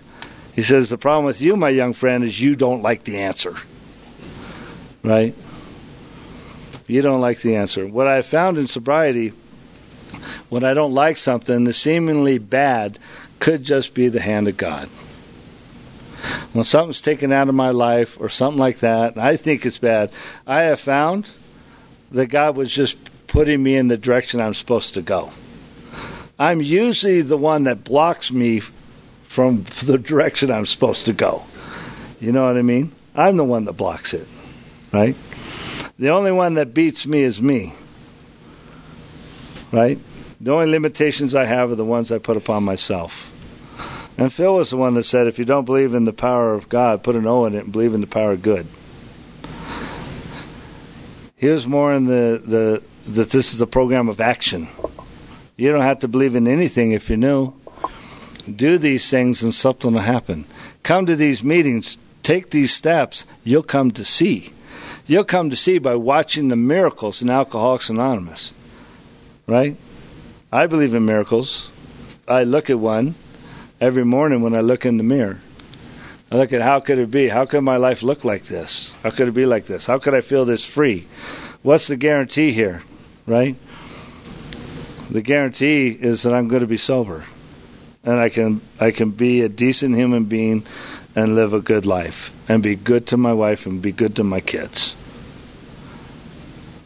He 0.54 0.62
says, 0.62 0.90
The 0.90 0.98
problem 0.98 1.24
with 1.24 1.40
you, 1.40 1.56
my 1.56 1.68
young 1.68 1.92
friend, 1.92 2.24
is 2.24 2.40
you 2.40 2.56
don't 2.56 2.82
like 2.82 3.04
the 3.04 3.18
answer. 3.18 3.54
Right? 5.04 5.36
You 6.88 7.00
don't 7.00 7.20
like 7.20 7.42
the 7.42 7.54
answer. 7.54 7.86
What 7.86 8.08
I 8.08 8.22
found 8.22 8.58
in 8.58 8.66
sobriety, 8.66 9.34
when 10.48 10.64
I 10.64 10.74
don't 10.74 10.94
like 10.94 11.16
something, 11.16 11.62
the 11.62 11.72
seemingly 11.72 12.38
bad 12.38 12.98
could 13.38 13.62
just 13.62 13.94
be 13.94 14.08
the 14.08 14.20
hand 14.20 14.48
of 14.48 14.56
God. 14.56 14.88
When 16.52 16.64
something's 16.64 17.00
taken 17.00 17.32
out 17.32 17.48
of 17.48 17.54
my 17.54 17.70
life 17.70 18.20
or 18.20 18.28
something 18.28 18.58
like 18.58 18.78
that, 18.78 19.14
and 19.14 19.22
I 19.22 19.36
think 19.36 19.64
it's 19.64 19.78
bad, 19.78 20.10
I 20.46 20.62
have 20.62 20.80
found 20.80 21.30
that 22.10 22.26
God 22.26 22.56
was 22.56 22.72
just 22.72 22.98
putting 23.26 23.62
me 23.62 23.76
in 23.76 23.88
the 23.88 23.98
direction 23.98 24.40
I'm 24.40 24.54
supposed 24.54 24.94
to 24.94 25.02
go. 25.02 25.30
I'm 26.38 26.62
usually 26.62 27.20
the 27.20 27.36
one 27.36 27.64
that 27.64 27.84
blocks 27.84 28.30
me 28.30 28.62
from 29.26 29.64
the 29.84 29.98
direction 29.98 30.50
I'm 30.50 30.66
supposed 30.66 31.04
to 31.06 31.12
go. 31.12 31.44
You 32.20 32.32
know 32.32 32.46
what 32.46 32.56
I 32.56 32.62
mean? 32.62 32.92
I'm 33.14 33.36
the 33.36 33.44
one 33.44 33.64
that 33.66 33.74
blocks 33.74 34.14
it, 34.14 34.26
right? 34.92 35.16
The 35.98 36.10
only 36.10 36.32
one 36.32 36.54
that 36.54 36.74
beats 36.74 37.06
me 37.06 37.22
is 37.22 37.42
me, 37.42 37.74
right? 39.72 39.98
The 40.40 40.52
only 40.52 40.70
limitations 40.70 41.34
I 41.34 41.44
have 41.44 41.72
are 41.72 41.74
the 41.74 41.84
ones 41.84 42.12
I 42.12 42.18
put 42.18 42.36
upon 42.36 42.62
myself. 42.62 43.27
And 44.18 44.32
Phil 44.32 44.56
was 44.56 44.70
the 44.70 44.76
one 44.76 44.94
that 44.94 45.04
said, 45.04 45.28
if 45.28 45.38
you 45.38 45.44
don't 45.44 45.64
believe 45.64 45.94
in 45.94 46.04
the 46.04 46.12
power 46.12 46.54
of 46.54 46.68
God, 46.68 47.04
put 47.04 47.14
an 47.14 47.26
O 47.26 47.44
in 47.44 47.54
it 47.54 47.62
and 47.64 47.72
believe 47.72 47.94
in 47.94 48.00
the 48.00 48.08
power 48.08 48.32
of 48.32 48.42
good. 48.42 48.66
He 51.36 51.46
was 51.46 51.68
more 51.68 51.94
in 51.94 52.06
the, 52.06 52.42
the 52.44 52.84
that 53.12 53.30
this 53.30 53.54
is 53.54 53.60
a 53.60 53.66
program 53.66 54.08
of 54.08 54.20
action. 54.20 54.68
You 55.56 55.70
don't 55.70 55.82
have 55.82 56.00
to 56.00 56.08
believe 56.08 56.34
in 56.34 56.48
anything 56.48 56.92
if 56.92 57.08
you're 57.08 57.16
new. 57.16 57.54
Do 58.54 58.76
these 58.76 59.08
things 59.08 59.42
and 59.42 59.54
something 59.54 59.92
will 59.92 60.00
happen. 60.00 60.46
Come 60.82 61.06
to 61.06 61.14
these 61.14 61.44
meetings, 61.44 61.96
take 62.24 62.50
these 62.50 62.74
steps, 62.74 63.24
you'll 63.44 63.62
come 63.62 63.92
to 63.92 64.04
see. 64.04 64.52
You'll 65.06 65.24
come 65.24 65.48
to 65.50 65.56
see 65.56 65.78
by 65.78 65.94
watching 65.94 66.48
the 66.48 66.56
miracles 66.56 67.22
in 67.22 67.30
Alcoholics 67.30 67.88
Anonymous. 67.88 68.52
Right? 69.46 69.76
I 70.52 70.66
believe 70.66 70.94
in 70.94 71.06
miracles. 71.06 71.70
I 72.26 72.42
look 72.42 72.68
at 72.68 72.78
one 72.78 73.14
every 73.80 74.04
morning 74.04 74.42
when 74.42 74.54
I 74.54 74.60
look 74.60 74.84
in 74.84 74.96
the 74.96 75.02
mirror. 75.02 75.38
I 76.30 76.36
look 76.36 76.52
at 76.52 76.60
how 76.60 76.80
could 76.80 76.98
it 76.98 77.10
be? 77.10 77.28
How 77.28 77.46
could 77.46 77.62
my 77.62 77.76
life 77.76 78.02
look 78.02 78.24
like 78.24 78.44
this? 78.44 78.94
How 79.02 79.10
could 79.10 79.28
it 79.28 79.34
be 79.34 79.46
like 79.46 79.66
this? 79.66 79.86
How 79.86 79.98
could 79.98 80.14
I 80.14 80.20
feel 80.20 80.44
this 80.44 80.64
free? 80.64 81.06
What's 81.62 81.86
the 81.86 81.96
guarantee 81.96 82.52
here? 82.52 82.82
Right? 83.26 83.56
The 85.10 85.22
guarantee 85.22 85.88
is 85.88 86.22
that 86.22 86.34
I'm 86.34 86.48
going 86.48 86.60
to 86.60 86.66
be 86.66 86.76
sober. 86.76 87.24
And 88.04 88.18
I 88.18 88.28
can 88.28 88.60
I 88.80 88.90
can 88.90 89.10
be 89.10 89.40
a 89.40 89.48
decent 89.48 89.94
human 89.94 90.24
being 90.24 90.64
and 91.16 91.34
live 91.34 91.52
a 91.52 91.60
good 91.60 91.84
life 91.84 92.32
and 92.48 92.62
be 92.62 92.76
good 92.76 93.06
to 93.08 93.16
my 93.16 93.32
wife 93.32 93.66
and 93.66 93.82
be 93.82 93.92
good 93.92 94.16
to 94.16 94.24
my 94.24 94.40
kids. 94.40 94.94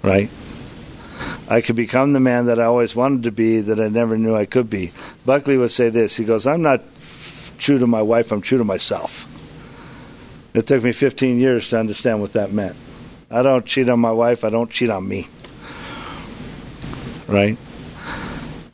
Right? 0.03 0.30
I 1.49 1.61
could 1.61 1.76
become 1.76 2.12
the 2.12 2.20
man 2.20 2.47
that 2.47 2.61
I 2.61 2.64
always 2.64 2.95
wanted 2.95 3.24
to 3.24 3.32
be 3.32 3.61
that 3.61 3.80
I 3.80 3.88
never 3.88 4.16
knew 4.16 4.34
I 4.34 4.47
could 4.47 4.70
be. 4.70 4.93
Buckley 5.26 5.57
would 5.57 5.72
say 5.72 5.88
this. 5.88 6.16
He 6.16 6.24
goes, 6.24 6.47
I'm 6.47 6.62
not 6.62 6.82
true 7.59 7.78
to 7.78 7.86
my 7.86 8.03
wife, 8.03 8.32
I'm 8.32 8.40
true 8.40 8.59
to 8.59 8.64
myself. 8.64 9.28
It 10.55 10.66
took 10.66 10.82
me 10.82 10.93
15 10.93 11.38
years 11.38 11.68
to 11.70 11.78
understand 11.78 12.20
what 12.20 12.34
that 12.34 12.53
meant. 12.53 12.76
I 13.30 13.43
don't 13.43 13.64
cheat 13.64 13.88
on 13.88 14.01
my 14.01 14.12
wife, 14.12 14.45
I 14.45 14.51
don't 14.51 14.70
cheat 14.70 14.90
on 14.90 15.07
me. 15.07 15.28
Right? 17.26 17.57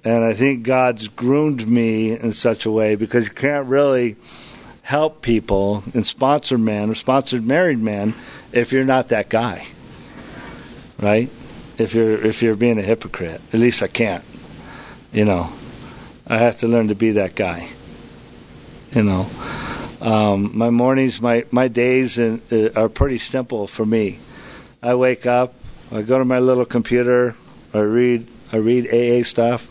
And 0.04 0.24
I 0.24 0.32
think 0.32 0.62
God's 0.62 1.08
groomed 1.08 1.68
me 1.68 2.12
in 2.12 2.32
such 2.32 2.66
a 2.66 2.70
way 2.70 2.96
because 2.96 3.24
you 3.24 3.30
can't 3.30 3.68
really 3.68 4.16
help 4.82 5.20
people 5.20 5.84
and 5.94 6.06
sponsor 6.06 6.56
men 6.56 6.90
or 6.90 6.94
sponsored 6.94 7.46
married 7.46 7.78
men 7.78 8.14
if 8.52 8.72
you're 8.72 8.84
not 8.84 9.08
that 9.10 9.28
guy. 9.28 9.66
Right? 10.98 11.30
If 11.78 11.94
you're 11.94 12.20
if 12.24 12.42
you're 12.42 12.56
being 12.56 12.78
a 12.78 12.82
hypocrite. 12.82 13.40
At 13.52 13.60
least 13.60 13.82
I 13.82 13.88
can't. 13.88 14.24
You 15.12 15.24
know. 15.24 15.52
I 16.26 16.38
have 16.38 16.56
to 16.58 16.68
learn 16.68 16.88
to 16.88 16.94
be 16.94 17.12
that 17.12 17.34
guy. 17.34 17.68
You 18.92 19.02
know. 19.02 19.30
Um, 20.00 20.56
my 20.56 20.70
mornings, 20.70 21.20
my 21.20 21.44
my 21.50 21.68
days 21.68 22.18
in, 22.18 22.40
uh, 22.52 22.68
are 22.76 22.88
pretty 22.88 23.18
simple 23.18 23.66
for 23.66 23.84
me. 23.84 24.18
I 24.82 24.94
wake 24.94 25.26
up, 25.26 25.54
I 25.90 26.02
go 26.02 26.18
to 26.18 26.24
my 26.24 26.38
little 26.38 26.64
computer, 26.64 27.34
I 27.74 27.80
read 27.80 28.28
I 28.52 28.58
read 28.58 28.86
AA 28.86 29.24
stuff. 29.24 29.68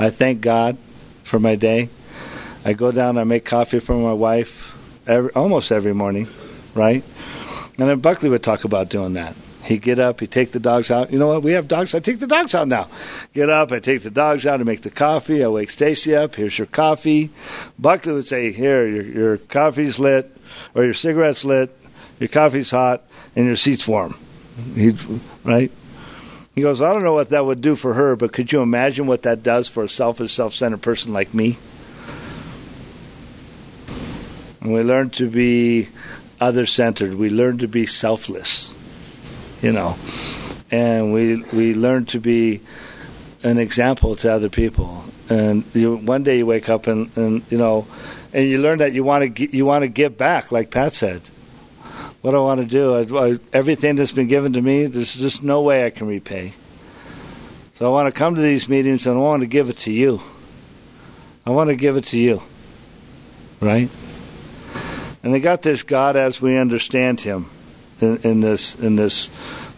I 0.00 0.10
thank 0.10 0.40
God 0.40 0.78
for 1.24 1.38
my 1.38 1.56
day. 1.56 1.88
I 2.64 2.72
go 2.72 2.92
down, 2.92 3.18
I 3.18 3.24
make 3.24 3.44
coffee 3.44 3.80
for 3.80 3.94
my 3.94 4.12
wife 4.12 4.74
every, 5.06 5.30
almost 5.32 5.72
every 5.72 5.92
morning, 5.92 6.28
right? 6.74 7.02
And 7.78 7.88
then 7.88 7.98
Buckley 8.00 8.30
would 8.30 8.42
talk 8.42 8.64
about 8.64 8.88
doing 8.88 9.14
that. 9.14 9.34
He'd 9.64 9.80
get 9.80 9.98
up, 9.98 10.20
he'd 10.20 10.30
take 10.30 10.52
the 10.52 10.60
dogs 10.60 10.90
out. 10.90 11.10
You 11.10 11.18
know 11.18 11.28
what? 11.28 11.42
We 11.42 11.52
have 11.52 11.68
dogs. 11.68 11.94
I 11.94 12.00
take 12.00 12.20
the 12.20 12.26
dogs 12.26 12.54
out 12.54 12.68
now. 12.68 12.88
Get 13.32 13.48
up, 13.48 13.72
I 13.72 13.80
take 13.80 14.02
the 14.02 14.10
dogs 14.10 14.44
out, 14.44 14.60
I 14.60 14.64
make 14.64 14.82
the 14.82 14.90
coffee. 14.90 15.42
I 15.42 15.48
wake 15.48 15.70
Stacy 15.70 16.14
up. 16.14 16.34
Here's 16.34 16.58
your 16.58 16.66
coffee. 16.66 17.30
Buckley 17.78 18.12
would 18.12 18.26
say, 18.26 18.52
Here, 18.52 18.86
your, 18.86 19.04
your 19.04 19.36
coffee's 19.38 19.98
lit, 19.98 20.36
or 20.74 20.84
your 20.84 20.94
cigarette's 20.94 21.44
lit, 21.44 21.76
your 22.20 22.28
coffee's 22.28 22.70
hot, 22.70 23.04
and 23.34 23.46
your 23.46 23.56
seat's 23.56 23.88
warm. 23.88 24.16
He'd, 24.74 24.98
right? 25.44 25.70
He 26.54 26.60
goes, 26.60 26.80
I 26.80 26.92
don't 26.92 27.02
know 27.02 27.14
what 27.14 27.30
that 27.30 27.44
would 27.44 27.60
do 27.60 27.74
for 27.74 27.94
her, 27.94 28.16
but 28.16 28.32
could 28.32 28.52
you 28.52 28.62
imagine 28.62 29.06
what 29.06 29.22
that 29.22 29.42
does 29.42 29.68
for 29.68 29.84
a 29.84 29.88
selfish, 29.88 30.32
self 30.32 30.52
centered 30.54 30.82
person 30.82 31.12
like 31.12 31.32
me? 31.32 31.58
And 34.60 34.72
we 34.72 34.82
learn 34.82 35.10
to 35.10 35.28
be 35.28 35.88
other 36.40 36.66
centered. 36.66 37.14
We 37.14 37.30
learn 37.30 37.58
to 37.58 37.68
be 37.68 37.86
selfless, 37.86 38.73
you 39.64 39.72
know, 39.72 39.96
and 40.70 41.14
we 41.14 41.42
we 41.52 41.74
learn 41.74 42.04
to 42.06 42.20
be 42.20 42.60
an 43.42 43.56
example 43.56 44.14
to 44.16 44.30
other 44.30 44.50
people. 44.50 45.04
And 45.30 45.64
you, 45.74 45.96
one 45.96 46.22
day 46.22 46.38
you 46.38 46.46
wake 46.46 46.68
up 46.68 46.86
and, 46.86 47.10
and 47.16 47.42
you 47.50 47.56
know, 47.56 47.86
and 48.34 48.46
you 48.46 48.58
learn 48.58 48.80
that 48.80 48.92
you 48.92 49.04
want 49.04 49.36
to 49.36 49.56
you 49.56 49.64
want 49.64 49.82
to 49.82 49.88
give 49.88 50.18
back, 50.18 50.52
like 50.52 50.70
Pat 50.70 50.92
said 50.92 51.22
what 52.20 52.34
I 52.34 52.38
want 52.38 52.60
to 52.60 52.66
do. 52.66 52.94
I, 52.94 53.26
I, 53.26 53.38
everything 53.54 53.96
that's 53.96 54.12
been 54.12 54.28
given 54.28 54.52
to 54.54 54.62
me, 54.62 54.86
there's 54.86 55.14
just 55.14 55.42
no 55.42 55.62
way 55.62 55.86
I 55.86 55.90
can 55.90 56.06
repay. 56.06 56.54
So 57.74 57.86
I 57.86 57.90
want 57.90 58.12
to 58.12 58.18
come 58.18 58.34
to 58.34 58.40
these 58.40 58.68
meetings 58.68 59.06
and 59.06 59.16
I 59.16 59.20
want 59.20 59.42
to 59.42 59.46
give 59.46 59.68
it 59.68 59.78
to 59.78 59.92
you. 59.92 60.20
I 61.44 61.50
want 61.50 61.68
to 61.68 61.76
give 61.76 61.96
it 61.96 62.04
to 62.06 62.18
you. 62.18 62.42
Right? 63.60 63.90
And 65.22 65.34
they 65.34 65.40
got 65.40 65.62
this 65.62 65.82
God 65.82 66.16
as 66.16 66.40
we 66.40 66.56
understand 66.56 67.20
him 67.20 67.50
in, 68.00 68.18
in 68.18 68.40
this 68.40 68.74
in 68.76 68.96
this 68.96 69.30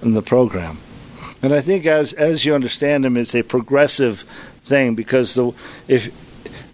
in 0.02 0.14
the 0.14 0.22
program. 0.22 0.78
And 1.42 1.52
I 1.52 1.60
think 1.60 1.86
as 1.86 2.12
as 2.12 2.44
you 2.44 2.54
understand 2.54 3.04
them, 3.04 3.16
it's 3.16 3.34
a 3.34 3.42
progressive 3.42 4.20
thing 4.62 4.94
because 4.94 5.34
the 5.34 5.52
if 5.88 6.14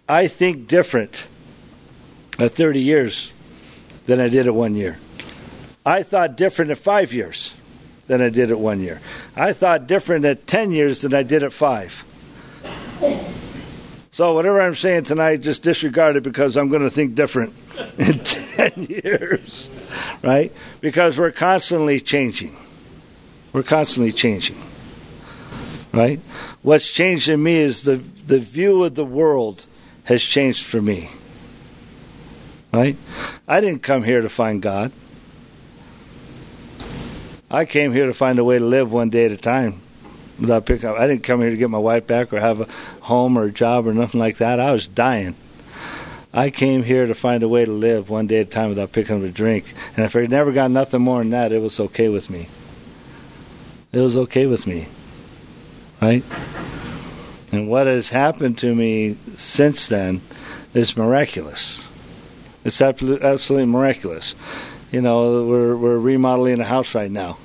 I 0.09 0.27
think 0.27 0.67
different 0.67 1.15
at 2.39 2.53
30 2.53 2.81
years 2.81 3.31
than 4.07 4.21
I 4.21 4.29
did 4.29 4.47
at 4.47 4.55
1 4.55 4.75
year. 4.75 4.99
I 5.85 6.03
thought 6.03 6.37
different 6.37 6.71
at 6.71 6.79
five 6.79 7.13
years 7.13 7.55
than 8.07 8.21
I 8.21 8.29
did 8.29 8.51
at 8.51 8.59
one 8.59 8.81
year. 8.81 9.01
I 9.35 9.53
thought 9.53 9.87
different 9.87 10.25
at 10.25 10.47
10 10.47 10.71
years 10.71 11.01
than 11.01 11.15
I 11.15 11.23
did 11.23 11.43
at 11.43 11.53
five. 11.53 12.05
So, 14.11 14.35
whatever 14.35 14.61
I'm 14.61 14.75
saying 14.75 15.05
tonight, 15.05 15.41
just 15.41 15.63
disregard 15.63 16.17
it 16.17 16.23
because 16.23 16.57
I'm 16.57 16.69
going 16.69 16.83
to 16.83 16.91
think 16.91 17.15
different 17.15 17.55
in 17.99 18.13
10 18.25 18.87
years, 18.89 19.71
right? 20.23 20.53
Because 20.81 21.19
we're 21.19 21.33
constantly 21.33 22.01
changing. 22.01 22.57
We're 23.53 23.63
constantly 23.63 24.13
changing, 24.13 24.61
right? 25.93 26.21
What's 26.63 26.91
changed 26.91 27.29
in 27.29 27.43
me 27.43 27.57
is 27.57 27.83
the, 27.83 27.97
the 27.97 28.39
view 28.39 28.85
of 28.85 28.95
the 28.95 29.05
world 29.05 29.67
has 30.05 30.23
changed 30.23 30.65
for 30.65 30.81
me, 30.81 31.11
right? 32.73 32.97
I 33.47 33.61
didn't 33.61 33.83
come 33.83 34.03
here 34.03 34.23
to 34.23 34.29
find 34.29 34.63
God. 34.63 34.93
I 37.51 37.67
came 37.67 37.93
here 37.93 38.07
to 38.07 38.15
find 38.15 38.39
a 38.39 38.45
way 38.45 38.59
to 38.59 38.65
live 38.65 38.91
one 38.91 39.11
day 39.11 39.27
at 39.27 39.33
a 39.33 39.37
time 39.37 39.83
without 40.41 40.65
picking 40.65 40.89
up. 40.89 40.97
I 40.97 41.07
didn't 41.07 41.23
come 41.23 41.41
here 41.41 41.51
to 41.51 41.57
get 41.57 41.69
my 41.69 41.79
wife 41.79 42.07
back 42.07 42.33
or 42.33 42.41
have 42.41 42.63
a 42.63 42.69
home 43.03 43.37
or 43.37 43.45
a 43.45 43.53
job 43.53 43.87
or 43.87 43.93
nothing 43.93 44.19
like 44.19 44.39
that. 44.39 44.59
I 44.59 44.73
was 44.73 44.87
dying. 44.87 45.35
I 46.35 46.51
came 46.51 46.83
here 46.83 47.07
to 47.07 47.15
find 47.15 47.43
a 47.43 47.49
way 47.49 47.67
to 47.67 47.73
live 47.73 48.09
one 48.09 48.27
day 48.27 48.41
at 48.41 48.47
a 48.47 48.51
time 48.51 48.71
without 48.71 48.93
picking 48.93 49.17
up 49.17 49.23
a 49.23 49.29
drink. 49.29 49.75
And 49.97 50.05
if 50.07 50.17
I 50.17 50.27
never 50.27 50.51
got 50.53 50.71
nothing 50.71 51.03
more 51.03 51.19
than 51.19 51.31
that, 51.31 51.53
it 51.53 51.61
was 51.61 51.79
okay 51.79 52.09
with 52.09 52.31
me. 52.31 52.49
It 53.93 54.01
was 54.01 54.17
okay 54.17 54.47
with 54.47 54.67
me. 54.67 54.89
Right? 56.01 56.25
And 57.53 57.69
what 57.69 57.87
has 57.87 58.09
happened 58.09 58.57
to 58.59 58.75
me 58.75 59.19
since 59.37 59.89
then 59.89 60.23
is 60.73 60.97
miraculous. 60.97 61.87
It's 62.65 62.81
absolutely, 62.81 63.67
miraculous. 63.67 64.35
You 64.91 65.03
know, 65.03 65.47
we're, 65.47 65.77
we're 65.77 65.99
remodeling 65.99 66.61
a 66.61 66.65
house 66.65 66.95
right 66.95 67.11
now. 67.11 67.37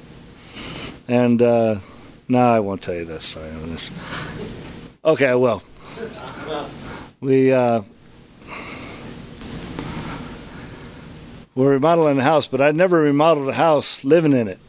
And, 1.10 1.42
uh, 1.42 1.80
no, 2.30 2.40
I 2.40 2.62
won't 2.62 2.82
tell 2.82 2.96
you 2.96 3.04
this 3.04 3.26
story. 3.26 3.50
Okay, 5.04 5.28
I 5.28 5.36
will. 5.36 5.62
We, 7.20 7.52
uh, 7.52 7.82
we're 11.58 11.72
remodeling 11.72 12.20
a 12.20 12.24
house, 12.24 12.48
but 12.48 12.62
I'd 12.62 12.76
never 12.76 13.02
remodeled 13.02 13.50
a 13.50 13.54
house 13.54 14.06
living 14.06 14.34
in 14.34 14.48
it. 14.48 14.60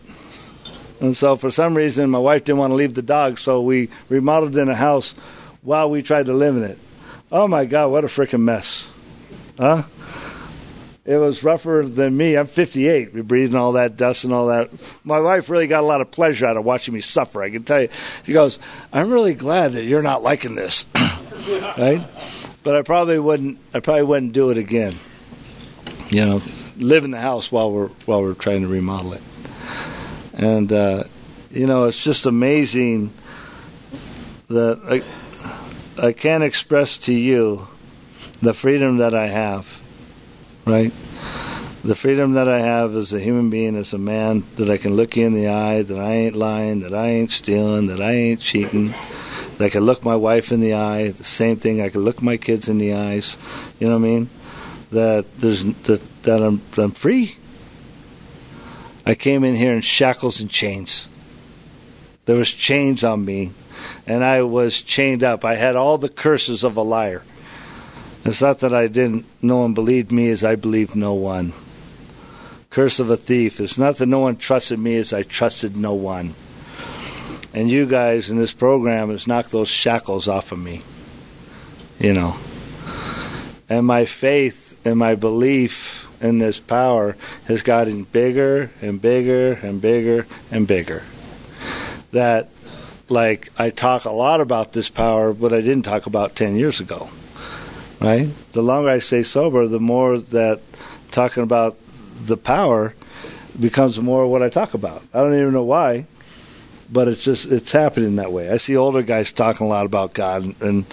And 1.01 1.15
so, 1.15 1.37
for 1.37 1.51
some 1.51 1.77
reason, 1.77 2.09
my 2.09 2.19
wife 2.19 2.45
didn't 2.45 2.59
want 2.59 2.71
to 2.71 2.77
leave 2.77 2.95
the 2.95 3.03
dog, 3.03 3.39
so 3.39 3.61
we 3.61 3.91
remodeled 4.09 4.57
in 4.57 4.71
a 4.71 4.75
house 4.75 5.13
while 5.61 5.91
we 5.91 6.03
tried 6.03 6.27
to 6.27 6.33
live 6.33 6.57
in 6.57 6.63
it. 6.63 6.79
Oh 7.31 7.47
my 7.47 7.67
God, 7.67 7.93
what 7.93 8.05
a 8.05 8.07
freaking 8.07 8.41
mess! 8.41 8.89
Huh? 9.59 9.83
It 11.05 11.19
was 11.19 11.45
rougher 11.45 11.85
than 11.87 12.17
me. 12.17 12.37
I'm 12.37 12.47
58. 12.47 13.13
We're 13.13 13.23
breathing 13.23 13.57
all 13.57 13.73
that 13.73 13.99
dust 13.99 14.25
and 14.25 14.33
all 14.33 14.47
that. 14.47 14.71
My 15.05 15.21
wife 15.21 15.51
really 15.51 15.67
got 15.67 15.85
a 15.85 15.87
lot 15.87 16.01
of 16.01 16.11
pleasure 16.11 16.47
out 16.47 16.57
of 16.57 16.65
watching 16.65 16.95
me 16.95 17.03
suffer. 17.03 17.43
I 17.43 17.51
can 17.51 17.65
tell 17.65 17.83
you. 17.83 17.89
She 18.25 18.33
goes, 18.33 18.59
"I'm 18.95 19.11
really 19.11 19.35
glad 19.35 19.73
that 19.73 19.85
you're 19.85 20.03
not 20.03 20.23
liking 20.23 20.55
this." 20.55 20.87
right? 20.97 22.03
But 22.63 22.77
I 22.77 22.83
probably 22.83 23.19
wouldn't. 23.19 23.59
I 23.75 23.81
probably 23.81 24.05
wouldn't 24.05 24.33
do 24.33 24.49
it 24.51 24.57
again. 24.57 24.99
You 26.11 26.25
know, 26.25 26.43
live 26.79 27.05
in 27.05 27.11
the 27.11 27.21
house 27.21 27.51
while 27.51 27.71
we're 27.71 27.89
while 28.07 28.23
we're 28.23 28.35
trying 28.35 28.63
to 28.63 28.69
remodel 28.69 29.15
it. 29.15 29.23
And 30.35 30.73
uh, 30.73 31.05
you 31.51 31.67
know, 31.67 31.85
it's 31.85 32.03
just 32.03 32.27
amazing 32.27 33.13
that 34.49 34.81
I 34.85 36.07
I 36.07 36.13
can't 36.13 36.45
express 36.45 36.97
to 36.99 37.13
you 37.13 37.67
the 38.41 38.55
freedom 38.55 38.99
that 38.99 39.15
I 39.15 39.27
have. 39.27 39.81
Right. 40.65 40.93
The 41.83 41.95
freedom 41.95 42.33
that 42.33 42.49
I 42.49 42.59
have 42.59 42.95
as 42.95 43.13
a 43.13 43.21
human 43.21 43.51
being, 43.51 43.77
as 43.77 43.93
a 43.93 43.99
man, 43.99 44.45
that 44.57 44.69
I 44.69 44.79
can 44.79 44.95
look 44.95 45.17
you 45.17 45.27
in 45.27 45.33
the 45.33 45.49
eye, 45.49 45.83
that 45.83 45.99
I 45.99 46.13
ain't 46.13 46.35
lying, 46.35 46.81
that 46.81 46.95
I 46.95 47.09
ain't 47.09 47.31
stealing, 47.31 47.87
that 47.87 48.01
I 48.01 48.13
ain't 48.13 48.41
cheating, 48.41 48.95
That 49.57 49.67
I 49.67 49.71
could 49.71 49.83
look 49.83 50.05
my 50.05 50.17
wife 50.17 50.53
in 50.53 50.61
the 50.61 50.75
eye. 50.75 51.09
The 51.09 51.25
same 51.25 51.57
thing. 51.57 51.81
I 51.81 51.89
could 51.89 52.03
look 52.03 52.23
my 52.23 52.37
kids 52.37 52.69
in 52.69 52.79
the 52.79 52.95
eyes. 52.95 53.37
You 53.81 53.89
know 53.89 53.99
what 53.99 54.07
I 54.07 54.09
mean? 54.09 54.31
That 54.91 55.27
there's 55.39 55.65
that 55.65 56.23
that 56.23 56.43
I'm 56.43 56.63
I'm 56.77 56.93
free. 56.93 57.37
I 59.05 59.15
came 59.15 59.45
in 59.45 59.55
here 59.55 59.73
in 59.73 59.81
shackles 59.81 60.41
and 60.41 60.51
chains. 60.51 61.09
There 62.27 62.37
was 62.37 62.51
chains 62.51 63.03
on 63.03 63.25
me, 63.25 63.53
and 64.07 64.23
I 64.23 64.43
was 64.43 64.83
chained 64.83 65.25
up. 65.25 65.45
I 65.45 65.55
had 65.55 65.77
all 65.77 65.97
the 65.97 66.11
curses 66.11 66.63
of 66.63 66.77
a 66.77 66.83
liar. 66.83 67.23
It's 68.25 68.43
not 68.43 68.59
that 68.59 68.75
I 68.75 68.89
didn't. 68.89 69.25
No 69.41 69.59
one 69.59 69.73
believed 69.73 70.13
me 70.13 70.29
as 70.29 70.45
I 70.45 70.57
believed 70.57 70.95
no 70.95 71.15
one. 71.15 71.55
Curse 72.69 73.01
of 73.01 73.09
a 73.09 73.17
thief. 73.17 73.61
It's 73.61 73.79
not 73.79 73.97
that 73.97 74.07
no 74.07 74.19
one 74.19 74.37
trusted 74.37 74.79
me 74.79 74.97
as 74.97 75.15
I 75.15 75.23
trusted 75.23 75.79
no 75.79 75.95
one. 75.95 76.35
And 77.55 77.71
you 77.71 77.87
guys 77.87 78.29
in 78.29 78.37
this 78.37 78.53
program 78.53 79.09
has 79.09 79.27
knocked 79.27 79.51
those 79.51 79.69
shackles 79.69 80.29
off 80.29 80.53
of 80.53 80.59
me. 80.59 80.83
You 81.99 82.13
know. 82.13 82.37
And 83.71 83.87
my 83.87 84.05
faith 84.05 84.68
and 84.89 84.99
my 84.99 85.15
belief 85.15 86.09
in 86.23 86.39
this 86.39 86.59
power 86.59 87.15
has 87.47 87.63
gotten 87.63 88.05
bigger 88.05 88.71
and 88.81 89.01
bigger 89.01 89.53
and 89.53 89.81
bigger 89.81 90.27
and 90.51 90.67
bigger. 90.67 91.03
That, 92.13 92.49
like, 93.09 93.51
I 93.59 93.71
talk 93.71 94.07
a 94.07 94.11
lot 94.11 94.41
about 94.41 94.73
this 94.73 94.89
power, 94.89 95.35
but 95.35 95.53
I 95.53 95.61
didn't 95.61 95.83
talk 95.83 96.07
about 96.07 96.35
10 96.35 96.57
years 96.57 96.81
ago. 96.81 97.11
Right? 98.01 98.29
The 98.53 98.63
longer 98.63 98.89
I 98.89 99.01
stay 99.01 99.23
sober, 99.23 99.67
the 99.67 99.81
more 99.81 100.19
that 100.19 100.61
talking 101.11 101.43
about 101.43 101.77
the 102.25 102.37
power 102.37 102.95
becomes 103.61 104.01
more 104.01 104.27
what 104.27 104.43
I 104.43 104.49
talk 104.49 104.73
about. 104.73 105.03
I 105.13 105.21
don't 105.21 105.35
even 105.35 105.53
know 105.53 105.65
why 105.65 106.07
but 106.91 107.09
it's 107.09 107.23
just 107.23 107.45
it's 107.53 107.71
happening 107.73 108.17
that 108.17 108.33
way. 108.33 108.49
I 108.49 108.57
see 108.57 108.77
older 108.77 109.03
guys 109.03 109.31
talking 109.31 109.67
a 109.67 109.69
lot 109.69 109.85
about 109.85 110.15
God 110.15 110.45
and 110.45 110.63
and 110.63 110.87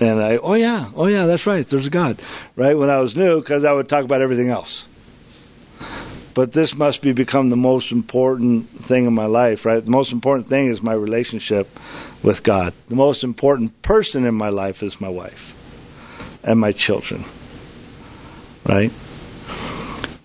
I 0.00 0.36
oh 0.38 0.54
yeah 0.54 0.90
oh 0.94 1.06
yeah 1.06 1.26
that's 1.26 1.46
right 1.46 1.66
there's 1.66 1.86
a 1.86 1.90
God 1.90 2.18
right 2.56 2.76
when 2.76 2.90
I 2.90 3.00
was 3.00 3.16
new 3.16 3.40
because 3.40 3.64
I 3.64 3.72
would 3.72 3.88
talk 3.88 4.04
about 4.04 4.22
everything 4.22 4.48
else. 4.48 4.86
But 6.34 6.52
this 6.52 6.74
must 6.74 7.00
be 7.00 7.12
become 7.12 7.50
the 7.50 7.56
most 7.56 7.92
important 7.92 8.68
thing 8.68 9.06
in 9.06 9.14
my 9.14 9.26
life, 9.26 9.64
right? 9.64 9.84
The 9.84 9.90
most 9.90 10.10
important 10.10 10.48
thing 10.48 10.66
is 10.66 10.82
my 10.82 10.92
relationship 10.92 11.68
with 12.24 12.42
God. 12.42 12.72
The 12.88 12.96
most 12.96 13.22
important 13.22 13.80
person 13.82 14.26
in 14.26 14.34
my 14.34 14.48
life 14.48 14.82
is 14.82 15.00
my 15.00 15.08
wife 15.08 15.54
and 16.42 16.58
my 16.58 16.72
children, 16.72 17.24
right? 18.66 18.90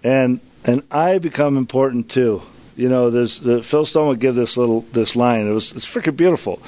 And 0.04 0.40
and 0.66 0.82
I 0.90 1.20
become 1.20 1.58
important 1.58 2.10
too 2.10 2.42
you 2.80 2.88
know, 2.88 3.10
there's 3.10 3.46
uh, 3.46 3.62
Phil 3.62 3.86
Stone 3.86 4.08
would 4.08 4.22
give 4.22 4.36
this 4.36 4.56
little 4.56 4.82
this 4.94 5.18
line. 5.18 5.46
It 5.46 5.52
was 5.52 5.74
it's 5.74 5.86
freaking 5.86 6.16
beautiful. 6.16 6.62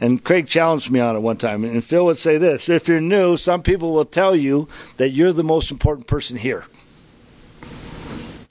And 0.00 0.22
Craig 0.22 0.48
challenged 0.48 0.90
me 0.90 1.00
on 1.00 1.16
it 1.16 1.20
one 1.20 1.36
time. 1.36 1.64
And 1.64 1.84
Phil 1.84 2.04
would 2.04 2.18
say 2.18 2.38
this 2.38 2.68
If 2.68 2.88
you're 2.88 3.00
new, 3.00 3.36
some 3.36 3.62
people 3.62 3.92
will 3.92 4.04
tell 4.04 4.34
you 4.34 4.68
that 4.96 5.10
you're 5.10 5.32
the 5.32 5.44
most 5.44 5.70
important 5.70 6.06
person 6.06 6.36
here. 6.36 6.66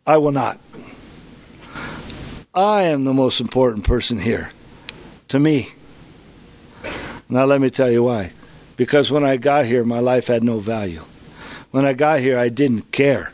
I 0.06 0.18
will 0.18 0.32
not. 0.32 0.60
I 2.54 2.84
am 2.84 3.04
the 3.04 3.14
most 3.14 3.42
important 3.42 3.86
person 3.86 4.20
here. 4.20 4.52
To 5.30 5.40
me. 5.40 5.70
Now, 7.28 7.46
let 7.46 7.62
me 7.62 7.70
tell 7.70 7.90
you 7.90 8.04
why. 8.04 8.32
Because 8.76 9.10
when 9.10 9.24
I 9.24 9.38
got 9.38 9.66
here, 9.66 9.84
my 9.84 10.00
life 10.00 10.28
had 10.28 10.44
no 10.44 10.60
value. 10.60 11.02
When 11.72 11.86
I 11.86 11.94
got 11.94 12.20
here, 12.20 12.38
I 12.38 12.50
didn't 12.50 12.92
care. 12.92 13.32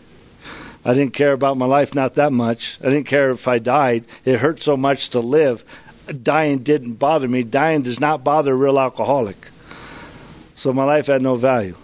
I 0.86 0.94
didn't 0.94 1.14
care 1.14 1.34
about 1.34 1.58
my 1.58 1.66
life 1.66 1.94
not 1.94 2.14
that 2.14 2.32
much. 2.32 2.78
I 2.82 2.86
didn't 2.86 3.08
care 3.08 3.32
if 3.32 3.48
I 3.48 3.60
died. 3.60 4.06
It 4.24 4.40
hurt 4.40 4.62
so 4.62 4.78
much 4.78 5.10
to 5.10 5.20
live. 5.20 5.66
Dying 6.12 6.60
didn't 6.60 6.94
bother 6.94 7.28
me. 7.28 7.44
Dying 7.44 7.82
does 7.84 8.00
not 8.00 8.24
bother 8.24 8.54
a 8.54 8.56
real 8.56 8.80
alcoholic. 8.80 9.50
So 10.56 10.74
my 10.74 10.84
life 10.84 11.08
had 11.08 11.22
no 11.22 11.36
value. 11.36 11.76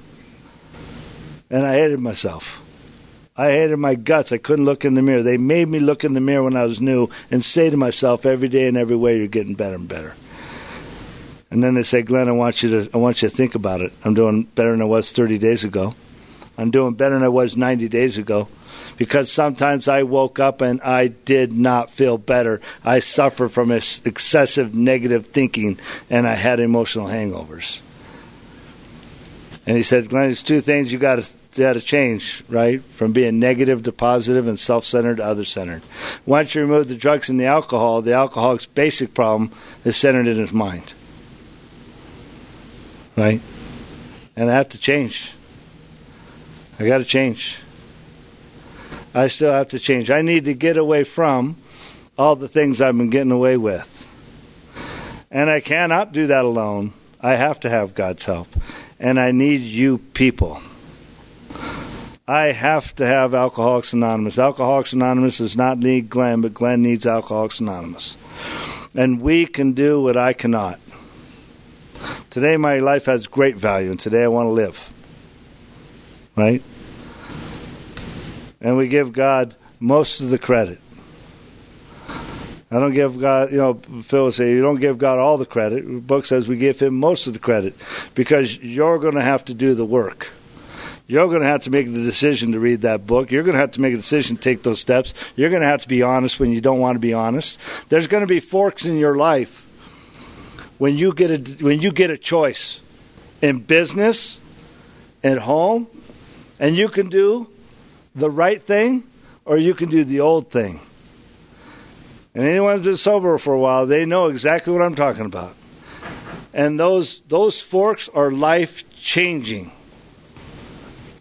And 1.50 1.66
I 1.66 1.76
hated 1.76 2.00
myself. 2.00 2.62
I 3.38 3.52
hated 3.52 3.78
my 3.78 3.96
guts. 3.96 4.32
I 4.32 4.38
couldn't 4.38 4.66
look 4.66 4.86
in 4.86 4.94
the 4.94 5.02
mirror. 5.02 5.22
They 5.22 5.38
made 5.38 5.68
me 5.68 5.80
look 5.80 6.04
in 6.04 6.14
the 6.14 6.22
mirror 6.22 6.44
when 6.44 6.56
I 6.56 6.66
was 6.66 6.80
new 6.80 7.10
and 7.30 7.44
say 7.44 7.70
to 7.70 7.78
myself 7.78 8.26
every 8.26 8.48
day 8.48 8.68
and 8.68 8.78
every 8.78 8.96
way, 8.96 9.18
you're 9.18 9.28
getting 9.28 9.56
better 9.56 9.76
and 9.76 9.88
better. 9.88 10.16
And 11.52 11.64
then 11.64 11.76
they 11.76 11.84
say, 11.84 12.02
Glenn, 12.02 12.28
I 12.28 12.34
want 12.34 12.64
you 12.64 12.70
to 12.70 12.90
I 12.94 12.98
want 12.98 13.22
you 13.22 13.30
to 13.30 13.36
think 13.36 13.56
about 13.56 13.82
it. 13.82 13.94
I'm 14.04 14.14
doing 14.14 14.44
better 14.44 14.72
than 14.72 14.82
I 14.82 14.86
was 14.86 15.12
30 15.12 15.38
days 15.38 15.64
ago. 15.64 15.94
I'm 16.58 16.72
doing 16.72 16.96
better 16.96 17.16
than 17.16 17.24
I 17.24 17.30
was 17.30 17.56
90 17.56 17.88
days 17.90 18.18
ago 18.18 18.48
because 18.98 19.32
sometimes 19.32 19.88
I 19.88 20.04
woke 20.04 20.40
up 20.40 20.62
and 20.62 20.82
I 20.82 21.08
did 21.08 21.54
not 21.54 21.92
feel 21.92 22.18
better. 22.18 22.62
I 22.84 23.00
suffered 23.00 23.50
from 23.50 23.72
excessive 23.72 24.74
negative 24.76 25.28
thinking 25.28 25.80
and 26.10 26.28
I 26.28 26.36
had 26.36 26.60
emotional 26.60 27.08
hangovers. 27.08 27.80
And 29.68 29.78
he 29.78 29.84
said, 29.84 30.10
Glenn, 30.10 30.26
there's 30.26 30.44
two 30.44 30.62
things 30.62 30.92
you 30.92 31.00
got 31.00 31.22
to 31.22 31.30
got 31.58 31.74
to 31.74 31.82
change, 31.82 32.44
right? 32.50 32.82
From 32.82 33.14
being 33.14 33.40
negative 33.40 33.84
to 33.84 33.92
positive 33.92 34.48
and 34.48 34.60
self-centered 34.60 35.18
to 35.18 35.26
other-centered. 35.26 35.82
Once 36.26 36.54
you 36.54 36.62
remove 36.62 36.88
the 36.90 36.98
drugs 36.98 37.30
and 37.30 37.40
the 37.40 37.46
alcohol, 37.46 38.02
the 38.02 38.14
alcoholic's 38.14 38.66
basic 38.66 39.14
problem 39.14 39.52
is 39.86 39.96
centered 39.96 40.28
in 40.28 40.38
his 40.38 40.52
mind, 40.52 40.94
right? 43.16 43.42
And 44.36 44.52
I 44.52 44.54
have 44.54 44.68
to 44.70 44.78
change. 44.78 45.32
I 46.78 46.86
got 46.86 46.98
to 46.98 47.06
change. 47.06 47.60
I 49.16 49.28
still 49.28 49.54
have 49.54 49.70
to 49.70 49.80
change. 49.80 50.12
I 50.12 50.22
need 50.22 50.44
to 50.44 50.54
get 50.54 50.76
away 50.76 51.06
from 51.06 51.56
all 52.18 52.36
the 52.36 52.50
things 52.50 52.82
I've 52.82 52.98
been 52.98 53.10
getting 53.10 53.32
away 53.32 53.56
with. 53.56 54.06
And 55.32 55.50
I 55.50 55.62
cannot 55.62 56.12
do 56.12 56.28
that 56.28 56.44
alone. 56.44 56.92
I 57.22 57.36
have 57.36 57.62
to 57.62 57.70
have 57.70 57.96
God's 57.96 58.26
help. 58.26 58.50
And 59.00 59.18
I 59.18 59.32
need 59.32 59.62
you 59.62 60.00
people. 60.00 60.62
I 62.28 62.48
have 62.48 62.94
to 62.96 63.06
have 63.06 63.34
Alcoholics 63.34 63.94
Anonymous. 63.94 64.38
Alcoholics 64.38 64.92
Anonymous 64.92 65.38
does 65.38 65.56
not 65.56 65.78
need 65.78 66.10
Glenn, 66.10 66.42
but 66.42 66.54
Glenn 66.54 66.82
needs 66.82 67.06
Alcoholics 67.06 67.62
Anonymous. 67.62 68.18
And 68.94 69.22
we 69.22 69.46
can 69.46 69.72
do 69.72 70.02
what 70.02 70.18
I 70.18 70.34
cannot. 70.34 70.80
Today, 72.30 72.58
my 72.58 72.80
life 72.80 73.06
has 73.06 73.28
great 73.28 73.56
value, 73.56 73.92
and 73.92 74.00
today 74.00 74.24
I 74.24 74.28
want 74.28 74.48
to 74.48 74.52
live. 74.52 74.92
Right? 76.36 76.62
And 78.66 78.76
we 78.76 78.88
give 78.88 79.14
God 79.14 79.54
most 79.80 80.22
of 80.22 80.32
the 80.32 80.40
credit. 80.40 80.80
I 82.72 82.80
don't 82.80 82.96
give 82.96 83.22
God, 83.22 83.52
you 83.52 83.60
know, 83.60 83.76
Phil 83.76 84.24
will 84.24 84.32
say, 84.32 84.50
you 84.50 84.62
don't 84.62 84.80
give 84.80 84.98
God 84.98 85.20
all 85.20 85.38
the 85.38 85.46
credit. 85.46 85.86
The 85.86 86.00
book 86.00 86.26
says 86.26 86.48
we 86.48 86.58
give 86.58 86.80
him 86.80 86.96
most 86.96 87.28
of 87.28 87.34
the 87.34 87.40
credit 87.40 87.76
because 88.16 88.58
you're 88.58 88.98
going 88.98 89.14
to 89.14 89.22
have 89.22 89.46
to 89.46 89.54
do 89.54 89.76
the 89.76 89.86
work. 89.86 90.32
You're 91.06 91.28
going 91.28 91.42
to 91.42 91.48
have 91.48 91.62
to 91.66 91.70
make 91.70 91.86
the 91.86 92.04
decision 92.04 92.54
to 92.54 92.60
read 92.60 92.82
that 92.82 93.06
book. 93.06 93.30
You're 93.30 93.44
going 93.44 93.54
to 93.54 93.60
have 93.60 93.72
to 93.74 93.82
make 93.82 93.94
a 93.94 93.98
decision 93.98 94.36
to 94.36 94.42
take 94.42 94.64
those 94.64 94.80
steps. 94.80 95.14
You're 95.36 95.52
going 95.52 95.62
to 95.62 95.68
have 95.68 95.84
to 95.84 95.88
be 95.88 96.02
honest 96.02 96.40
when 96.40 96.52
you 96.52 96.60
don't 96.60 96.80
want 96.80 96.96
to 96.96 97.00
be 97.00 97.14
honest. 97.14 97.60
There's 97.90 98.08
going 98.08 98.22
to 98.22 98.28
be 98.28 98.40
forks 98.40 98.84
in 98.84 98.98
your 98.98 99.16
life 99.16 99.62
when 100.80 100.98
you 100.98 101.14
get 101.14 101.30
a 101.30 101.64
when 101.64 101.82
you 101.82 101.92
get 101.92 102.10
a 102.10 102.18
choice 102.18 102.82
in 103.44 103.60
business, 103.60 104.40
at 105.24 105.38
home, 105.38 105.86
and 106.60 106.76
you 106.76 106.90
can 106.90 107.10
do 107.10 107.48
the 108.16 108.32
right 108.32 108.62
thing 108.62 109.04
or 109.44 109.58
you 109.58 109.74
can 109.74 109.90
do 109.90 110.04
the 110.04 110.22
old 110.22 110.50
thing. 110.50 110.80
And 112.34 112.44
anyone 112.44 112.78
who's 112.78 112.86
been 112.86 112.98
sober 112.98 113.38
for 113.38 113.54
a 113.54 113.60
while, 113.60 113.86
they 113.86 114.06
know 114.06 114.28
exactly 114.28 114.74
what 114.74 114.82
I'm 114.82 114.96
talking 114.96 115.26
about. 115.26 115.56
And 116.54 116.80
those 116.80 117.22
those 117.22 117.62
forks 117.62 118.10
are 118.10 118.32
life 118.32 118.84
changing. 119.00 119.72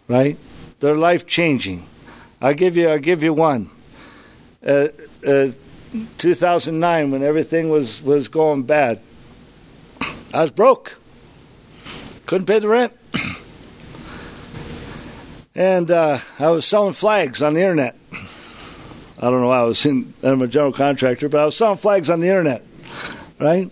Right? 0.07 0.37
They're 0.79 0.95
life 0.95 1.25
changing. 1.25 1.85
I'll 2.41 2.53
give 2.53 2.75
you 2.75 2.89
I'll 2.89 2.99
give 2.99 3.23
you 3.23 3.33
one. 3.33 3.69
Uh, 4.65 4.87
uh, 5.25 5.51
2009 6.17 7.11
when 7.11 7.23
everything 7.23 7.69
was 7.69 8.01
was 8.01 8.27
going 8.27 8.63
bad. 8.63 8.99
I 10.33 10.41
was 10.41 10.51
broke. 10.51 10.97
Couldn't 12.25 12.47
pay 12.47 12.59
the 12.59 12.67
rent. 12.67 12.93
And 15.55 15.89
uh, 15.89 16.19
I 16.37 16.49
was 16.51 16.65
selling 16.65 16.93
flags 16.93 17.41
on 17.41 17.53
the 17.53 17.61
internet. 17.61 17.95
I 18.11 19.29
don't 19.29 19.41
know 19.41 19.47
why 19.47 19.59
I 19.59 19.63
was 19.63 19.85
in, 19.85 20.13
I'm 20.21 20.41
a 20.41 20.47
general 20.47 20.73
contractor, 20.73 21.29
but 21.29 21.39
I 21.39 21.45
was 21.45 21.55
selling 21.55 21.77
flags 21.77 22.09
on 22.09 22.19
the 22.19 22.27
internet, 22.27 22.63
right? 23.39 23.71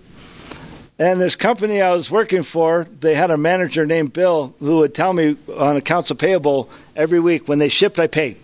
And 0.98 1.20
this 1.20 1.36
company 1.36 1.82
I 1.82 1.92
was 1.92 2.10
working 2.10 2.44
for, 2.44 2.88
they 3.02 3.14
had 3.14 3.30
a 3.30 3.38
manager 3.38 3.86
named 3.86 4.14
Bill 4.14 4.56
who 4.60 4.78
would 4.78 4.96
tell 4.96 5.12
me 5.12 5.36
on 5.58 5.76
accounts 5.76 6.12
payable 6.14 6.70
every 6.96 7.20
week 7.20 7.48
when 7.48 7.60
they 7.60 7.68
shipped, 7.68 8.00
I 8.00 8.08
paid. 8.08 8.38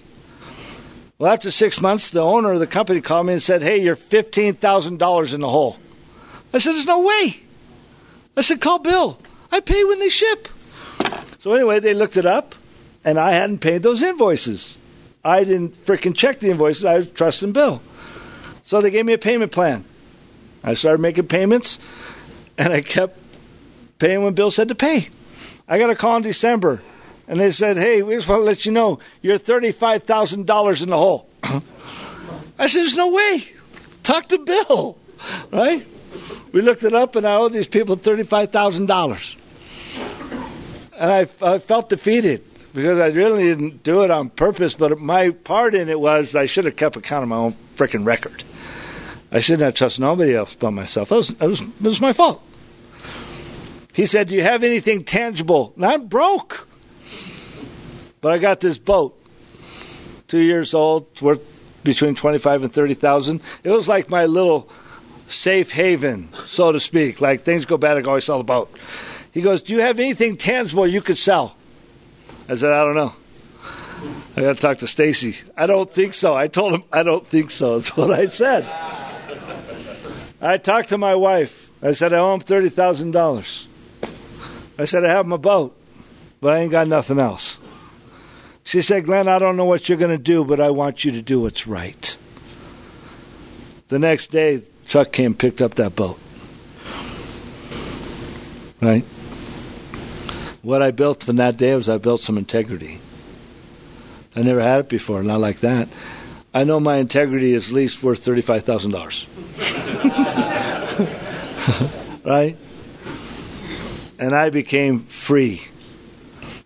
Well, 1.17 1.31
after 1.31 1.51
six 1.51 1.79
months, 1.79 2.09
the 2.09 2.21
owner 2.21 2.51
of 2.53 2.59
the 2.59 2.67
company 2.67 3.01
called 3.01 3.27
me 3.27 3.33
and 3.33 3.41
said, 3.41 3.61
Hey, 3.61 3.77
you're 3.77 3.95
$15,000 3.95 5.33
in 5.33 5.39
the 5.41 5.49
hole. 5.49 5.77
I 6.53 6.57
said, 6.57 6.73
There's 6.73 6.85
no 6.85 7.05
way. 7.05 7.41
I 8.35 8.41
said, 8.41 8.61
Call 8.61 8.79
Bill. 8.79 9.19
I 9.51 9.59
pay 9.59 9.83
when 9.83 9.99
they 9.99 10.09
ship. 10.09 10.47
So, 11.39 11.53
anyway, 11.53 11.79
they 11.79 11.93
looked 11.93 12.17
it 12.17 12.25
up, 12.25 12.55
and 13.03 13.19
I 13.19 13.31
hadn't 13.31 13.59
paid 13.59 13.83
those 13.83 14.01
invoices. 14.01 14.77
I 15.23 15.43
didn't 15.43 15.85
freaking 15.85 16.15
check 16.15 16.39
the 16.39 16.49
invoices. 16.49 16.85
I 16.85 16.97
was 16.97 17.09
trusting 17.09 17.51
Bill. 17.51 17.81
So 18.63 18.81
they 18.81 18.91
gave 18.91 19.05
me 19.05 19.13
a 19.13 19.17
payment 19.17 19.51
plan. 19.51 19.83
I 20.63 20.73
started 20.73 21.01
making 21.01 21.27
payments, 21.27 21.79
and 22.57 22.71
I 22.73 22.81
kept 22.81 23.17
paying 23.97 24.23
when 24.23 24.33
Bill 24.33 24.51
said 24.51 24.67
to 24.67 24.75
pay. 24.75 25.09
I 25.67 25.79
got 25.79 25.89
a 25.89 25.95
call 25.95 26.17
in 26.17 26.23
December, 26.23 26.81
and 27.27 27.39
they 27.39 27.51
said, 27.51 27.77
"Hey, 27.77 28.01
we 28.01 28.15
just 28.15 28.27
want 28.27 28.41
to 28.41 28.43
let 28.43 28.65
you 28.65 28.71
know 28.71 28.99
you're 29.21 29.37
thirty-five 29.37 30.03
thousand 30.03 30.45
dollars 30.45 30.81
in 30.81 30.89
the 30.89 30.97
hole." 30.97 31.29
I 31.43 32.67
said, 32.67 32.81
"There's 32.81 32.95
no 32.95 33.13
way. 33.13 33.43
Talk 34.03 34.27
to 34.27 34.39
Bill, 34.39 34.97
right?" 35.51 35.85
We 36.51 36.61
looked 36.61 36.83
it 36.83 36.93
up, 36.93 37.15
and 37.15 37.25
I 37.25 37.35
owe 37.35 37.49
these 37.49 37.67
people 37.67 37.95
thirty-five 37.95 38.51
thousand 38.51 38.87
dollars, 38.87 39.35
and 40.97 41.11
I, 41.11 41.27
I 41.41 41.59
felt 41.59 41.89
defeated 41.89 42.43
because 42.73 42.99
I 42.99 43.07
really 43.07 43.43
didn't 43.43 43.83
do 43.83 44.03
it 44.03 44.11
on 44.11 44.29
purpose, 44.29 44.75
but 44.75 44.99
my 44.99 45.31
part 45.31 45.75
in 45.75 45.89
it 45.89 45.99
was 45.99 46.35
I 46.35 46.45
should 46.45 46.65
have 46.65 46.75
kept 46.75 46.95
account 46.95 47.23
of 47.23 47.29
my 47.29 47.35
own 47.35 47.55
freaking 47.75 48.05
record. 48.05 48.43
I 49.31 49.39
shouldn't 49.39 49.63
have 49.63 49.75
trusted 49.75 50.01
nobody 50.01 50.35
else 50.35 50.55
but 50.55 50.71
myself. 50.71 51.11
It 51.11 51.15
was, 51.15 51.39
was, 51.39 51.61
it 51.61 51.81
was 51.81 52.01
my 52.01 52.13
fault. 52.13 52.41
He 53.93 54.05
said, 54.05 54.27
Do 54.27 54.35
you 54.35 54.43
have 54.43 54.63
anything 54.63 55.03
tangible? 55.03 55.73
I'm 55.81 56.07
broke. 56.07 56.67
But 58.21 58.33
I 58.33 58.37
got 58.37 58.59
this 58.59 58.77
boat, 58.77 59.17
two 60.27 60.39
years 60.39 60.73
old, 60.73 61.21
worth 61.21 61.81
between 61.83 62.15
25 62.15 62.63
and 62.63 62.73
30,000. 62.73 63.41
It 63.63 63.69
was 63.69 63.87
like 63.87 64.09
my 64.09 64.25
little 64.25 64.69
safe 65.27 65.71
haven, 65.71 66.29
so 66.45 66.71
to 66.71 66.79
speak. 66.79 67.21
Like 67.21 67.43
things 67.43 67.65
go 67.65 67.77
bad, 67.77 67.97
I 67.97 68.01
can 68.01 68.09
always 68.09 68.25
sell 68.25 68.39
the 68.39 68.43
boat. 68.43 68.75
He 69.31 69.41
goes, 69.41 69.61
Do 69.61 69.73
you 69.73 69.81
have 69.81 69.99
anything 69.99 70.37
tangible 70.37 70.87
you 70.87 71.01
could 71.01 71.17
sell? 71.17 71.55
I 72.49 72.55
said, 72.55 72.71
I 72.71 72.83
don't 72.83 72.95
know. 72.95 73.13
I 74.35 74.41
got 74.41 74.55
to 74.55 74.59
talk 74.59 74.79
to 74.79 74.87
Stacy. 74.87 75.37
I 75.55 75.67
don't 75.67 75.91
think 75.91 76.15
so. 76.15 76.35
I 76.35 76.47
told 76.47 76.73
him, 76.73 76.83
I 76.91 77.03
don't 77.03 77.25
think 77.25 77.51
so. 77.51 77.77
That's 77.79 77.95
what 77.95 78.11
I 78.11 78.25
said. 78.25 78.65
I 80.41 80.57
talked 80.57 80.89
to 80.89 80.97
my 80.97 81.13
wife. 81.13 81.69
I 81.83 81.91
said, 81.91 82.11
I 82.11 82.17
owe 82.17 82.33
him 82.33 82.41
$30,000. 82.41 83.65
I 84.79 84.85
said, 84.85 85.05
I 85.05 85.09
have 85.09 85.27
my 85.27 85.37
boat, 85.37 85.77
but 86.41 86.55
I 86.55 86.61
ain't 86.61 86.71
got 86.71 86.87
nothing 86.87 87.19
else. 87.19 87.59
She 88.63 88.81
said, 88.81 89.05
Glenn, 89.05 89.27
I 89.27 89.37
don't 89.37 89.55
know 89.55 89.65
what 89.65 89.87
you're 89.87 89.97
going 89.99 90.17
to 90.17 90.23
do, 90.23 90.43
but 90.43 90.59
I 90.59 90.71
want 90.71 91.05
you 91.05 91.11
to 91.11 91.21
do 91.21 91.41
what's 91.41 91.67
right. 91.67 92.17
The 93.89 93.99
next 93.99 94.31
day, 94.31 94.63
truck 94.87 95.11
came, 95.11 95.35
picked 95.35 95.61
up 95.61 95.75
that 95.75 95.95
boat. 95.95 96.19
Right? 98.81 99.05
What 100.69 100.83
I 100.83 100.91
built 100.91 101.23
from 101.23 101.37
that 101.37 101.57
day 101.57 101.75
was 101.75 101.89
I 101.89 101.97
built 101.97 102.21
some 102.21 102.37
integrity. 102.37 102.99
I 104.35 104.43
never 104.43 104.61
had 104.61 104.81
it 104.81 104.87
before, 104.87 105.23
not 105.23 105.39
like 105.39 105.61
that. 105.61 105.89
I 106.53 106.63
know 106.63 106.79
my 106.79 106.97
integrity 106.97 107.53
is 107.53 107.69
at 107.69 107.73
least 107.73 108.03
worth 108.03 108.23
thirty-five 108.23 108.65
thousand 108.65 108.91
dollars. 108.91 109.25
right? 112.23 112.55
And 114.19 114.35
I 114.35 114.51
became 114.51 114.99
free. 114.99 115.63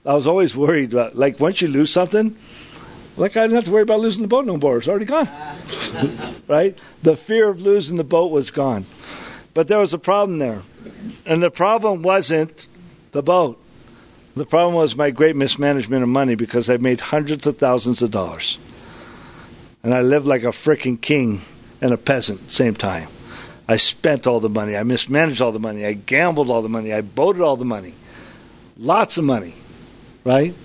I 0.05 0.15
was 0.15 0.27
always 0.27 0.53
worried 0.53 0.91
about, 0.91 1.15
like, 1.15 1.39
once 1.39 1.61
you 1.61 1.69
lose 1.69 1.89
something, 1.89 2.35
like 3.15 3.37
I 3.37 3.43
didn't 3.43 3.55
have 3.55 3.65
to 3.65 3.71
worry 3.71 3.83
about 3.83 4.01
losing 4.01 4.21
the 4.21 4.27
boat 4.27 4.45
no 4.45 4.57
more. 4.57 4.79
It's 4.79 4.89
already 4.89 5.05
gone. 5.05 5.29
right? 6.49 6.77
The 7.03 7.15
fear 7.15 7.47
of 7.47 7.61
losing 7.61 7.95
the 7.95 8.03
boat 8.03 8.33
was 8.33 8.51
gone. 8.51 8.83
But 9.53 9.69
there 9.69 9.79
was 9.79 9.93
a 9.93 9.97
problem 9.97 10.39
there. 10.39 10.63
And 11.25 11.41
the 11.41 11.49
problem 11.49 12.01
wasn't 12.01 12.67
the 13.13 13.23
boat. 13.23 13.62
The 14.35 14.45
problem 14.45 14.73
was 14.73 14.95
my 14.95 15.11
great 15.11 15.35
mismanagement 15.35 16.01
of 16.01 16.09
money 16.09 16.35
because 16.35 16.69
I 16.69 16.77
made 16.77 16.99
hundreds 16.99 17.45
of 17.45 17.57
thousands 17.57 18.01
of 18.01 18.09
dollars. 18.09 18.57
And 19.83 19.93
I 19.93 20.01
lived 20.01 20.25
like 20.25 20.43
a 20.43 20.47
freaking 20.47 20.99
king 20.99 21.41
and 21.81 21.93
a 21.93 21.97
peasant 21.97 22.51
same 22.51 22.73
time. 22.73 23.09
I 23.67 23.77
spent 23.77 24.25
all 24.25 24.39
the 24.39 24.49
money. 24.49 24.75
I 24.75 24.83
mismanaged 24.83 25.41
all 25.41 25.51
the 25.51 25.59
money. 25.59 25.85
I 25.85 25.93
gambled 25.93 26.49
all 26.49 26.63
the 26.63 26.69
money. 26.69 26.91
I 26.91 27.01
boated 27.01 27.43
all 27.43 27.57
the 27.57 27.65
money. 27.65 27.93
Lots 28.77 29.17
of 29.17 29.23
money. 29.23 29.53
Right? 30.23 30.55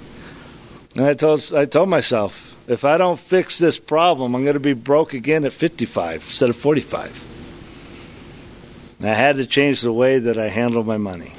And 0.96 1.04
I 1.04 1.14
told 1.14 1.52
I 1.54 1.66
told 1.66 1.90
myself, 1.90 2.56
if 2.68 2.84
I 2.84 2.96
don't 2.96 3.20
fix 3.20 3.58
this 3.58 3.78
problem, 3.78 4.34
I'm 4.34 4.44
going 4.44 4.54
to 4.54 4.60
be 4.60 4.72
broke 4.72 5.12
again 5.12 5.44
at 5.44 5.52
55 5.52 6.22
instead 6.22 6.48
of 6.48 6.56
45. 6.56 8.96
And 9.00 9.08
I 9.08 9.14
had 9.14 9.36
to 9.36 9.46
change 9.46 9.82
the 9.82 9.92
way 9.92 10.18
that 10.18 10.38
I 10.38 10.48
handled 10.48 10.86
my 10.86 10.96
money 10.96 11.32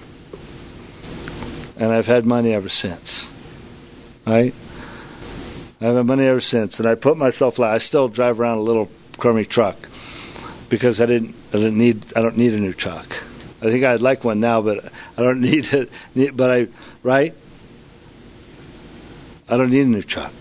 and 1.79 1.91
I've 1.93 2.05
had 2.05 2.25
money 2.25 2.53
ever 2.53 2.69
since. 2.69 3.27
Right? 4.27 4.53
I've 5.81 5.95
had 5.95 6.05
money 6.05 6.27
ever 6.27 6.41
since, 6.41 6.79
and 6.79 6.87
I 6.87 6.95
put 6.95 7.17
myself. 7.17 7.59
I 7.59 7.77
still 7.77 8.09
drive 8.09 8.39
around 8.39 8.57
a 8.57 8.61
little 8.61 8.89
crummy 9.17 9.45
truck 9.45 9.77
because 10.67 10.99
I 10.99 11.05
didn't. 11.05 11.35
I 11.53 11.57
didn't 11.57 11.77
need. 11.77 12.13
I 12.17 12.21
don't 12.21 12.37
need 12.37 12.53
a 12.53 12.59
new 12.59 12.73
truck. 12.73 13.23
I 13.61 13.65
think 13.65 13.83
I'd 13.83 14.01
like 14.01 14.23
one 14.23 14.41
now, 14.41 14.61
but 14.61 14.91
I 15.17 15.23
don't 15.23 15.41
need 15.49 15.69
it. 15.73 15.89
But 16.35 16.51
I, 16.51 16.67
right? 17.01 17.33
I 19.49 19.57
don't 19.57 19.71
need 19.71 19.81
a 19.81 19.85
new 19.85 20.03
truck, 20.03 20.33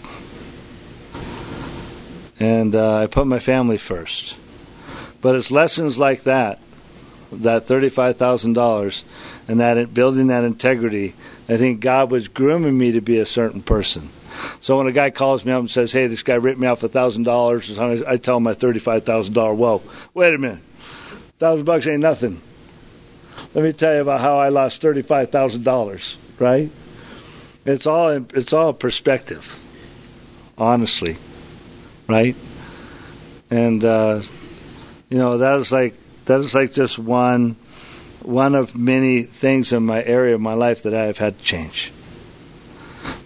and 2.41 2.74
uh, 2.74 2.97
I 2.97 3.07
put 3.07 3.26
my 3.26 3.39
family 3.39 3.78
first. 3.78 4.36
But 5.20 5.34
it's 5.34 5.51
lessons 5.51 5.99
like 5.99 6.24
that, 6.24 6.59
that 7.32 7.66
thirty-five 7.66 8.16
thousand 8.16 8.55
dollars, 8.55 9.05
and 9.49 9.61
that 9.61 9.93
building 9.93 10.29
that 10.29 10.45
integrity 10.45 11.15
I 11.49 11.57
think 11.57 11.81
God 11.81 12.11
was 12.11 12.29
grooming 12.29 12.77
me 12.77 12.93
to 12.93 13.01
be 13.01 13.19
a 13.19 13.27
certain 13.27 13.63
person. 13.63 14.11
So 14.61 14.77
when 14.77 14.87
a 14.87 14.93
guy 14.93 15.11
calls 15.11 15.45
me 15.45 15.53
up 15.53 15.61
and 15.61 15.71
says, 15.71 15.91
"Hey, 15.93 16.07
this 16.07 16.23
guy 16.23 16.35
ripped 16.35 16.61
me 16.61 16.67
off 16.67 16.83
a 16.83 16.89
thousand 16.89 17.23
dollars," 17.23 17.77
I 17.79 18.19
tell 18.19 18.37
him 18.37 18.43
my 18.43 18.55
thirty-five 18.55 19.05
thousand 19.05 19.33
dollar. 19.33 19.55
Whoa, 19.55 19.83
wait 20.15 20.35
a 20.35 20.39
minute, 20.39 20.61
thousand 21.39 21.65
bucks 21.65 21.87
ain't 21.87 22.01
nothing. 22.01 22.41
Let 23.55 23.65
me 23.65 23.73
tell 23.73 23.95
you 23.95 24.03
about 24.03 24.21
how 24.21 24.39
I 24.39 24.51
lost 24.51 24.83
thirty-five 24.83 25.31
thousand 25.31 25.65
dollars. 25.65 26.17
Right? 26.39 26.71
It's 27.65 27.87
all 27.87 28.11
it's 28.11 28.53
all 28.53 28.73
perspective, 28.73 29.59
honestly, 30.57 31.17
right? 32.07 32.37
And 33.51 33.83
uh, 33.85 34.21
you 35.09 35.19
know 35.19 35.39
that 35.39 35.59
is 35.59 35.73
like 35.73 35.95
that 36.27 36.41
is 36.41 36.55
like 36.55 36.75
just 36.75 36.99
one 36.99 37.57
one 38.29 38.55
of 38.55 38.76
many 38.76 39.22
things 39.22 39.72
in 39.72 39.87
my 39.87 40.05
area 40.05 40.35
of 40.35 40.41
my 40.41 40.53
life 40.53 40.83
that 40.83 40.95
I 40.95 41.05
have 41.05 41.16
had 41.16 41.39
to 41.39 41.45
change. 41.45 41.91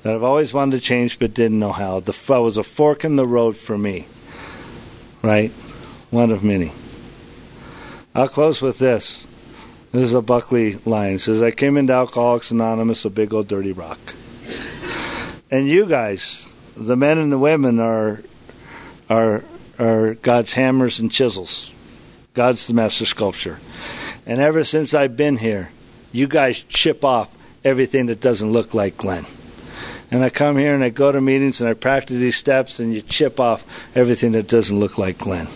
That 0.02 0.14
I've 0.14 0.22
always 0.22 0.54
wanted 0.54 0.76
to 0.76 0.82
change 0.82 1.18
but 1.18 1.34
didn't 1.34 1.58
know 1.58 1.72
how. 1.72 1.98
The 1.98 2.14
was 2.28 2.56
a 2.56 2.62
fork 2.62 3.04
in 3.04 3.16
the 3.16 3.26
road 3.26 3.56
for 3.56 3.76
me. 3.76 4.06
Right? 5.20 5.50
One 6.10 6.30
of 6.30 6.44
many. 6.44 6.70
I'll 8.14 8.28
close 8.28 8.62
with 8.62 8.78
this. 8.78 9.26
This 9.90 10.04
is 10.04 10.12
a 10.12 10.22
Buckley 10.22 10.76
line. 10.86 11.14
It 11.14 11.20
says, 11.22 11.42
I 11.42 11.50
came 11.50 11.76
into 11.76 11.92
Alcoholics 11.92 12.52
Anonymous, 12.52 13.04
a 13.04 13.10
big 13.10 13.34
old 13.34 13.48
dirty 13.48 13.72
rock. 13.72 13.98
and 15.50 15.66
you 15.66 15.86
guys, 15.86 16.48
the 16.76 16.96
men 16.96 17.18
and 17.18 17.32
the 17.32 17.38
women, 17.38 17.80
are 17.80 18.22
are 19.10 19.42
are 19.80 20.14
God's 20.14 20.52
hammers 20.52 21.00
and 21.00 21.10
chisels. 21.10 21.72
God's 22.34 22.68
the 22.68 22.74
master 22.74 23.04
sculptor. 23.04 23.58
And 24.26 24.40
ever 24.40 24.64
since 24.64 24.94
I've 24.94 25.16
been 25.16 25.36
here, 25.36 25.70
you 26.12 26.28
guys 26.28 26.62
chip 26.68 27.04
off 27.04 27.34
everything 27.64 28.06
that 28.06 28.20
doesn't 28.20 28.52
look 28.52 28.74
like 28.74 28.96
Glenn. 28.96 29.26
And 30.10 30.22
I 30.22 30.30
come 30.30 30.58
here 30.58 30.74
and 30.74 30.84
I 30.84 30.90
go 30.90 31.10
to 31.10 31.20
meetings 31.20 31.60
and 31.60 31.70
I 31.70 31.74
practice 31.74 32.18
these 32.18 32.36
steps 32.36 32.78
and 32.80 32.92
you 32.92 33.00
chip 33.00 33.40
off 33.40 33.64
everything 33.96 34.32
that 34.32 34.46
doesn't 34.46 34.78
look 34.78 34.98
like 34.98 35.18
Glenn. 35.18 35.48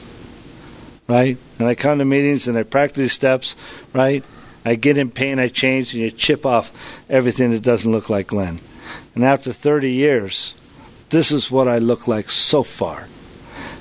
Right? 1.07 1.37
And 1.59 1.69
I 1.69 1.75
come 1.75 1.99
to 1.99 2.05
meetings 2.05 2.49
and 2.49 2.57
I 2.57 2.63
practice 2.63 2.99
these 3.03 3.13
steps, 3.13 3.55
right? 3.93 4.25
I 4.65 4.75
get 4.75 4.99
in 4.99 5.11
pain, 5.11 5.39
I 5.39 5.49
change, 5.49 5.93
and 5.93 6.03
you 6.03 6.11
chip 6.11 6.45
off 6.45 6.73
everything 7.09 7.53
that 7.53 7.63
doesn't 7.63 7.93
look 7.93 8.11
like 8.11 8.29
Glenn. 8.29 8.59
And 9.15 9.25
after 9.25 9.53
30 9.53 9.93
years, 9.93 10.55
this 11.11 11.31
is 11.31 11.51
what 11.51 11.69
I 11.69 11.79
look 11.79 12.09
like 12.09 12.31
so 12.31 12.63
far. 12.63 13.09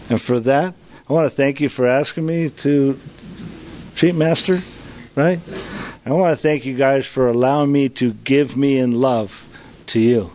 And 0.09 0.21
for 0.21 0.39
that, 0.41 0.75
I 1.09 1.13
want 1.13 1.25
to 1.25 1.35
thank 1.35 1.59
you 1.59 1.69
for 1.69 1.87
asking 1.87 2.25
me 2.25 2.49
to 2.49 2.99
treat 3.95 4.13
master, 4.13 4.61
right? 5.15 5.39
I 6.05 6.11
want 6.11 6.37
to 6.37 6.41
thank 6.41 6.65
you 6.65 6.75
guys 6.75 7.07
for 7.07 7.27
allowing 7.27 7.71
me 7.71 7.89
to 7.89 8.13
give 8.13 8.55
me 8.55 8.77
in 8.77 8.91
love 8.91 9.47
to 9.87 9.99
you. 9.99 10.31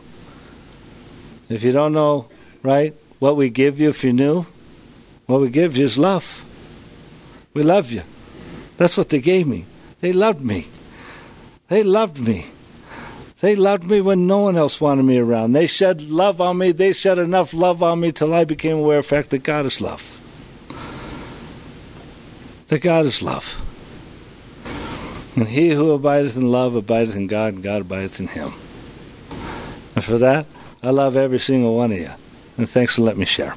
If 1.49 1.63
you 1.63 1.73
don't 1.73 1.93
know, 1.93 2.29
right, 2.63 2.95
what 3.19 3.37
we 3.37 3.51
give 3.51 3.79
you 3.79 3.91
if 3.91 4.03
you 4.03 4.13
knew, 4.13 4.47
what 5.27 5.41
we 5.41 5.51
give 5.51 5.77
you 5.77 5.85
is 5.85 5.99
love. 5.99 6.45
We 7.55 7.63
love 7.63 7.93
you. 7.93 8.03
That's 8.77 8.97
what 8.97 9.11
they 9.11 9.21
gave 9.21 9.47
me. 9.47 9.67
They 10.01 10.13
loved 10.13 10.45
me. 10.45 10.69
They 11.69 11.83
loved 11.83 12.19
me. 12.19 12.47
They 13.41 13.57
loved 13.57 13.85
me 13.85 14.01
when 14.01 14.27
no 14.27 14.41
one 14.41 14.57
else 14.57 14.81
wanted 14.81 15.05
me 15.05 15.19
around. 15.19 15.53
They 15.53 15.67
shed 15.67 16.03
love 16.03 16.41
on 16.41 16.59
me. 16.59 16.73
They 16.73 16.93
shed 16.93 17.19
enough 17.19 17.55
love 17.55 17.83
on 17.83 18.01
me 18.01 18.13
till 18.13 18.35
I 18.35 18.45
became 18.45 18.79
aware 18.79 18.99
of 18.99 19.05
the 19.05 19.09
fact 19.09 19.31
that 19.31 19.43
God 19.43 19.67
is 19.67 19.81
love. 19.81 20.17
That 22.69 22.81
God 22.81 23.07
is 23.07 23.23
love. 23.23 23.70
And 25.37 25.49
he 25.49 25.71
who 25.71 25.93
abideth 25.93 26.37
in 26.37 26.51
love 26.51 26.75
abideth 26.75 27.17
in 27.17 27.27
God, 27.27 27.55
and 27.55 27.63
God 27.63 27.83
abideth 27.83 28.21
in 28.21 28.29
him. 28.29 28.53
And 29.95 30.05
for 30.05 30.19
that, 30.19 30.47
I 30.83 30.91
love 30.91 31.17
every 31.17 31.39
single 31.39 31.77
one 31.77 31.93
of 31.93 31.99
you. 31.99 32.11
And 32.57 32.69
thanks 32.69 32.95
for 32.97 33.03
letting 33.03 33.21
me 33.21 33.27
share. 33.27 33.55